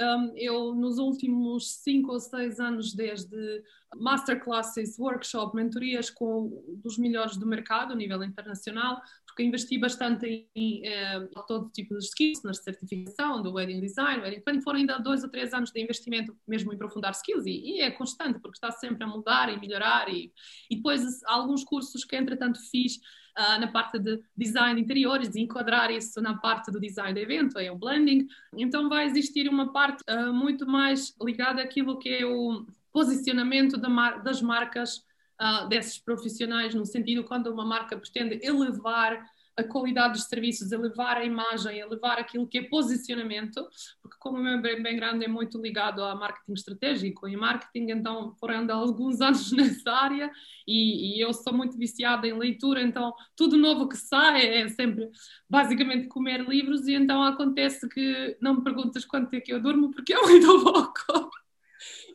um, 0.00 0.32
eu 0.36 0.74
nos 0.74 0.98
últimos 0.98 1.76
cinco 1.82 2.12
ou 2.12 2.20
seis 2.20 2.58
anos, 2.58 2.94
desde 2.94 3.62
masterclasses, 3.96 4.98
workshop, 4.98 5.54
mentorias 5.54 6.10
com 6.10 6.64
dos 6.82 6.96
melhores 6.96 7.36
do 7.36 7.46
mercado 7.46 7.92
a 7.92 7.96
nível 7.96 8.22
internacional, 8.24 9.00
porque 9.26 9.42
investi 9.42 9.78
bastante 9.78 10.48
em, 10.54 10.82
em 10.84 11.28
todo 11.46 11.70
tipo 11.70 11.96
de 11.96 12.04
skills, 12.04 12.42
na 12.42 12.52
certificação 12.52 13.42
do 13.42 13.52
wedding 13.52 13.80
design, 13.80 14.22
wedding 14.22 14.40
planning, 14.40 14.60
foram 14.62 14.78
ainda 14.78 14.98
dois 14.98 15.22
ou 15.22 15.30
três 15.30 15.52
anos 15.54 15.70
de 15.70 15.80
investimento 15.80 16.36
mesmo 16.46 16.72
em 16.72 16.74
aprofundar 16.74 17.12
skills 17.12 17.46
e, 17.46 17.76
e 17.76 17.80
é 17.80 17.90
constante, 17.90 18.38
porque 18.40 18.56
está 18.56 18.70
sempre 18.70 19.04
a 19.04 19.06
mudar 19.06 19.52
e 19.52 19.58
melhorar 19.58 20.08
e, 20.08 20.32
e 20.70 20.76
depois 20.76 21.22
alguns 21.24 21.64
cursos 21.64 22.04
que 22.04 22.16
entretanto 22.16 22.58
fiz 22.70 22.98
uh, 23.38 23.60
na 23.60 23.68
parte 23.68 23.98
de 23.98 24.20
design 24.36 24.76
de 24.76 24.82
interiores, 24.82 25.34
enquadrar 25.36 25.90
isso 25.90 26.20
na 26.20 26.36
parte 26.36 26.70
do 26.70 26.80
design 26.80 27.14
de 27.14 27.20
evento, 27.20 27.58
é 27.58 27.70
o 27.70 27.76
blending. 27.76 28.26
Então 28.56 28.88
vai 28.88 29.06
existir 29.06 29.48
uma 29.48 29.72
parte 29.72 30.02
uh, 30.08 30.32
muito 30.32 30.66
mais 30.66 31.14
ligada 31.20 31.62
àquilo 31.62 31.98
que 31.98 32.08
é 32.08 32.26
o 32.26 32.66
posicionamento 32.92 33.76
da 33.76 33.88
mar 33.88 34.22
das 34.22 34.42
marcas 34.42 34.98
uh, 35.40 35.68
desses 35.68 35.98
profissionais, 35.98 36.74
no 36.74 36.84
sentido 36.84 37.24
quando 37.24 37.48
uma 37.48 37.64
marca 37.64 37.96
pretende 37.96 38.38
elevar 38.42 39.24
a 39.56 39.62
qualidade 39.62 40.14
dos 40.14 40.24
serviços, 40.24 40.72
elevar 40.72 41.18
a 41.18 41.24
imagem, 41.24 41.78
elevar 41.78 42.18
aquilo 42.18 42.46
que 42.46 42.58
é 42.58 42.62
posicionamento, 42.62 43.66
porque 44.00 44.16
como 44.18 44.38
o 44.38 44.42
meu 44.42 44.60
bem, 44.62 44.82
bem 44.82 44.96
grande 44.96 45.24
é 45.24 45.28
muito 45.28 45.60
ligado 45.60 46.02
a 46.02 46.14
marketing 46.14 46.52
estratégico 46.54 47.28
e 47.28 47.36
marketing, 47.36 47.90
então 47.90 48.34
foram 48.40 48.66
alguns 48.72 49.20
anos 49.22 49.52
nessa 49.52 49.90
área 49.90 50.30
e, 50.66 51.16
e, 51.16 51.20
eu 51.20 51.32
sou 51.32 51.52
muito 51.52 51.76
viciada 51.76 52.26
em 52.26 52.32
leitura, 52.32 52.80
então 52.80 53.12
tudo 53.36 53.58
novo 53.58 53.88
que 53.88 53.96
sai 53.96 54.46
é 54.46 54.68
sempre 54.68 55.10
basicamente 55.48 56.08
comer 56.08 56.40
livros 56.48 56.86
e 56.88 56.94
então 56.94 57.22
acontece 57.22 57.88
que 57.88 58.36
não 58.40 58.56
me 58.56 58.64
perguntas 58.64 59.04
quanto 59.04 59.34
é 59.34 59.40
que 59.40 59.52
eu 59.52 59.60
durmo 59.60 59.90
porque 59.90 60.14
eu 60.14 60.22
muito 60.26 60.62
pouco. 60.64 61.30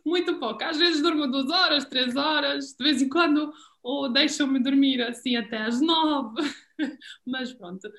Muito 0.06 0.40
pouco. 0.40 0.64
Às 0.64 0.78
vezes 0.78 1.02
durmo 1.02 1.28
duas 1.28 1.50
horas, 1.50 1.84
três 1.84 2.16
horas, 2.16 2.74
de 2.74 2.82
vez 2.82 3.02
em 3.02 3.10
quando, 3.10 3.52
ou 3.84 4.08
deixam-me 4.10 4.58
dormir 4.58 5.02
assim 5.02 5.36
até 5.36 5.58
às 5.64 5.82
nove. 5.82 6.42
Mas 7.26 7.54
pronto. 7.54 7.90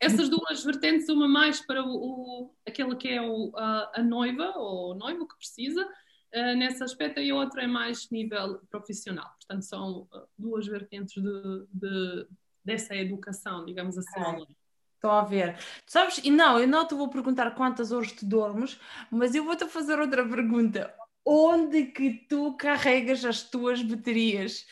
Essas 0.00 0.28
duas 0.28 0.64
vertentes, 0.64 1.08
uma 1.08 1.28
mais 1.28 1.60
para 1.60 1.84
o, 1.84 1.88
o 1.88 2.54
aquele 2.66 2.96
que 2.96 3.08
é 3.08 3.22
o, 3.22 3.52
a, 3.56 4.00
a, 4.00 4.02
noiva 4.02 4.52
ou 4.56 4.90
o 4.90 4.94
noivo 4.94 5.28
que 5.28 5.36
precisa, 5.36 5.84
uh, 5.84 6.56
nesse 6.56 6.82
aspecto, 6.82 7.20
e 7.20 7.30
a 7.30 7.34
outra 7.36 7.62
é 7.62 7.66
mais 7.68 8.10
nível 8.10 8.58
profissional. 8.68 9.30
Portanto, 9.38 9.62
são 9.62 10.08
uh, 10.12 10.26
duas 10.36 10.66
vertentes 10.66 11.22
de, 11.22 11.66
de, 11.72 12.26
dessa 12.64 12.96
educação, 12.96 13.64
digamos 13.64 13.96
assim. 13.96 14.20
É. 14.20 14.62
A 15.04 15.22
ver. 15.22 15.56
Tu 15.84 15.90
sabes, 15.92 16.18
e 16.18 16.30
não, 16.30 16.60
eu 16.60 16.68
não 16.68 16.86
te 16.86 16.94
vou 16.94 17.08
perguntar 17.08 17.50
quantas 17.56 17.90
horas 17.90 18.12
tu 18.12 18.24
dormes, 18.24 18.78
mas 19.10 19.34
eu 19.34 19.44
vou-te 19.44 19.66
fazer 19.66 19.98
outra 19.98 20.24
pergunta 20.28 20.94
onde 21.24 21.86
que 21.86 22.26
tu 22.28 22.56
carregas 22.56 23.24
as 23.24 23.42
tuas 23.42 23.82
baterias? 23.82 24.66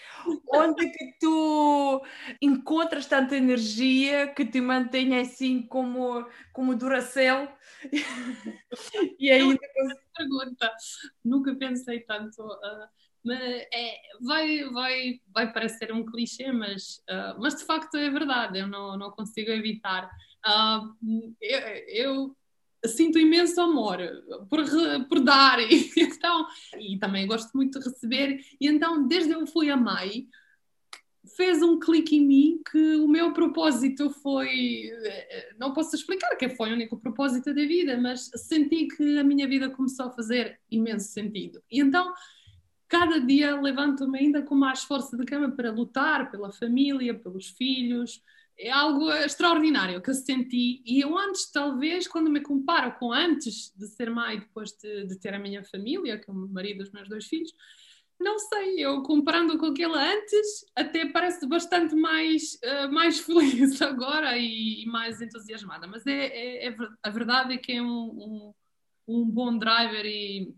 Onde 0.53 0.91
que 0.91 1.15
tu 1.21 2.03
encontras 2.41 3.07
tanta 3.07 3.37
energia 3.37 4.29
que 4.35 4.45
te 4.45 4.61
mantém 4.61 5.19
assim 5.19 5.63
como, 5.63 6.27
como 6.53 6.75
Duracell? 6.75 7.49
e 9.19 9.31
ainda... 9.31 9.59
Pergunta, 10.17 10.71
nunca 11.25 11.55
pensei 11.55 12.01
tanto... 12.01 12.43
Uh, 12.43 13.01
mas 13.25 13.39
é, 13.41 14.01
vai, 14.23 14.65
vai, 14.71 15.21
vai 15.33 15.53
parecer 15.53 15.93
um 15.93 16.05
clichê, 16.05 16.51
mas, 16.53 17.03
uh, 17.11 17.39
mas 17.39 17.55
de 17.55 17.65
facto 17.65 17.97
é 17.97 18.09
verdade, 18.09 18.59
eu 18.59 18.67
não, 18.67 18.97
não 18.97 19.11
consigo 19.11 19.51
evitar. 19.51 20.11
Uh, 20.47 21.35
eu, 21.41 21.61
eu 21.89 22.37
sinto 22.87 23.19
imenso 23.19 23.61
amor 23.61 23.99
por, 24.49 24.65
por 25.09 25.21
dar 25.21 25.59
e, 25.61 25.91
então, 25.97 26.47
e 26.79 26.99
também 26.99 27.27
gosto 27.27 27.51
muito 27.55 27.79
de 27.79 27.89
receber 27.89 28.41
e 28.61 28.69
então 28.69 29.07
desde 29.07 29.33
eu 29.33 29.47
fui 29.47 29.71
a 29.71 29.77
mãe 29.77 30.27
fez 31.37 31.63
um 31.63 31.79
clique 31.79 32.17
em 32.17 32.27
mim 32.27 32.61
que 32.71 32.97
o 32.97 33.07
meu 33.07 33.33
propósito 33.33 34.09
foi 34.09 34.91
não 35.59 35.73
posso 35.73 35.95
explicar 35.95 36.35
que 36.37 36.49
foi 36.49 36.71
o 36.71 36.75
único 36.75 36.99
propósito 36.99 37.53
da 37.53 37.63
vida 37.63 37.99
mas 37.99 38.31
senti 38.35 38.87
que 38.89 39.19
a 39.19 39.25
minha 39.25 39.47
vida 39.47 39.69
começou 39.69 40.07
a 40.07 40.13
fazer 40.13 40.59
imenso 40.71 41.13
sentido 41.13 41.63
e 41.71 41.81
então 41.81 42.13
cada 42.91 43.21
dia 43.21 43.59
levanto-me 43.61 44.19
ainda 44.19 44.43
com 44.43 44.57
mais 44.57 44.83
força 44.83 45.17
de 45.17 45.25
cama 45.25 45.49
para 45.49 45.71
lutar 45.71 46.29
pela 46.29 46.53
família, 46.53 47.15
pelos 47.15 47.47
filhos. 47.51 48.21
É 48.63 48.71
algo 48.71 49.11
extraordinário 49.11 50.03
que 50.03 50.11
eu 50.11 50.15
senti. 50.15 50.83
E 50.85 51.01
eu 51.01 51.17
antes, 51.17 51.51
talvez, 51.51 52.07
quando 52.07 52.29
me 52.29 52.43
comparo 52.43 52.93
com 52.99 53.11
antes 53.11 53.73
de 53.75 53.87
ser 53.89 54.11
mãe, 54.11 54.39
depois 54.39 54.73
de, 54.73 55.07
de 55.07 55.19
ter 55.19 55.33
a 55.33 55.39
minha 55.39 55.65
família, 55.65 56.19
que 56.19 56.31
é 56.31 56.33
o 56.33 56.37
meu 56.37 56.49
marido 56.49 56.81
e 56.81 56.83
os 56.83 56.93
meus 56.93 57.09
dois 57.09 57.27
filhos, 57.27 57.51
não 58.21 58.39
sei, 58.39 58.79
eu 58.79 59.03
comparando 59.03 59.57
com 59.57 59.67
aquele 59.67 59.97
antes, 59.97 60.67
até 60.77 61.07
parece 61.07 61.47
bastante 61.49 61.95
mais, 61.97 62.59
uh, 62.63 62.93
mais 62.93 63.19
feliz 63.25 63.81
agora 63.81 64.37
e, 64.37 64.83
e, 64.83 64.87
mais 64.87 65.23
entusiasmada. 65.23 65.87
Mas 65.87 66.07
é, 66.07 66.27
é, 66.27 66.69
é, 66.69 66.77
a 67.03 67.09
verdade 67.09 67.55
é 67.55 67.57
que 67.57 67.73
é 67.73 67.83
um, 67.83 67.89
um, 67.89 68.55
um 69.09 69.25
bom 69.25 69.57
driver 69.57 70.05
e, 70.05 70.55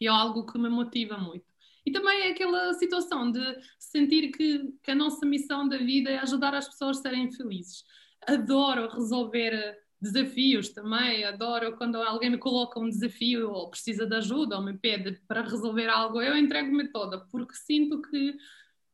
e 0.00 0.06
é 0.06 0.10
algo 0.10 0.44
que 0.44 0.58
me 0.58 0.68
motiva 0.68 1.16
muito. 1.16 1.46
E 1.88 1.90
também 1.90 2.20
é 2.20 2.32
aquela 2.32 2.74
situação 2.74 3.32
de 3.32 3.40
sentir 3.78 4.30
que, 4.30 4.74
que 4.82 4.90
a 4.90 4.94
nossa 4.94 5.24
missão 5.24 5.66
da 5.66 5.78
vida 5.78 6.10
é 6.10 6.18
ajudar 6.18 6.54
as 6.54 6.68
pessoas 6.68 6.98
a 6.98 7.00
serem 7.00 7.32
felizes. 7.32 7.82
Adoro 8.26 8.90
resolver 8.90 9.74
desafios 9.98 10.68
também, 10.68 11.24
adoro 11.24 11.78
quando 11.78 11.96
alguém 11.96 12.28
me 12.28 12.36
coloca 12.36 12.78
um 12.78 12.90
desafio 12.90 13.50
ou 13.50 13.70
precisa 13.70 14.04
de 14.06 14.16
ajuda 14.16 14.56
ou 14.56 14.62
me 14.62 14.76
pede 14.76 15.18
para 15.26 15.40
resolver 15.40 15.88
algo, 15.88 16.20
eu 16.20 16.36
entrego-me 16.36 16.88
toda, 16.88 17.20
porque 17.32 17.54
sinto 17.54 18.02
que 18.02 18.36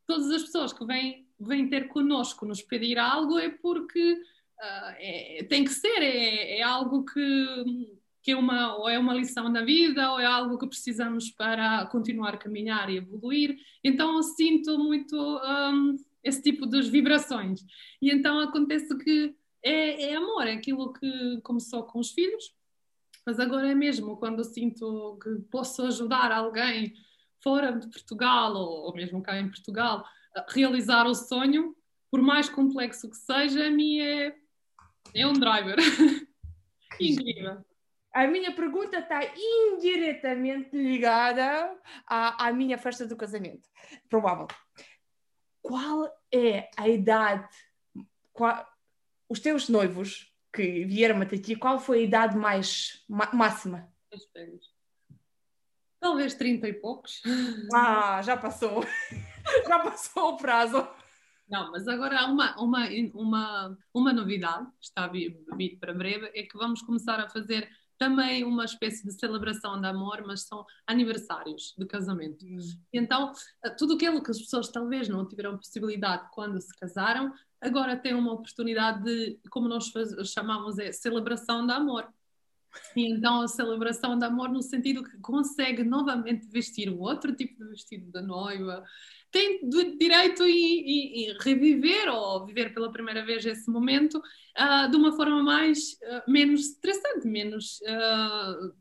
todas 0.07 0.31
as 0.31 0.45
pessoas 0.45 0.73
que 0.73 0.87
vêm, 0.87 1.29
vêm 1.41 1.69
ter 1.69 1.89
connosco 1.89 2.47
nos 2.47 2.63
pedir 2.63 2.97
algo 2.97 3.41
é 3.41 3.51
porque 3.51 4.13
uh, 4.13 4.95
é, 4.99 5.45
tem 5.51 5.65
que 5.65 5.73
ser, 5.73 6.01
é, 6.01 6.59
é 6.61 6.63
algo 6.63 7.05
que, 7.05 7.99
que 8.25 8.33
é 8.33 8.37
uma, 8.37 8.75
ou 8.77 8.89
é 8.89 8.99
uma 8.99 9.13
lição 9.13 9.53
da 9.53 9.63
vida 9.63 10.11
ou 10.11 10.19
é 10.19 10.25
algo 10.25 10.57
que 10.57 10.67
precisamos 10.67 11.31
para 11.31 11.85
continuar 11.89 12.33
a 12.33 12.39
caminhar 12.39 12.89
e 12.89 12.97
evoluir. 12.97 13.59
Então 13.85 14.17
eu 14.17 14.23
sinto 14.23 14.79
muito 14.79 15.15
um, 15.15 15.95
esse 16.23 16.41
tipo 16.41 16.67
de 16.67 16.81
vibrações. 16.91 17.61
E 18.01 18.11
então 18.11 18.41
acontece 18.41 18.97
que 18.97 19.37
é, 19.63 20.13
é 20.13 20.17
amor, 20.17 20.47
é 20.47 20.55
aquilo 20.55 20.95
que 20.95 21.41
começou 21.43 21.83
com 21.83 21.99
os 21.99 22.13
filhos, 22.13 22.55
mas 23.27 23.39
agora 23.39 23.71
é 23.71 23.75
mesmo 23.75 24.17
quando 24.17 24.39
eu 24.39 24.45
sinto 24.45 25.19
que 25.23 25.31
posso 25.51 25.83
ajudar 25.83 26.33
alguém 26.33 26.95
fora 27.43 27.73
de 27.73 27.87
Portugal 27.91 28.55
ou, 28.55 28.87
ou 28.87 28.95
mesmo 28.95 29.23
cá 29.23 29.39
em 29.39 29.51
Portugal 29.51 30.03
a 30.35 30.47
realizar 30.49 31.07
o 31.07 31.15
sonho, 31.15 31.77
por 32.11 32.23
mais 32.23 32.49
complexo 32.49 33.11
que 33.11 33.17
seja, 33.19 33.67
a 33.67 33.71
mim 33.71 34.01
é, 34.01 34.35
é 35.15 35.27
um 35.27 35.35
driver. 35.35 35.77
Incrível. 36.99 37.63
A 38.15 38.29
minha 38.29 38.55
pergunta 38.55 39.01
está 39.01 39.21
indiretamente 39.37 40.71
ligada 40.77 41.77
à, 42.07 42.47
à 42.47 42.53
minha 42.53 42.79
festa 42.79 43.05
do 43.07 43.17
casamento. 43.17 43.69
Provável. 44.09 44.47
Qual 45.61 46.09
é 46.33 46.71
a 46.77 46.89
idade? 46.89 47.49
Qual, 48.33 48.65
os 49.29 49.41
teus 49.41 49.69
noivos 49.69 50.33
que 50.53 50.85
vieram 50.85 51.21
até 51.21 51.37
ti, 51.37 51.57
qual 51.57 51.81
foi 51.81 51.99
a 51.99 52.03
idade 52.03 52.37
mais 52.37 53.05
máxima? 53.09 53.93
Talvez 55.99 56.35
30 56.35 56.69
e 56.69 56.73
poucos. 56.75 57.21
Ah, 57.75 58.23
já 58.23 58.37
passou. 58.37 58.85
já 59.67 59.79
passou 59.81 60.35
o 60.35 60.37
prazo. 60.37 60.87
Não, 61.49 61.73
mas 61.73 61.89
agora 61.89 62.21
há 62.21 62.27
uma, 62.27 62.57
uma, 62.61 62.89
uma, 63.13 63.79
uma 63.93 64.13
novidade, 64.13 64.69
está 64.81 65.05
a 65.05 65.09
vir, 65.09 65.37
para 65.81 65.93
breve, 65.93 66.31
é 66.35 66.45
que 66.45 66.57
vamos 66.57 66.81
começar 66.81 67.19
a 67.19 67.29
fazer 67.29 67.69
também 67.99 68.45
uma 68.45 68.65
espécie 68.65 69.05
de 69.05 69.13
celebração 69.13 69.81
de 69.81 69.87
amor, 69.87 70.23
mas 70.27 70.43
são 70.43 70.65
aniversários 70.87 71.75
de 71.79 71.87
casamento. 71.87 72.45
Hum. 72.45 72.59
Então, 72.93 73.33
tudo 73.79 73.95
aquilo 73.95 74.23
que 74.23 74.31
as 74.31 74.39
pessoas 74.39 74.69
talvez 74.69 75.09
não 75.09 75.27
tiveram 75.27 75.57
possibilidade 75.57 76.29
quando 76.33 76.61
se 76.61 76.75
casaram, 76.79 77.33
agora 77.61 77.97
têm 77.97 78.15
uma 78.15 78.33
oportunidade 78.33 79.03
de, 79.05 79.39
como 79.51 79.69
nós 79.69 79.91
chamamos, 80.25 80.79
é 80.79 80.93
celebração 80.93 81.67
de 81.67 81.73
amor. 81.73 82.09
E 82.97 83.11
então 83.11 83.43
a 83.43 83.49
celebração 83.49 84.19
de 84.19 84.25
amor 84.25 84.49
no 84.49 84.63
sentido 84.63 85.03
que 85.03 85.17
consegue 85.19 85.83
novamente 85.83 86.47
vestir 86.49 86.91
um 86.91 87.01
outro 87.01 87.35
tipo 87.35 87.63
de 87.63 87.71
vestido 87.71 88.11
da 88.11 88.23
noiva, 88.23 88.85
tem 89.35 89.69
direito 89.99 90.47
e, 90.47 91.29
e, 91.29 91.37
reviver 91.41 92.09
ou 92.09 92.47
viver 92.47 92.73
pela 92.73 92.93
primeira 92.93 93.25
vez 93.27 93.45
esse 93.45 93.69
momento 93.69 94.19
uh, 94.19 94.89
de 94.89 94.97
uma 94.97 95.11
forma 95.11 95.43
mais 95.43 95.95
uh, 96.03 96.31
menos 96.31 96.69
estressante, 96.69 97.27
menos 97.27 97.81
uh, 97.81 98.73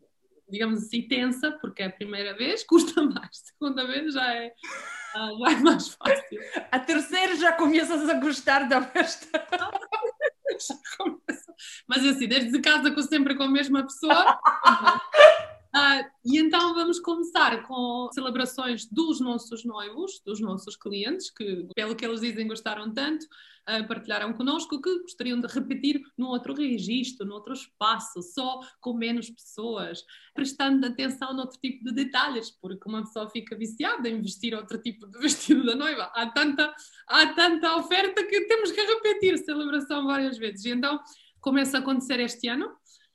digamos 0.48 0.84
assim 0.84 1.08
tensa, 1.08 1.52
porque 1.54 1.82
é 1.82 1.88
a 1.88 1.92
primeira 1.92 2.36
vez 2.36 2.64
custa 2.70 3.02
mais, 3.02 3.18
a 3.18 3.30
segunda 3.32 3.88
vez 3.88 4.14
já 4.14 4.32
é 4.32 4.54
já 5.40 5.52
é 5.52 5.56
mais 5.56 5.88
fácil. 5.90 6.40
A 6.72 6.80
terceira 6.80 7.36
já 7.36 7.54
começas 7.54 8.08
a 8.08 8.14
gostar 8.16 8.68
da 8.70 8.82
festa. 8.82 9.28
Mas 11.88 12.06
assim, 12.06 12.28
desde 12.28 12.60
casa 12.62 12.94
sempre 13.04 13.36
com 13.36 13.44
a 13.44 13.48
mesma 13.48 13.84
pessoa. 13.84 14.40
Uh, 15.76 16.06
e 16.24 16.38
então 16.38 16.76
vamos 16.76 17.00
começar 17.00 17.64
com 17.64 18.08
celebrações 18.14 18.86
dos 18.86 19.20
nossos 19.20 19.66
noivos, 19.66 20.22
dos 20.24 20.40
nossos 20.40 20.76
clientes, 20.76 21.32
que, 21.32 21.68
pelo 21.76 21.96
que 21.96 22.06
eles 22.06 22.22
dizem, 22.22 22.48
gostaram 22.48 22.94
tanto, 22.94 23.24
uh, 23.24 23.88
partilharam 23.88 24.34
connosco 24.34 24.80
que 24.80 25.00
gostariam 25.00 25.42
de 25.42 25.48
repetir 25.48 26.00
num 26.16 26.28
outro 26.28 26.54
registro, 26.54 27.26
num 27.26 27.34
outro 27.34 27.54
espaço, 27.54 28.22
só 28.22 28.60
com 28.80 28.94
menos 28.94 29.32
pessoas, 29.32 30.04
prestando 30.36 30.86
atenção 30.86 31.34
noutro 31.34 31.60
tipo 31.60 31.84
de 31.84 31.92
detalhes, 31.92 32.52
porque 32.52 32.88
uma 32.88 33.02
pessoa 33.02 33.28
fica 33.32 33.58
viciada 33.58 34.08
em 34.08 34.22
vestir 34.22 34.54
outro 34.54 34.78
tipo 34.78 35.08
de 35.08 35.18
vestido 35.20 35.66
da 35.66 35.74
noiva. 35.74 36.12
Há 36.14 36.28
tanta, 36.28 36.72
há 37.08 37.28
tanta 37.34 37.76
oferta 37.78 38.24
que 38.24 38.42
temos 38.42 38.72
que 38.72 38.82
repetir 38.82 39.40
celebração 39.40 40.06
várias 40.06 40.38
vezes. 40.38 40.66
E 40.66 40.70
então 40.70 41.00
começa 41.42 41.78
a 41.78 41.80
acontecer 41.80 42.20
este 42.20 42.48
ano 42.48 42.72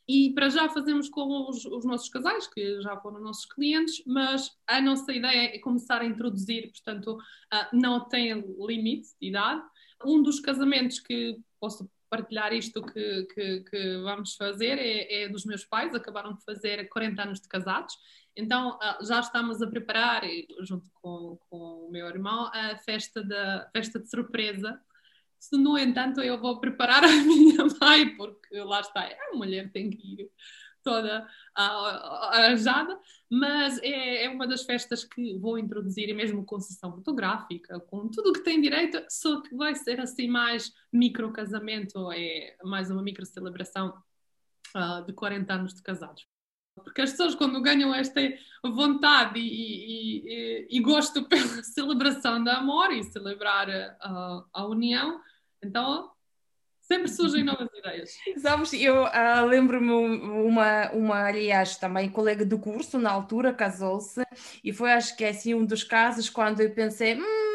e 0.08 0.32
para 0.32 0.48
já 0.48 0.70
fazemos 0.70 1.10
com 1.10 1.50
os, 1.50 1.66
os, 1.66 1.84
nossos 1.84 2.08
casais, 2.08 2.46
que 2.46 2.80
já 2.80 2.96
foram 2.96 3.20
nossos 3.20 3.44
clientes, 3.44 4.02
mas 4.06 4.50
a 4.66 4.80
nossa 4.80 5.12
ideia 5.12 5.54
é 5.54 5.58
começar 5.58 6.00
a 6.00 6.06
introduzir, 6.06 6.72
portanto, 6.72 7.12
uh, 7.12 7.76
não 7.76 8.08
tem 8.08 8.32
limite 8.58 9.08
de 9.20 9.28
idade. 9.28 9.62
Um 10.02 10.22
dos 10.22 10.40
casamentos 10.40 10.98
que 10.98 11.38
posso 11.60 11.90
partilhar 12.08 12.54
isto 12.54 12.80
que, 12.80 13.24
que, 13.34 13.60
que 13.60 13.96
vamos 13.98 14.34
fazer 14.34 14.78
é, 14.78 15.24
é, 15.24 15.28
dos 15.28 15.44
meus 15.44 15.66
pais, 15.66 15.94
acabaram 15.94 16.32
de 16.32 16.42
fazer 16.42 16.88
40 16.88 17.22
anos 17.22 17.40
de 17.40 17.48
casados, 17.48 17.94
então 18.34 18.78
uh, 18.78 19.04
já 19.04 19.20
estamos 19.20 19.60
a 19.60 19.66
preparar, 19.66 20.22
junto 20.60 20.88
com, 21.02 21.38
com 21.50 21.86
o 21.86 21.90
meu 21.90 22.06
irmão, 22.06 22.50
a 22.54 22.78
festa, 22.78 23.22
da, 23.22 23.68
festa 23.74 23.98
de 23.98 24.08
surpresa 24.08 24.80
se, 25.38 25.56
no 25.56 25.78
entanto, 25.78 26.20
eu 26.20 26.40
vou 26.40 26.60
preparar 26.60 27.02
a 27.04 27.08
minha 27.08 27.66
mãe, 27.80 28.16
porque 28.16 28.58
lá 28.60 28.80
está, 28.80 29.02
a 29.02 29.36
mulher 29.36 29.70
tem 29.72 29.90
que 29.90 30.22
ir 30.22 30.30
toda 30.82 31.26
arranjada, 31.54 32.98
mas 33.30 33.78
é, 33.82 34.24
é, 34.24 34.30
uma 34.30 34.46
das 34.46 34.62
festas 34.62 35.04
que 35.04 35.36
vou 35.38 35.58
introduzir, 35.58 36.14
mesmo 36.14 36.44
com 36.44 36.58
sessão 36.60 36.94
fotográfica, 36.94 37.78
com 37.80 38.08
tudo 38.08 38.30
o 38.30 38.32
que 38.32 38.40
tem 38.40 38.60
direito, 38.60 39.04
só 39.08 39.40
que 39.42 39.54
vai 39.54 39.74
ser 39.74 40.00
assim 40.00 40.28
mais 40.28 40.72
micro 40.92 41.30
casamento, 41.32 42.10
é 42.12 42.56
mais 42.64 42.90
uma 42.90 43.02
micro 43.02 43.26
celebração 43.26 43.92
uh, 44.74 45.04
de 45.04 45.12
40 45.12 45.52
anos 45.52 45.74
de 45.74 45.82
casados. 45.82 46.26
Porque 46.74 47.02
as 47.02 47.10
pessoas, 47.10 47.34
quando 47.34 47.60
ganham 47.60 47.94
esta 47.94 48.20
vontade 48.64 49.40
e, 49.40 49.42
e, 49.42 50.22
e, 50.26 50.78
e 50.78 50.80
gosto 50.80 51.24
pela 51.28 51.62
celebração 51.62 52.42
do 52.42 52.50
amor 52.50 52.92
e 52.92 53.02
celebrar 53.02 53.68
a, 54.00 54.44
a 54.52 54.66
união, 54.66 55.20
então 55.62 56.10
sempre 56.80 57.08
surgem 57.08 57.44
novas 57.44 57.68
ideias. 57.76 58.16
Sabes, 58.40 58.72
eu 58.72 59.04
uh, 59.04 59.46
lembro-me 59.46 59.90
uma, 59.90 60.90
uma, 60.92 61.24
aliás, 61.26 61.76
também 61.76 62.08
colega 62.08 62.44
do 62.46 62.58
curso, 62.58 62.98
na 62.98 63.10
altura, 63.10 63.52
casou-se, 63.52 64.24
e 64.64 64.72
foi, 64.72 64.92
acho 64.92 65.16
que 65.16 65.24
é 65.24 65.28
assim, 65.28 65.54
um 65.54 65.66
dos 65.66 65.84
casos 65.84 66.30
quando 66.30 66.60
eu 66.60 66.70
pensei, 66.70 67.14
hum, 67.14 67.47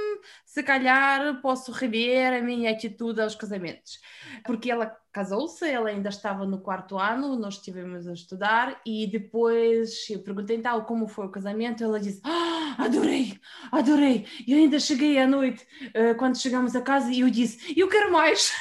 se 0.54 0.62
calhar 0.62 1.42
posso 1.42 1.72
rever 1.72 2.32
a 2.32 2.40
minha 2.40 2.70
atitude 2.70 3.20
aos 3.20 3.34
casamentos. 3.34 4.00
Porque 4.46 4.70
ela 4.70 4.96
casou-se, 5.12 5.68
ela 5.68 5.90
ainda 5.90 6.10
estava 6.10 6.46
no 6.46 6.60
quarto 6.62 6.96
ano, 6.96 7.36
nós 7.36 7.56
estivemos 7.56 8.08
a 8.08 8.14
estudar, 8.14 8.80
e 8.86 9.08
depois 9.08 10.08
eu 10.12 10.20
perguntei 10.20 10.58
então 10.58 10.80
como 10.86 11.08
foi 11.08 11.26
o 11.26 11.32
casamento, 11.32 11.84
ela 11.84 12.00
disse, 12.00 12.22
ah, 12.24 12.76
adorei, 12.78 13.40
adorei, 13.72 14.28
e 14.46 14.54
ainda 14.54 14.80
cheguei 14.80 15.18
à 15.18 15.26
noite, 15.26 15.66
uh, 15.88 16.16
quando 16.20 16.38
chegamos 16.38 16.76
a 16.76 16.84
casa, 16.84 17.12
e 17.12 17.22
eu 17.22 17.32
disse, 17.32 17.74
eu 17.76 17.90
quero 17.90 18.12
mais. 18.12 18.54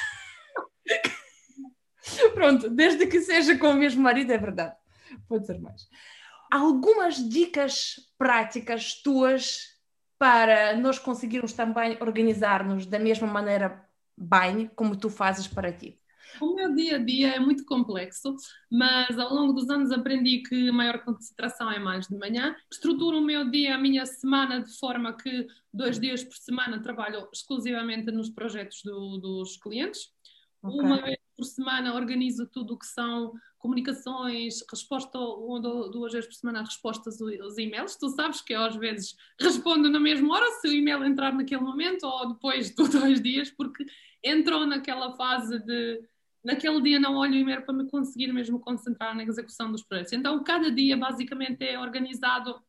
Pronto, 2.33 2.71
desde 2.71 3.05
que 3.05 3.21
seja 3.21 3.55
com 3.55 3.69
o 3.69 3.75
mesmo 3.75 4.01
marido, 4.01 4.33
é 4.33 4.37
verdade. 4.39 4.75
Pode 5.29 5.45
ser 5.45 5.59
mais. 5.59 5.87
Algumas 6.49 7.17
dicas 7.29 7.99
práticas 8.17 8.95
tuas 8.95 9.72
para 10.17 10.75
nós 10.77 10.99
conseguirmos 10.99 11.53
também 11.53 11.97
organizar-nos 11.99 12.85
da 12.85 12.99
mesma 12.99 13.27
maneira 13.27 13.87
bem 14.17 14.69
como 14.75 14.95
tu 14.95 15.09
fazes 15.09 15.47
para 15.47 15.71
ti. 15.71 15.99
O 16.41 16.55
meu 16.55 16.73
dia 16.73 16.95
a 16.95 16.99
dia 16.99 17.35
é 17.35 17.39
muito 17.39 17.65
complexo, 17.65 18.35
mas 18.71 19.17
ao 19.19 19.33
longo 19.33 19.53
dos 19.53 19.69
anos 19.69 19.91
aprendi 19.91 20.41
que 20.41 20.69
a 20.69 20.73
maior 20.73 21.03
concentração 21.03 21.71
é 21.71 21.77
mais 21.77 22.07
de 22.07 22.17
manhã. 22.17 22.55
Estruturo 22.71 23.17
o 23.17 23.21
meu 23.21 23.49
dia, 23.49 23.75
a 23.75 23.77
minha 23.77 24.05
semana, 24.05 24.61
de 24.61 24.77
forma 24.79 25.15
que 25.15 25.47
dois 25.71 25.99
dias 25.99 26.23
por 26.23 26.35
semana 26.35 26.81
trabalho 26.81 27.27
exclusivamente 27.31 28.11
nos 28.11 28.29
projetos 28.29 28.81
do, 28.83 29.17
dos 29.17 29.57
clientes. 29.57 30.11
Okay. 30.63 30.79
Uma 30.79 31.01
vez 31.01 31.22
por 31.43 31.45
semana 31.45 31.93
organizo 31.93 32.47
tudo 32.47 32.73
o 32.73 32.77
que 32.77 32.85
são 32.85 33.33
comunicações, 33.57 34.63
resposta 34.71 35.19
uma 35.19 35.67
ou 35.67 35.91
duas 35.91 36.13
vezes 36.13 36.27
por 36.27 36.35
semana 36.35 36.61
respostas 36.61 37.21
aos 37.21 37.57
e-mails. 37.57 37.97
Tu 37.97 38.09
sabes 38.09 38.41
que 38.41 38.53
eu 38.53 38.63
às 38.63 38.75
vezes 38.77 39.15
respondo 39.39 39.89
na 39.89 39.99
mesma 39.99 40.35
hora 40.35 40.45
se 40.61 40.69
o 40.69 40.73
e-mail 40.73 41.03
entrar 41.03 41.33
naquele 41.33 41.61
momento 41.61 42.03
ou 42.05 42.33
depois 42.33 42.69
de 42.69 42.75
dois 42.87 43.21
dias, 43.21 43.51
porque 43.51 43.85
entrou 44.23 44.65
naquela 44.65 45.15
fase 45.17 45.59
de 45.59 46.01
naquele 46.41 46.81
dia 46.81 46.99
não 46.99 47.15
olho 47.15 47.33
o 47.33 47.37
e-mail 47.37 47.61
para 47.61 47.73
me 47.73 47.89
conseguir 47.89 48.31
mesmo 48.31 48.59
concentrar 48.59 49.15
na 49.15 49.23
execução 49.23 49.71
dos 49.71 49.83
projetos. 49.83 50.13
Então, 50.13 50.41
cada 50.43 50.71
dia 50.71 50.95
basicamente 50.95 51.63
é 51.63 51.79
organizado 51.79 52.61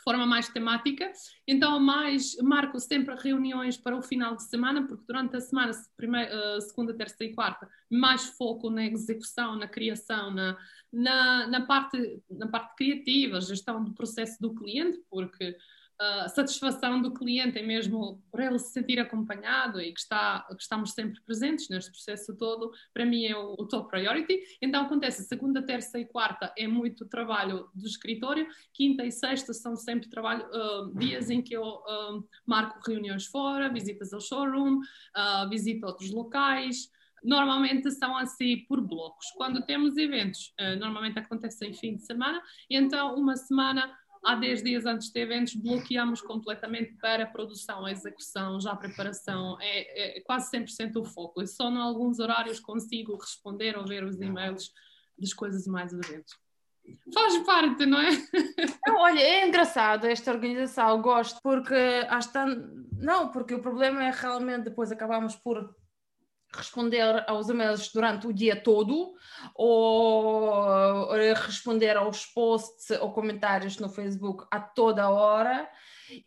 de 0.00 0.04
forma 0.04 0.26
mais 0.26 0.48
temática. 0.48 1.12
Então, 1.46 1.78
mais 1.78 2.34
marco 2.42 2.80
sempre 2.80 3.14
reuniões 3.16 3.76
para 3.76 3.96
o 3.96 4.02
final 4.02 4.34
de 4.34 4.44
semana, 4.44 4.86
porque 4.86 5.04
durante 5.06 5.36
a 5.36 5.40
semana, 5.40 5.72
primeira, 5.96 6.56
uh, 6.56 6.60
segunda, 6.62 6.94
terça 6.94 7.22
e 7.22 7.34
quarta, 7.34 7.68
mais 7.90 8.24
foco 8.30 8.70
na 8.70 8.86
execução, 8.86 9.56
na 9.56 9.68
criação, 9.68 10.30
na, 10.30 10.56
na, 10.90 11.46
na, 11.46 11.66
parte, 11.66 12.22
na 12.30 12.48
parte 12.48 12.74
criativa, 12.76 13.40
gestão 13.40 13.84
do 13.84 13.92
processo 13.92 14.40
do 14.40 14.54
cliente, 14.54 14.98
porque 15.10 15.54
a 16.00 16.28
satisfação 16.30 17.02
do 17.02 17.12
cliente 17.12 17.58
é 17.58 17.62
mesmo 17.62 18.22
por 18.30 18.40
ele 18.40 18.58
se 18.58 18.72
sentir 18.72 18.98
acompanhado 18.98 19.78
e 19.78 19.92
que, 19.92 20.00
está, 20.00 20.46
que 20.48 20.62
estamos 20.62 20.92
sempre 20.92 21.20
presentes 21.20 21.68
neste 21.68 21.90
processo 21.90 22.34
todo, 22.38 22.72
para 22.94 23.04
mim 23.04 23.26
é 23.26 23.36
o, 23.36 23.52
o, 23.58 23.68
top 23.68 23.90
priority. 23.90 24.40
Então 24.62 24.86
acontece, 24.86 25.22
segunda, 25.24 25.62
terça 25.62 25.98
e 25.98 26.06
quarta 26.06 26.54
é 26.56 26.66
muito 26.66 27.04
trabalho 27.04 27.68
do 27.74 27.86
escritório, 27.86 28.48
quinta 28.72 29.04
e 29.04 29.12
sexta 29.12 29.52
são 29.52 29.76
sempre 29.76 30.08
trabalho, 30.08 30.46
uh, 30.46 30.98
dias 30.98 31.28
em 31.28 31.42
que 31.42 31.54
eu 31.54 31.64
uh, 31.64 32.26
marco 32.46 32.80
reuniões 32.88 33.26
fora, 33.26 33.68
visitas 33.68 34.14
ao 34.14 34.22
showroom, 34.22 34.80
visito 35.50 35.86
outros 35.86 36.10
locais, 36.10 36.88
normalmente 37.22 37.90
são 37.90 38.16
assim 38.16 38.64
por 38.66 38.80
blocos. 38.80 39.26
Quando 39.36 39.66
temos 39.66 39.98
eventos, 39.98 40.54
normalmente 40.78 41.18
acontecem 41.18 41.70
em 41.70 41.74
fim 41.74 41.96
de 41.96 42.06
semana, 42.06 42.40
então 42.70 43.14
uma 43.16 43.36
semana 43.36 43.94
há 44.24 44.34
10 44.34 44.62
dias 44.62 44.86
antes 44.86 45.10
de 45.10 45.20
eventos 45.20 45.54
bloqueamos 45.54 46.20
completamente 46.20 46.94
para 46.94 47.24
a 47.24 47.26
produção, 47.26 47.84
a 47.84 47.92
execução, 47.92 48.60
já 48.60 48.72
a 48.72 48.76
preparação, 48.76 49.56
é, 49.60 50.18
é 50.18 50.20
quase 50.20 50.50
100% 50.50 50.96
o 50.96 51.04
foco. 51.04 51.42
E 51.42 51.46
só 51.46 51.70
em 51.70 51.78
alguns 51.78 52.18
horários 52.18 52.60
consigo 52.60 53.16
responder 53.16 53.76
ou 53.76 53.86
ver 53.86 54.04
os 54.04 54.20
e-mails 54.20 54.72
das 55.18 55.32
coisas 55.32 55.66
mais 55.66 55.92
urgentes. 55.92 56.34
Faz 57.12 57.38
parte, 57.44 57.86
não 57.86 58.00
é? 58.00 58.10
Não, 58.86 58.96
olha, 58.96 59.20
é 59.20 59.46
engraçado 59.46 60.06
esta 60.06 60.32
organização, 60.32 61.00
gosto, 61.00 61.38
porque 61.42 61.74
hasta 62.08 62.46
não, 62.92 63.30
porque 63.30 63.54
o 63.54 63.62
problema 63.62 64.02
é 64.02 64.10
realmente 64.10 64.64
depois 64.64 64.90
acabamos 64.90 65.36
por 65.36 65.74
responder 66.52 67.24
aos 67.28 67.48
e-mails 67.48 67.90
durante 67.92 68.26
o 68.26 68.32
dia 68.32 68.60
todo 68.60 69.14
ou 69.54 71.08
responder 71.46 71.96
aos 71.96 72.26
posts 72.26 72.90
ou 73.00 73.12
comentários 73.12 73.78
no 73.78 73.88
Facebook 73.88 74.44
a 74.50 74.60
toda 74.60 75.08
hora. 75.08 75.68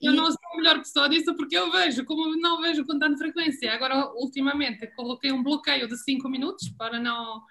Eu 0.02 0.14
e... 0.14 0.16
não 0.16 0.26
sou 0.26 0.40
a 0.54 0.58
melhor 0.58 0.78
pessoa 0.80 1.10
disso 1.10 1.36
porque 1.36 1.58
eu 1.58 1.70
vejo, 1.72 2.06
como 2.06 2.38
não 2.38 2.62
vejo 2.62 2.86
com 2.86 2.98
tanta 2.98 3.18
frequência. 3.18 3.74
Agora, 3.74 4.12
ultimamente, 4.14 4.88
coloquei 4.96 5.32
um 5.32 5.44
bloqueio 5.44 5.88
de 5.88 5.98
5 5.98 6.30
minutos 6.30 6.70
para 6.70 7.00
não. 7.00 7.42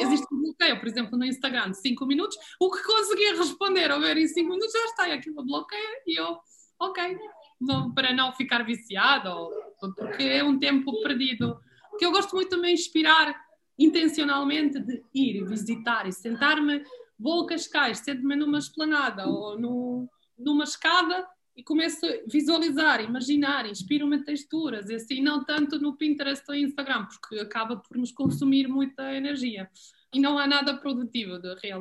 Existe 0.00 0.26
um 0.32 0.40
bloqueio, 0.40 0.78
por 0.80 0.88
exemplo, 0.88 1.18
no 1.18 1.24
Instagram 1.24 1.70
de 1.70 1.80
5 1.80 2.06
minutos. 2.06 2.38
O 2.58 2.70
que 2.70 2.82
conseguia 2.82 3.36
responder 3.36 3.90
ou 3.90 4.00
ver 4.00 4.16
em 4.16 4.26
5 4.26 4.48
minutos 4.48 4.72
já 4.72 4.84
está, 4.86 5.08
e 5.08 5.12
aquilo 5.12 5.44
bloqueia 5.44 6.02
e 6.06 6.18
eu, 6.18 6.38
ok, 6.80 7.18
não, 7.60 7.92
para 7.92 8.14
não 8.14 8.32
ficar 8.32 8.64
viciado, 8.64 9.50
porque 9.78 10.22
é 10.22 10.42
um 10.42 10.58
tempo 10.58 10.98
perdido 11.02 11.60
que 11.98 12.04
eu 12.04 12.12
gosto 12.12 12.34
muito 12.34 12.50
também 12.50 12.74
de 12.74 12.80
inspirar 12.80 13.34
intencionalmente 13.78 14.78
de 14.78 15.02
ir 15.14 15.44
visitar 15.44 16.06
e 16.06 16.12
sentar-me, 16.12 16.84
vou 17.18 17.44
a 17.44 17.46
Cascais, 17.46 17.98
sento-me 17.98 18.36
numa 18.36 18.58
esplanada 18.58 19.26
ou 19.26 19.58
no, 19.58 20.08
numa 20.38 20.64
escada 20.64 21.26
e 21.56 21.62
começo 21.62 22.04
a 22.06 22.08
visualizar, 22.26 23.02
imaginar, 23.02 23.66
inspiro-me 23.66 24.24
texturas, 24.24 24.88
e 24.88 24.94
assim, 24.94 25.22
não 25.22 25.44
tanto 25.44 25.78
no 25.78 25.96
Pinterest 25.96 26.44
ou 26.48 26.54
Instagram, 26.54 27.06
porque 27.06 27.40
acaba 27.40 27.76
por 27.76 27.96
nos 27.96 28.10
consumir 28.10 28.66
muita 28.68 29.14
energia. 29.14 29.68
E 30.14 30.20
não 30.20 30.38
há 30.38 30.46
nada 30.46 30.76
produtivo 30.76 31.38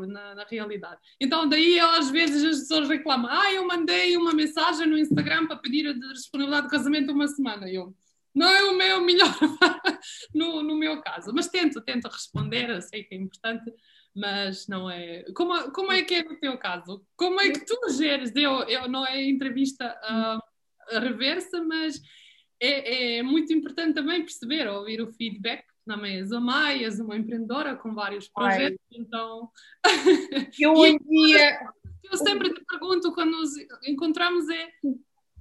na, 0.07 0.35
na, 0.35 0.45
realidade. 0.45 1.01
Então, 1.19 1.49
daí 1.49 1.77
às 1.81 2.09
vezes 2.09 2.43
as 2.45 2.59
pessoas 2.61 2.87
reclamam: 2.87 3.29
Ah, 3.29 3.51
eu 3.51 3.67
mandei 3.67 4.15
uma 4.15 4.33
mensagem 4.33 4.87
no 4.87 4.97
Instagram 4.97 5.47
para 5.47 5.57
pedir 5.57 5.85
a 5.85 5.91
disponibilidade 6.13 6.67
de 6.67 6.71
casamento 6.71 7.11
uma 7.11 7.27
semana. 7.27 7.69
Eu, 7.69 7.93
não 8.33 8.49
é 8.49 8.63
o 8.63 8.77
meu 8.77 9.01
melhor 9.01 9.27
no, 10.33 10.63
no 10.63 10.75
meu 10.75 11.01
caso, 11.01 11.31
mas 11.33 11.47
tento, 11.47 11.81
tento 11.81 12.07
responder, 12.07 12.81
sei 12.81 13.03
que 13.03 13.15
é 13.15 13.17
importante, 13.17 13.71
mas 14.15 14.67
não 14.67 14.89
é. 14.89 15.23
Como, 15.33 15.71
como 15.71 15.91
é 15.91 16.01
que 16.03 16.15
é 16.15 16.23
no 16.23 16.39
teu 16.39 16.57
caso? 16.57 17.05
Como 17.15 17.39
é 17.39 17.51
que 17.51 17.65
tu 17.65 17.77
geres? 17.91 18.35
Eu, 18.35 18.63
eu 18.63 18.87
não 18.87 19.05
é 19.05 19.23
entrevista 19.23 19.97
uh, 20.03 20.99
reversa, 20.99 21.63
mas 21.63 22.01
é, 22.61 23.17
é, 23.17 23.23
muito 23.23 23.53
importante 23.53 23.95
também 23.95 24.21
perceber, 24.21 24.67
ouvir 24.67 25.01
o 25.01 25.11
feedback. 25.13 25.65
Também 25.85 26.17
és 26.17 26.31
uma 26.31 26.71
és 26.73 26.99
uma 26.99 27.17
empreendedora 27.17 27.75
com 27.75 27.93
vários 27.93 28.29
projetos, 28.29 28.79
Ai. 28.93 28.99
então. 28.99 29.49
Eu 30.59 30.73
um 30.73 30.97
dia. 30.97 31.59
Eu 32.03 32.17
sempre 32.17 32.53
te 32.53 32.63
pergunto 32.65 33.11
quando 33.13 33.31
nos 33.31 33.51
encontramos 33.87 34.47
é 34.49 34.69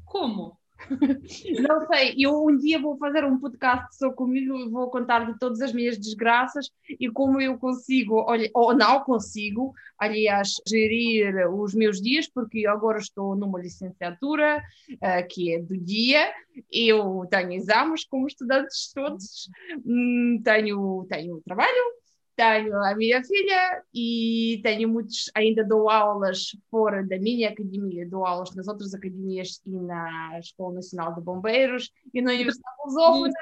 como? 0.05 0.60
Não 1.69 1.87
sei, 1.87 2.15
eu 2.19 2.45
um 2.45 2.57
dia 2.57 2.81
vou 2.81 2.97
fazer 2.97 3.25
um 3.25 3.39
podcast 3.39 3.97
só 3.97 4.11
comigo 4.11 4.71
vou 4.71 4.91
contar 4.91 5.31
de 5.31 5.39
todas 5.39 5.61
as 5.61 5.73
minhas 5.73 5.99
desgraças 5.99 6.71
e 6.89 7.09
como 7.09 7.41
eu 7.41 7.59
consigo, 7.59 8.27
ou 8.55 8.75
não 8.75 9.01
consigo, 9.01 9.73
aliás, 9.99 10.55
gerir 10.67 11.49
os 11.53 11.75
meus 11.75 12.01
dias, 12.01 12.29
porque 12.29 12.67
agora 12.67 12.99
estou 12.99 13.37
numa 13.37 13.61
licenciatura 13.61 14.63
uh, 14.93 15.29
que 15.29 15.55
é 15.55 15.61
do 15.61 15.77
dia, 15.77 16.33
eu 16.73 17.27
tenho 17.31 17.53
exames 17.53 18.05
como 18.05 18.27
estudantes 18.27 18.93
todos, 18.95 19.49
hum, 19.85 20.41
tenho, 20.43 21.07
tenho 21.09 21.41
trabalho, 21.45 22.00
tenho 22.41 22.75
a 22.83 22.95
minha 22.95 23.23
filha 23.23 23.85
e 23.93 24.61
tenho 24.63 24.89
muitos, 24.89 25.31
ainda 25.35 25.63
dou 25.63 25.91
aulas 25.91 26.57
fora 26.71 27.07
da 27.07 27.19
minha 27.19 27.51
academia, 27.51 28.09
dou 28.09 28.25
aulas 28.25 28.55
nas 28.55 28.67
outras 28.67 28.95
academias 28.95 29.61
e 29.67 29.71
na 29.71 30.39
Escola 30.39 30.77
Nacional 30.77 31.15
de 31.15 31.21
Bombeiros 31.21 31.91
e 32.15 32.23
na 32.23 32.33
Universidade 32.33 32.77
Lusófona. 32.87 33.33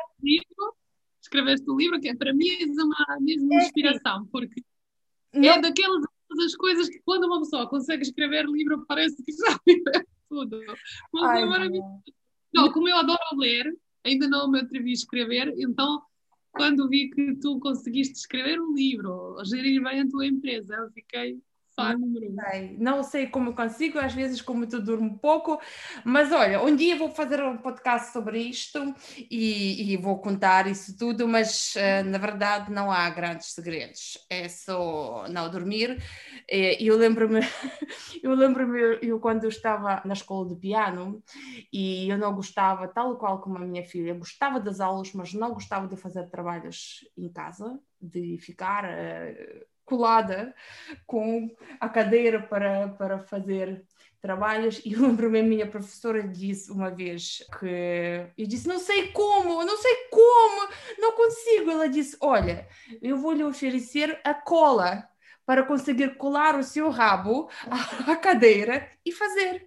Escreveste 1.23 1.71
o 1.71 1.77
livro, 1.77 2.01
que 2.01 2.09
é, 2.09 2.17
para 2.17 2.35
mim 2.35 2.49
é 2.49 2.83
uma 2.83 3.21
mesma 3.21 3.55
é 3.55 3.59
inspiração, 3.59 4.27
porque 4.33 4.63
não. 5.33 5.49
é 5.49 5.61
daquelas 5.61 6.03
das 6.37 6.57
coisas 6.57 6.89
que 6.89 7.01
quando 7.05 7.25
uma 7.25 7.39
pessoa 7.39 7.69
consegue 7.69 8.03
escrever 8.03 8.47
livro 8.47 8.85
parece 8.87 9.23
que 9.23 9.33
já 9.33 9.59
vive 9.65 9.83
tudo. 10.29 10.61
Mas 11.13 11.23
Ai, 11.23 11.43
é 11.43 11.47
maravilhoso. 11.47 12.03
Não, 12.53 12.73
como 12.73 12.89
eu 12.89 12.97
adoro 12.97 13.21
ler, 13.37 13.73
ainda 14.05 14.29
não 14.29 14.51
me 14.51 14.61
atrevi 14.61 14.91
a 14.91 14.95
escrever, 14.95 15.55
então 15.57 16.03
quando 16.59 16.89
vi 16.89 17.09
que 17.11 17.37
tu 17.37 17.61
conseguiste 17.61 18.17
escrever 18.17 18.61
um 18.61 18.75
livro, 18.75 19.37
gerir 19.45 19.81
bem 19.83 20.01
a 20.01 20.09
tua 20.09 20.27
empresa, 20.27 20.75
eu 20.75 20.91
fiquei 20.91 21.41
um. 21.79 22.19
Sei. 22.51 22.77
Não 22.79 23.03
sei 23.03 23.27
como 23.27 23.55
consigo, 23.55 23.99
às 23.99 24.15
vezes 24.15 24.41
como 24.41 24.67
tu 24.67 24.81
durmo 24.81 25.19
pouco, 25.19 25.61
mas 26.05 26.33
olha, 26.33 26.63
um 26.63 26.75
dia 26.75 26.97
vou 26.97 27.11
fazer 27.11 27.43
um 27.43 27.57
podcast 27.57 28.13
sobre 28.13 28.39
isto 28.39 28.95
e, 29.31 29.93
e 29.93 29.97
vou 29.97 30.19
contar 30.19 30.67
isso 30.67 30.97
tudo, 30.97 31.27
mas 31.27 31.75
uh, 31.75 32.09
na 32.09 32.19
verdade 32.19 32.71
não 32.73 32.91
há 32.91 33.09
grandes 33.11 33.53
segredos, 33.53 34.19
é 34.31 34.49
só 34.49 35.27
não 35.29 35.51
dormir. 35.51 36.03
E 36.51 36.87
eu 36.87 36.97
lembro-me, 36.97 37.41
eu 38.23 38.35
lembro-me, 38.35 38.99
eu 39.03 39.21
quando 39.21 39.45
eu 39.45 39.49
estava 39.49 40.03
na 40.05 40.15
escola 40.15 40.49
de 40.49 40.57
piano 40.57 41.23
e 41.73 42.09
eu 42.09 42.19
não 42.19 42.35
gostava, 42.35 42.89
tal 42.89 43.17
qual 43.17 43.41
como 43.41 43.57
a 43.57 43.61
minha 43.61 43.85
filha, 43.85 44.15
gostava 44.15 44.61
das 44.61 44.81
aulas, 44.81 45.13
mas 45.13 45.33
não 45.35 45.53
gostava 45.53 45.87
de 45.87 45.97
fazer 45.97 46.29
trabalhos 46.29 47.07
em 47.17 47.29
casa, 47.29 47.79
de 48.01 48.39
ficar... 48.39 48.85
Uh, 48.85 49.78
colada 49.89 50.55
com 51.07 51.51
a 51.81 51.89
cadeira 51.89 52.43
para, 52.43 52.89
para 52.89 53.19
fazer 53.21 53.85
trabalhos 54.21 54.81
e 54.85 54.95
lembro-me 54.97 55.43
minha 55.43 55.67
professora 55.67 56.23
disse 56.23 56.71
uma 56.71 56.91
vez 56.91 57.43
que 57.59 58.31
eu 58.37 58.47
disse 58.47 58.69
não 58.69 58.79
sei 58.79 59.09
como, 59.13 59.65
não 59.65 59.77
sei 59.79 59.95
como, 60.11 60.69
não 60.99 61.13
consigo. 61.13 61.71
Ela 61.71 61.89
disse 61.89 62.17
olha, 62.21 62.69
eu 63.01 63.17
vou 63.17 63.33
lhe 63.33 63.45
oferecer 63.45 64.21
a 64.23 64.35
cola 64.35 65.09
para 65.47 65.65
conseguir 65.65 66.17
colar 66.17 66.59
o 66.59 66.63
seu 66.63 66.91
rabo 66.91 67.49
à 68.07 68.15
cadeira 68.17 68.87
e 69.03 69.11
fazer. 69.11 69.67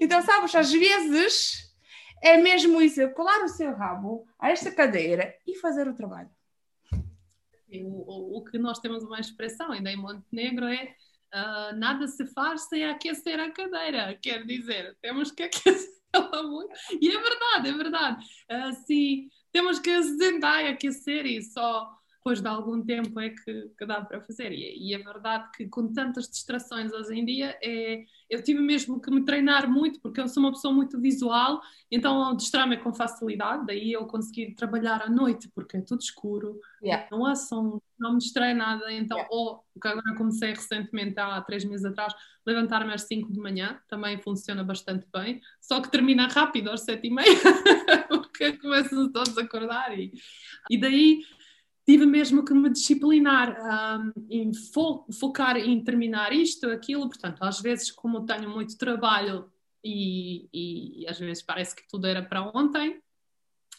Então, 0.00 0.20
sabes, 0.22 0.52
às 0.56 0.72
vezes 0.72 1.72
é 2.20 2.36
mesmo 2.36 2.82
isso, 2.82 3.08
colar 3.10 3.44
o 3.44 3.48
seu 3.48 3.72
rabo 3.72 4.26
a 4.40 4.50
esta 4.50 4.72
cadeira 4.72 5.36
e 5.46 5.56
fazer 5.56 5.86
o 5.86 5.94
trabalho. 5.94 6.30
O, 7.80 8.38
o, 8.38 8.44
que 8.44 8.58
nós 8.58 8.78
temos 8.78 9.02
uma 9.04 9.20
expressão 9.20 9.72
ainda 9.72 9.90
em 9.90 9.96
Montenegro 9.96 10.66
é 10.66 10.94
uh, 11.34 11.76
nada 11.76 12.06
se 12.06 12.26
faz 12.26 12.68
sem 12.68 12.84
aquecer 12.84 13.38
a 13.38 13.50
cadeira. 13.50 14.18
Quer 14.20 14.44
dizer, 14.44 14.96
temos 15.00 15.30
que 15.30 15.42
aquecê-la 15.44 16.42
muito. 16.42 16.74
E 17.00 17.08
é 17.08 17.20
verdade, 17.20 17.68
é 17.68 17.72
verdade. 17.72 18.26
Assim, 18.48 19.28
temos 19.52 19.78
que 19.78 20.02
sentar 20.02 20.64
e 20.64 20.68
aquecer 20.68 21.26
e 21.26 21.42
só 21.42 21.88
depois 22.22 22.40
de 22.40 22.46
algum 22.46 22.80
tempo 22.80 23.18
é 23.18 23.30
que, 23.30 23.70
que 23.76 23.84
dá 23.84 24.00
para 24.00 24.20
fazer. 24.20 24.52
E, 24.52 24.90
e, 24.90 24.94
é 24.94 24.98
verdade 24.98 25.50
que 25.56 25.66
com 25.66 25.92
tantas 25.92 26.28
distrações 26.30 26.92
hoje 26.92 27.18
em 27.18 27.24
dia, 27.24 27.58
é, 27.60 28.04
eu 28.30 28.40
tive 28.44 28.60
mesmo 28.60 29.00
que 29.00 29.10
me 29.10 29.24
treinar 29.24 29.68
muito, 29.68 30.00
porque 30.00 30.20
eu 30.20 30.28
sou 30.28 30.40
uma 30.40 30.52
pessoa 30.52 30.72
muito 30.72 31.00
visual, 31.00 31.60
então 31.90 32.36
distrai-me 32.36 32.76
com 32.76 32.94
facilidade, 32.94 33.66
daí 33.66 33.92
eu 33.92 34.06
consegui 34.06 34.54
trabalhar 34.54 35.02
à 35.02 35.10
noite, 35.10 35.50
porque 35.52 35.78
é 35.78 35.80
tudo 35.80 36.00
escuro, 36.00 36.60
yeah. 36.80 37.08
não 37.10 37.26
há 37.26 37.34
som, 37.34 37.80
não 37.98 38.12
me 38.12 38.18
distrai 38.18 38.54
nada, 38.54 38.92
então, 38.92 39.18
yeah. 39.18 39.34
ou 39.34 39.64
o 39.74 39.80
que 39.80 39.88
agora 39.88 40.16
comecei 40.16 40.50
recentemente, 40.50 41.18
há 41.18 41.40
três 41.40 41.64
meses 41.64 41.84
atrás, 41.84 42.14
levantar-me 42.46 42.92
às 42.92 43.02
5 43.02 43.32
de 43.32 43.40
manhã, 43.40 43.80
também 43.88 44.16
funciona 44.22 44.62
bastante 44.62 45.08
bem, 45.12 45.40
só 45.60 45.80
que 45.80 45.90
termina 45.90 46.28
rápido 46.28 46.70
às 46.70 46.82
7 46.82 47.04
e 47.04 47.10
meia, 47.10 47.26
porque 48.08 48.52
começam 48.58 49.10
todos 49.10 49.36
a 49.36 49.42
acordar 49.42 49.98
e, 49.98 50.12
e 50.70 50.78
daí 50.78 51.20
tive 51.84 52.06
mesmo 52.06 52.44
que 52.44 52.54
me 52.54 52.70
disciplinar 52.70 53.56
um, 53.60 54.12
em 54.30 54.52
fo 54.54 55.06
focar 55.18 55.56
em 55.56 55.82
terminar 55.82 56.32
isto, 56.32 56.66
aquilo, 56.68 57.08
portanto, 57.08 57.42
às 57.42 57.60
vezes 57.60 57.90
como 57.90 58.24
tenho 58.24 58.48
muito 58.48 58.78
trabalho 58.78 59.50
e, 59.84 60.48
e, 60.52 61.06
às 61.08 61.18
vezes 61.18 61.42
parece 61.42 61.74
que 61.74 61.86
tudo 61.88 62.06
era 62.06 62.22
para 62.22 62.42
ontem, 62.56 63.00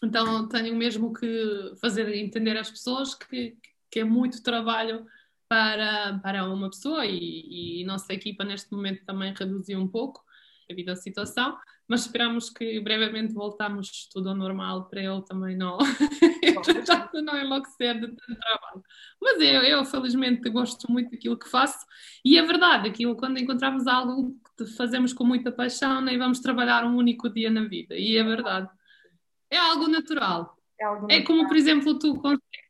então 0.04 0.48
tenho 0.50 0.76
mesmo 0.76 1.14
que 1.14 1.74
fazer 1.80 2.14
entender 2.14 2.58
às 2.58 2.70
pessoas 2.70 3.16
que, 3.16 3.58
que 3.90 4.02
é 4.02 4.04
muito 4.04 4.44
trabalho 4.44 5.06
para, 5.48 6.20
para 6.20 6.46
uma 6.50 6.70
pessoa 6.70 7.06
e, 7.06 7.82
e 7.82 7.86
nossa 7.86 8.14
equipa 8.14 8.44
neste 8.44 8.72
momento 8.74 9.06
também 9.06 9.34
reduziu 9.34 9.80
um 9.80 9.88
pouco 9.88 10.24
devido 10.68 10.90
à 10.90 10.96
situação, 10.96 11.58
mas 11.88 12.02
esperamos 12.02 12.50
que 12.50 12.80
brevemente 12.80 13.34
voltamos 13.34 14.10
tudo 14.12 14.30
ao 14.30 14.36
normal 14.36 14.90
para 14.90 15.04
eu 15.04 15.22
também 15.22 15.56
não, 15.56 15.78
não 17.24 17.38
enlouquecer 17.38 17.96
de 17.96 18.08
tanto 18.08 18.40
trabalho. 18.40 18.84
Mas 19.22 19.40
eu, 19.40 19.62
eu, 19.62 19.86
felizmente, 19.86 20.50
gosto 20.50 20.92
muito 20.92 21.12
daquilo 21.12 21.38
que 21.38 21.50
faço 21.50 21.86
e 22.24 22.38
é 22.38 22.42
verdade, 22.44 22.90
aquilo 22.90 23.16
quando 23.16 23.40
encontramos 23.40 23.88
algo 23.88 24.36
que 24.58 24.66
fazemos 24.68 25.14
com 25.14 25.24
muita 25.24 25.52
paixão, 25.52 26.02
nem 26.02 26.18
vamos 26.18 26.40
trabalhar 26.40 26.86
um 26.86 26.96
único 26.96 27.30
dia 27.30 27.50
na 27.50 27.64
vida, 27.64 27.96
e 27.96 28.18
é 28.18 28.24
verdade. 28.24 28.70
É 29.50 29.58
algo 29.58 29.88
natural. 29.88 30.58
É, 30.80 30.86
algo 30.86 31.02
natural. 31.02 31.20
é 31.20 31.24
como, 31.24 31.48
por 31.48 31.58
exemplo, 31.58 31.98
tu 31.98 32.16
consegues 32.16 32.63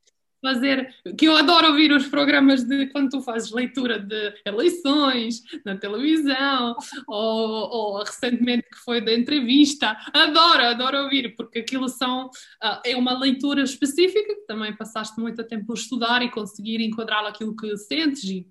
fazer, 0.43 0.93
que 1.17 1.25
eu 1.25 1.37
adoro 1.37 1.69
ouvir 1.69 1.91
os 1.93 2.07
programas 2.07 2.65
de 2.65 2.87
quando 2.87 3.09
tu 3.09 3.21
fazes 3.21 3.49
leitura 3.51 3.97
de 3.97 4.33
eleições 4.45 5.41
na 5.65 5.77
televisão, 5.77 6.75
ou, 7.07 7.49
ou 7.71 8.03
recentemente 8.03 8.67
que 8.69 8.77
foi 8.79 8.99
da 8.99 9.13
entrevista, 9.13 9.97
adoro, 10.13 10.63
adoro 10.63 11.03
ouvir, 11.03 11.33
porque 11.35 11.59
aquilo 11.59 11.87
são, 11.87 12.27
uh, 12.27 12.81
é 12.85 12.95
uma 12.97 13.17
leitura 13.17 13.63
específica, 13.63 14.35
que 14.35 14.45
também 14.45 14.75
passaste 14.75 15.19
muito 15.19 15.41
tempo 15.45 15.71
a 15.71 15.75
estudar 15.75 16.21
e 16.21 16.29
conseguir 16.29 16.81
enquadrar 16.81 17.25
aquilo 17.25 17.55
que 17.55 17.77
sentes 17.77 18.23
e 18.25 18.45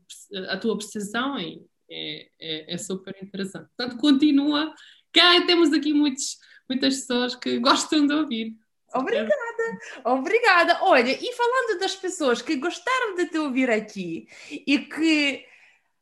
a 0.48 0.56
tua 0.56 0.78
percepção, 0.78 1.38
e 1.38 1.60
é, 1.90 2.28
é, 2.40 2.74
é 2.74 2.78
super 2.78 3.14
interessante. 3.22 3.68
Portanto, 3.76 4.00
continua, 4.00 4.72
cá 5.12 5.44
temos 5.44 5.72
aqui 5.74 5.92
muitos, 5.92 6.38
muitas 6.68 7.00
pessoas 7.00 7.34
que 7.34 7.58
gostam 7.58 8.06
de 8.06 8.14
ouvir. 8.14 8.61
Obrigada, 8.94 9.78
obrigada. 10.04 10.78
Olha, 10.82 11.10
e 11.10 11.32
falando 11.32 11.80
das 11.80 11.96
pessoas 11.96 12.42
que 12.42 12.56
gostaram 12.56 13.14
de 13.14 13.26
te 13.26 13.38
ouvir 13.38 13.70
aqui 13.70 14.28
e 14.50 14.78
que, 14.78 15.46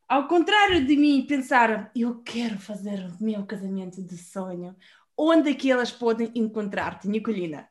ao 0.08 0.26
contrário 0.26 0.84
de 0.84 0.96
mim, 0.96 1.24
pensaram, 1.26 1.88
eu 1.94 2.22
quero 2.22 2.58
fazer 2.58 2.98
o 2.98 3.24
meu 3.24 3.46
casamento 3.46 4.02
de 4.02 4.16
sonho, 4.16 4.76
onde 5.16 5.50
é 5.50 5.54
que 5.54 5.70
elas 5.70 5.92
podem 5.92 6.32
encontrar-te, 6.34 7.06
Nicolina? 7.08 7.68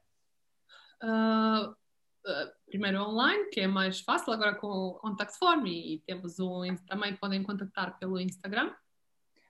Uh, 1.03 1.70
uh, 1.70 2.51
primeiro 2.65 3.01
online, 3.01 3.49
que 3.49 3.61
é 3.61 3.67
mais 3.67 3.99
fácil, 4.01 4.32
agora 4.32 4.55
com 4.55 4.67
o 4.67 4.93
contact 4.95 5.38
form, 5.38 5.65
e, 5.65 5.95
e 5.95 5.99
temos 5.99 6.39
um, 6.39 6.76
também 6.88 7.15
podem 7.15 7.43
contactar 7.43 7.97
pelo 7.99 8.20
Instagram. 8.20 8.74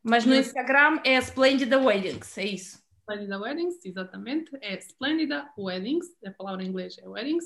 Mas 0.01 0.25
no 0.25 0.33
Instagram 0.33 1.01
é 1.03 1.17
Splendid 1.17 1.73
Weddings, 1.73 2.37
é 2.37 2.45
isso? 2.45 2.88
Splendida 3.09 3.39
Weddings, 3.39 3.83
exatamente. 3.83 4.51
É 4.61 4.77
Splendida 4.77 5.51
Weddings, 5.57 6.05
a 6.23 6.29
palavra 6.29 6.63
em 6.63 6.67
inglês 6.67 6.95
é 6.99 7.07
Weddings, 7.07 7.45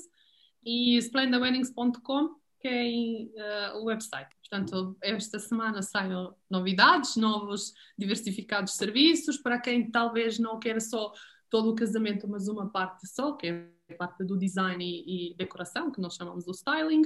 e 0.62 0.98
splendidaweddings.com, 0.98 2.34
que 2.60 2.68
é 2.68 2.84
em, 2.84 3.32
uh, 3.34 3.78
o 3.78 3.84
website. 3.84 4.28
Portanto, 4.40 4.94
esta 5.02 5.38
semana 5.38 5.80
saem 5.80 6.12
novidades, 6.50 7.16
novos 7.16 7.72
diversificados 7.96 8.74
serviços 8.74 9.38
para 9.38 9.58
quem 9.58 9.90
talvez 9.90 10.38
não 10.38 10.58
queira 10.58 10.80
só 10.80 11.12
todo 11.48 11.70
o 11.70 11.74
casamento, 11.74 12.28
mas 12.28 12.46
uma 12.46 12.68
parte 12.68 13.06
só, 13.06 13.32
que 13.32 13.46
é 13.46 13.70
a 13.90 13.94
parte 13.96 14.22
do 14.22 14.36
design 14.36 14.84
e, 14.84 15.32
e 15.32 15.34
decoração, 15.34 15.90
que 15.90 16.00
nós 16.00 16.14
chamamos 16.14 16.44
do 16.44 16.52
styling, 16.52 17.04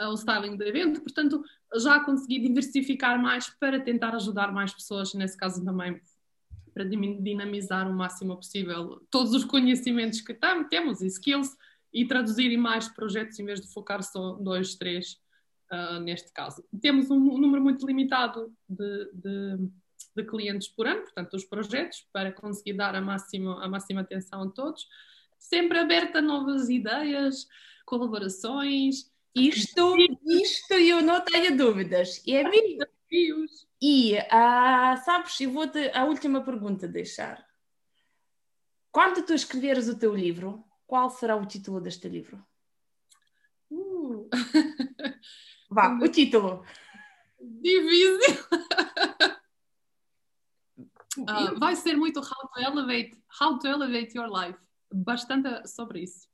uh, 0.00 0.10
o 0.10 0.14
styling 0.14 0.56
do 0.56 0.62
evento. 0.62 1.00
Portanto, 1.00 1.42
já 1.76 1.98
consegui 2.04 2.38
diversificar 2.38 3.20
mais 3.20 3.48
para 3.48 3.80
tentar 3.80 4.14
ajudar 4.14 4.52
mais 4.52 4.72
pessoas, 4.72 5.12
nesse 5.12 5.36
caso 5.36 5.64
também 5.64 6.00
para 6.76 6.84
dinamizar 6.84 7.90
o 7.90 7.94
máximo 7.94 8.36
possível 8.36 9.00
todos 9.10 9.32
os 9.32 9.46
conhecimentos 9.46 10.20
que 10.20 10.38
temos 10.68 11.00
e 11.00 11.06
skills 11.06 11.56
e 11.90 12.06
traduzir 12.06 12.52
em 12.52 12.58
mais 12.58 12.86
projetos 12.86 13.38
em 13.38 13.46
vez 13.46 13.62
de 13.62 13.72
focar 13.72 14.02
só 14.02 14.32
dois, 14.32 14.74
três 14.74 15.18
uh, 15.72 15.98
neste 16.00 16.30
caso. 16.34 16.62
Temos 16.78 17.10
um, 17.10 17.16
um 17.16 17.38
número 17.38 17.62
muito 17.62 17.86
limitado 17.86 18.52
de, 18.68 19.10
de, 19.14 19.70
de, 20.16 20.24
clientes 20.24 20.68
por 20.68 20.86
ano, 20.86 21.00
portanto, 21.00 21.32
os 21.32 21.46
projetos, 21.46 22.06
para 22.12 22.30
conseguir 22.30 22.74
dar 22.74 22.94
a 22.94 23.00
máxima, 23.00 23.64
a 23.64 23.68
máxima 23.70 24.02
atenção 24.02 24.42
a 24.42 24.50
todos. 24.50 24.86
Sempre 25.38 25.78
aberta 25.78 26.18
a 26.18 26.22
novas 26.22 26.68
ideias, 26.68 27.46
colaborações. 27.86 29.10
Isto, 29.34 29.96
isto 30.26 30.74
eu 30.74 31.00
não 31.00 31.22
tenho 31.22 31.56
dúvidas. 31.56 32.22
E 32.26 32.34
é 32.36 32.44
desafios. 33.10 33.66
E, 33.80 34.18
ah, 34.30 34.96
sabes, 35.04 35.40
eu 35.40 35.50
vou-te 35.50 35.90
a 35.94 36.04
última 36.04 36.42
pergunta 36.42 36.88
deixar. 36.88 37.46
Quando 38.90 39.24
tu 39.24 39.34
escreveres 39.34 39.88
o 39.88 39.98
teu 39.98 40.14
livro, 40.14 40.64
qual 40.86 41.10
será 41.10 41.36
o 41.36 41.46
título 41.46 41.80
deste 41.80 42.08
livro? 42.08 42.44
Uh. 43.70 44.28
Vá, 45.70 45.98
o 46.00 46.08
título. 46.08 46.64
Difícil. 47.40 48.44
Uh, 51.18 51.58
vai 51.58 51.74
ser 51.74 51.96
muito 51.96 52.20
how 52.20 52.48
to 52.52 52.60
elevate, 52.60 53.16
how 53.40 53.58
to 53.58 53.66
elevate 53.66 54.16
your 54.16 54.28
life. 54.28 54.58
Bastante 54.92 55.66
sobre 55.66 56.02
isso. 56.02 56.28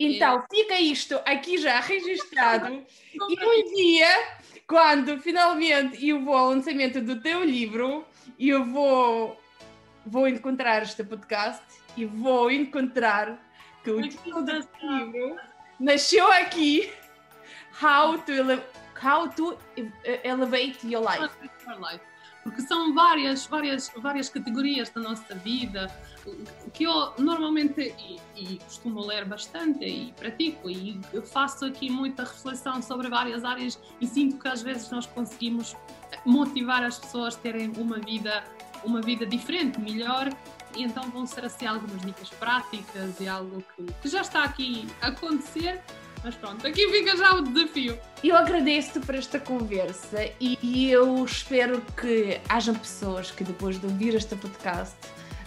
Então, 0.00 0.42
fica 0.50 0.80
isto 0.80 1.20
aqui 1.26 1.58
já 1.58 1.78
registrado. 1.78 2.84
e 3.12 3.44
um 3.44 3.74
dia 3.74 4.40
quando 4.66 5.18
finalmente 5.18 6.08
eu 6.08 6.24
vou 6.24 6.34
ao 6.34 6.50
lançamento 6.50 7.00
do 7.00 7.20
teu 7.20 7.44
livro, 7.44 8.06
eu 8.38 8.64
vou, 8.64 9.36
vou 10.06 10.28
encontrar 10.28 10.82
este 10.82 11.02
podcast 11.02 11.62
e 11.96 12.04
vou 12.06 12.50
encontrar 12.50 13.38
que 13.82 13.90
o 13.90 14.00
título 14.00 14.42
deste 14.42 14.70
livro 14.86 15.36
nasceu 15.78 16.30
aqui 16.32 16.88
How 17.82 18.18
to, 18.18 18.32
how 19.04 19.28
to 19.28 19.58
Elevate 20.24 20.86
Your 20.86 21.02
Life. 21.02 21.34
Porque 22.42 22.62
são 22.62 22.94
várias, 22.94 23.46
várias, 23.46 23.92
várias 23.96 24.28
categorias 24.28 24.88
da 24.90 25.00
nossa 25.00 25.34
vida, 25.34 25.90
que 26.72 26.84
eu 26.84 27.12
normalmente 27.18 27.94
e, 27.98 28.18
e, 28.36 28.58
costumo 28.58 29.04
ler 29.04 29.24
bastante 29.24 29.84
e 29.84 30.12
pratico 30.12 30.70
e 30.70 31.00
faço 31.24 31.66
aqui 31.66 31.90
muita 31.90 32.22
reflexão 32.24 32.80
sobre 32.82 33.08
várias 33.08 33.44
áreas 33.44 33.78
e 34.00 34.06
sinto 34.06 34.38
que 34.38 34.48
às 34.48 34.62
vezes 34.62 34.90
nós 34.90 35.06
conseguimos 35.06 35.76
motivar 36.24 36.82
as 36.82 36.98
pessoas 36.98 37.36
a 37.36 37.38
terem 37.38 37.72
uma 37.76 37.98
vida 37.98 38.44
uma 38.82 39.02
vida 39.02 39.26
diferente, 39.26 39.78
melhor 39.78 40.30
e 40.76 40.82
então 40.82 41.02
vão 41.10 41.26
ser 41.26 41.44
assim 41.44 41.66
algumas 41.66 42.00
dicas 42.00 42.30
práticas 42.30 43.20
e 43.20 43.28
algo 43.28 43.62
que, 43.76 43.92
que 44.00 44.08
já 44.08 44.22
está 44.22 44.44
aqui 44.44 44.88
a 45.02 45.08
acontecer 45.08 45.82
mas 46.22 46.34
pronto, 46.34 46.66
aqui 46.66 46.88
fica 46.90 47.16
já 47.16 47.34
o 47.34 47.42
desafio. 47.42 47.98
Eu 48.22 48.36
agradeço-te 48.36 49.00
por 49.00 49.14
esta 49.14 49.40
conversa 49.40 50.30
e 50.40 50.90
eu 50.90 51.24
espero 51.24 51.80
que 51.98 52.40
hajam 52.48 52.74
pessoas 52.74 53.30
que 53.30 53.42
depois 53.42 53.80
de 53.80 53.86
ouvir 53.86 54.14
este 54.14 54.36
podcast 54.36 54.94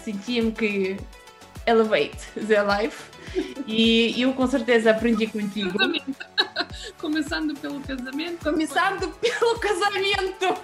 sentiam 0.03 0.51
que 0.51 0.97
elevate 1.67 2.17
their 2.47 2.65
life 2.65 3.03
e 3.67 4.19
eu 4.21 4.34
com 4.34 4.47
certeza 4.47 4.91
aprendi 4.91 5.28
contigo. 5.28 5.78
Casamento. 5.78 6.26
Começando 6.99 7.53
pelo 7.59 7.80
casamento. 7.82 8.43
Começando 8.43 9.09
pelo 9.19 9.59
casamento. 9.59 10.61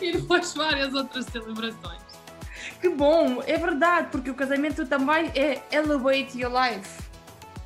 e 0.00 0.12
depois 0.12 0.54
várias 0.54 0.94
outras 0.94 1.26
celebrações. 1.26 2.00
Que 2.80 2.88
bom, 2.88 3.42
é 3.46 3.56
verdade, 3.56 4.08
porque 4.10 4.30
o 4.30 4.34
casamento 4.34 4.86
também 4.86 5.30
é 5.34 5.62
elevate 5.70 6.40
your 6.40 6.52
life. 6.52 7.02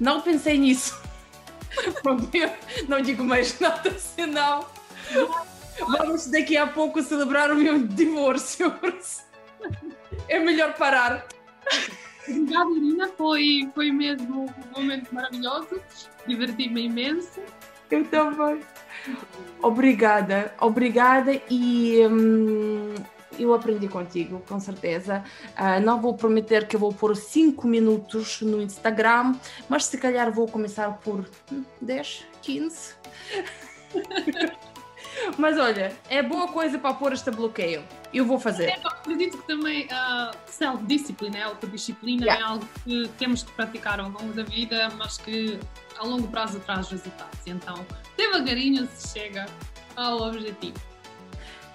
Não 0.01 0.21
pensei 0.21 0.59
nisso. 0.59 1.06
não 2.89 3.01
digo 3.01 3.25
mais 3.25 3.59
nada, 3.61 3.91
senão 3.99 4.67
vamos 5.81 6.27
daqui 6.27 6.57
a 6.57 6.67
pouco 6.67 7.03
celebrar 7.03 7.51
o 7.51 7.57
meu 7.57 7.79
divórcio. 7.79 8.73
É 10.29 10.41
melhor 10.41 10.75
parar. 10.75 11.25
Obrigada, 12.29 12.71
Irina. 12.71 13.09
Foi, 13.17 13.71
foi 13.75 13.93
mesmo 13.93 14.47
um 14.47 14.81
momento 14.81 15.15
maravilhoso. 15.15 15.81
Diverti-me 16.27 16.87
imenso. 16.87 17.41
Eu 17.91 18.05
também. 18.07 18.61
Obrigada, 19.63 20.53
obrigada 20.61 21.41
e 21.49 22.05
hum, 22.07 22.95
eu 23.39 23.55
aprendi 23.55 23.89
contigo, 23.89 24.43
com 24.49 24.59
certeza. 24.61 25.25
Uh, 25.59 25.81
não 25.85 26.01
vou 26.01 26.15
prometer 26.15 26.67
que 26.67 26.77
vou 26.77 26.93
pôr 26.93 27.17
5 27.17 27.67
minutos 27.67 28.41
no 28.43 28.61
Instagram, 28.63 29.35
mas 29.69 29.85
se 29.85 29.99
calhar 29.99 30.33
vou 30.33 30.47
começar 30.47 30.99
por 30.99 31.29
10, 31.81 32.27
15. 32.43 32.95
mas 35.39 35.59
olha, 35.59 35.95
é 36.09 36.23
boa 36.23 36.49
coisa 36.49 36.79
para 36.79 36.95
pôr 36.95 37.13
este 37.13 37.31
bloqueio. 37.31 37.83
Eu 38.13 38.25
vou 38.25 38.39
fazer. 38.39 38.69
É, 38.71 38.79
eu 38.83 38.89
acredito 38.89 39.39
que 39.39 39.47
também 39.47 39.87
uh, 39.87 40.37
self-discipline, 40.47 41.43
autodisciplina, 41.43 42.25
yeah. 42.25 42.45
é 42.45 42.49
algo 42.49 42.69
que 42.85 43.09
temos 43.19 43.43
que 43.43 43.53
praticar 43.53 44.01
ao 44.01 44.09
longo 44.09 44.33
da 44.33 44.43
vida, 44.43 44.89
mas 44.97 45.19
que 45.19 45.59
a 45.99 46.05
longo 46.05 46.29
prazo 46.29 46.61
traz 46.61 46.89
resultados. 46.89 47.39
Então, 47.47 47.85
devagarinho 48.17 48.89
se 48.95 49.19
chega 49.19 49.47
ao 49.97 50.21
objetivo. 50.23 50.96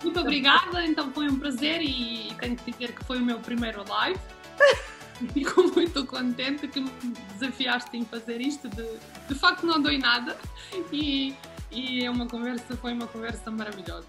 Muito 0.04 0.20
obrigada, 0.20 0.86
então 0.86 1.12
foi 1.12 1.30
um 1.30 1.38
prazer 1.38 1.82
e 1.82 2.34
tenho 2.39 2.56
que 2.56 2.72
dizer 2.72 2.93
que 2.93 3.04
foi 3.04 3.18
o 3.18 3.22
meu 3.26 3.39
primeiro 3.39 3.88
live. 3.88 4.20
Fico 5.34 5.64
muito 5.76 6.06
contente 6.08 6.68
que 6.68 6.80
me 6.80 6.91
desafiaste 7.34 7.95
em 7.95 8.04
fazer 8.04 8.41
isto. 8.41 8.68
De, 8.70 8.86
de 9.28 9.36
facto, 9.36 9.66
não 9.66 9.80
dou 9.80 9.95
nada 9.99 10.36
e, 10.91 11.36
e 11.70 12.04
é 12.04 12.10
uma 12.10 12.28
conversa, 12.28 12.76
foi 12.78 12.93
uma 12.93 13.06
conversa 13.06 13.52
maravilhosa. 13.52 14.08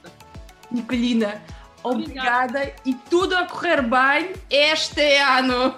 Nicolina, 0.71 1.43
obrigada. 1.83 2.49
obrigada 2.61 2.75
e 2.87 2.95
tudo 3.11 3.37
a 3.37 3.45
correr 3.45 3.83
bem 3.83 4.33
este 4.49 5.19
ano. 5.19 5.75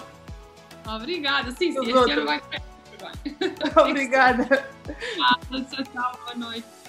Obrigada, 0.87 1.51
sim, 1.51 1.73
sim, 1.73 1.81
este 1.81 2.12
ano 2.12 2.27
vai 2.27 2.41
correr 2.41 2.62
bem. 3.01 3.55
Obrigada. 3.77 4.71
Tchau, 4.87 5.85
tchau, 5.85 6.21
boa 6.25 6.35
noite. 6.37 6.84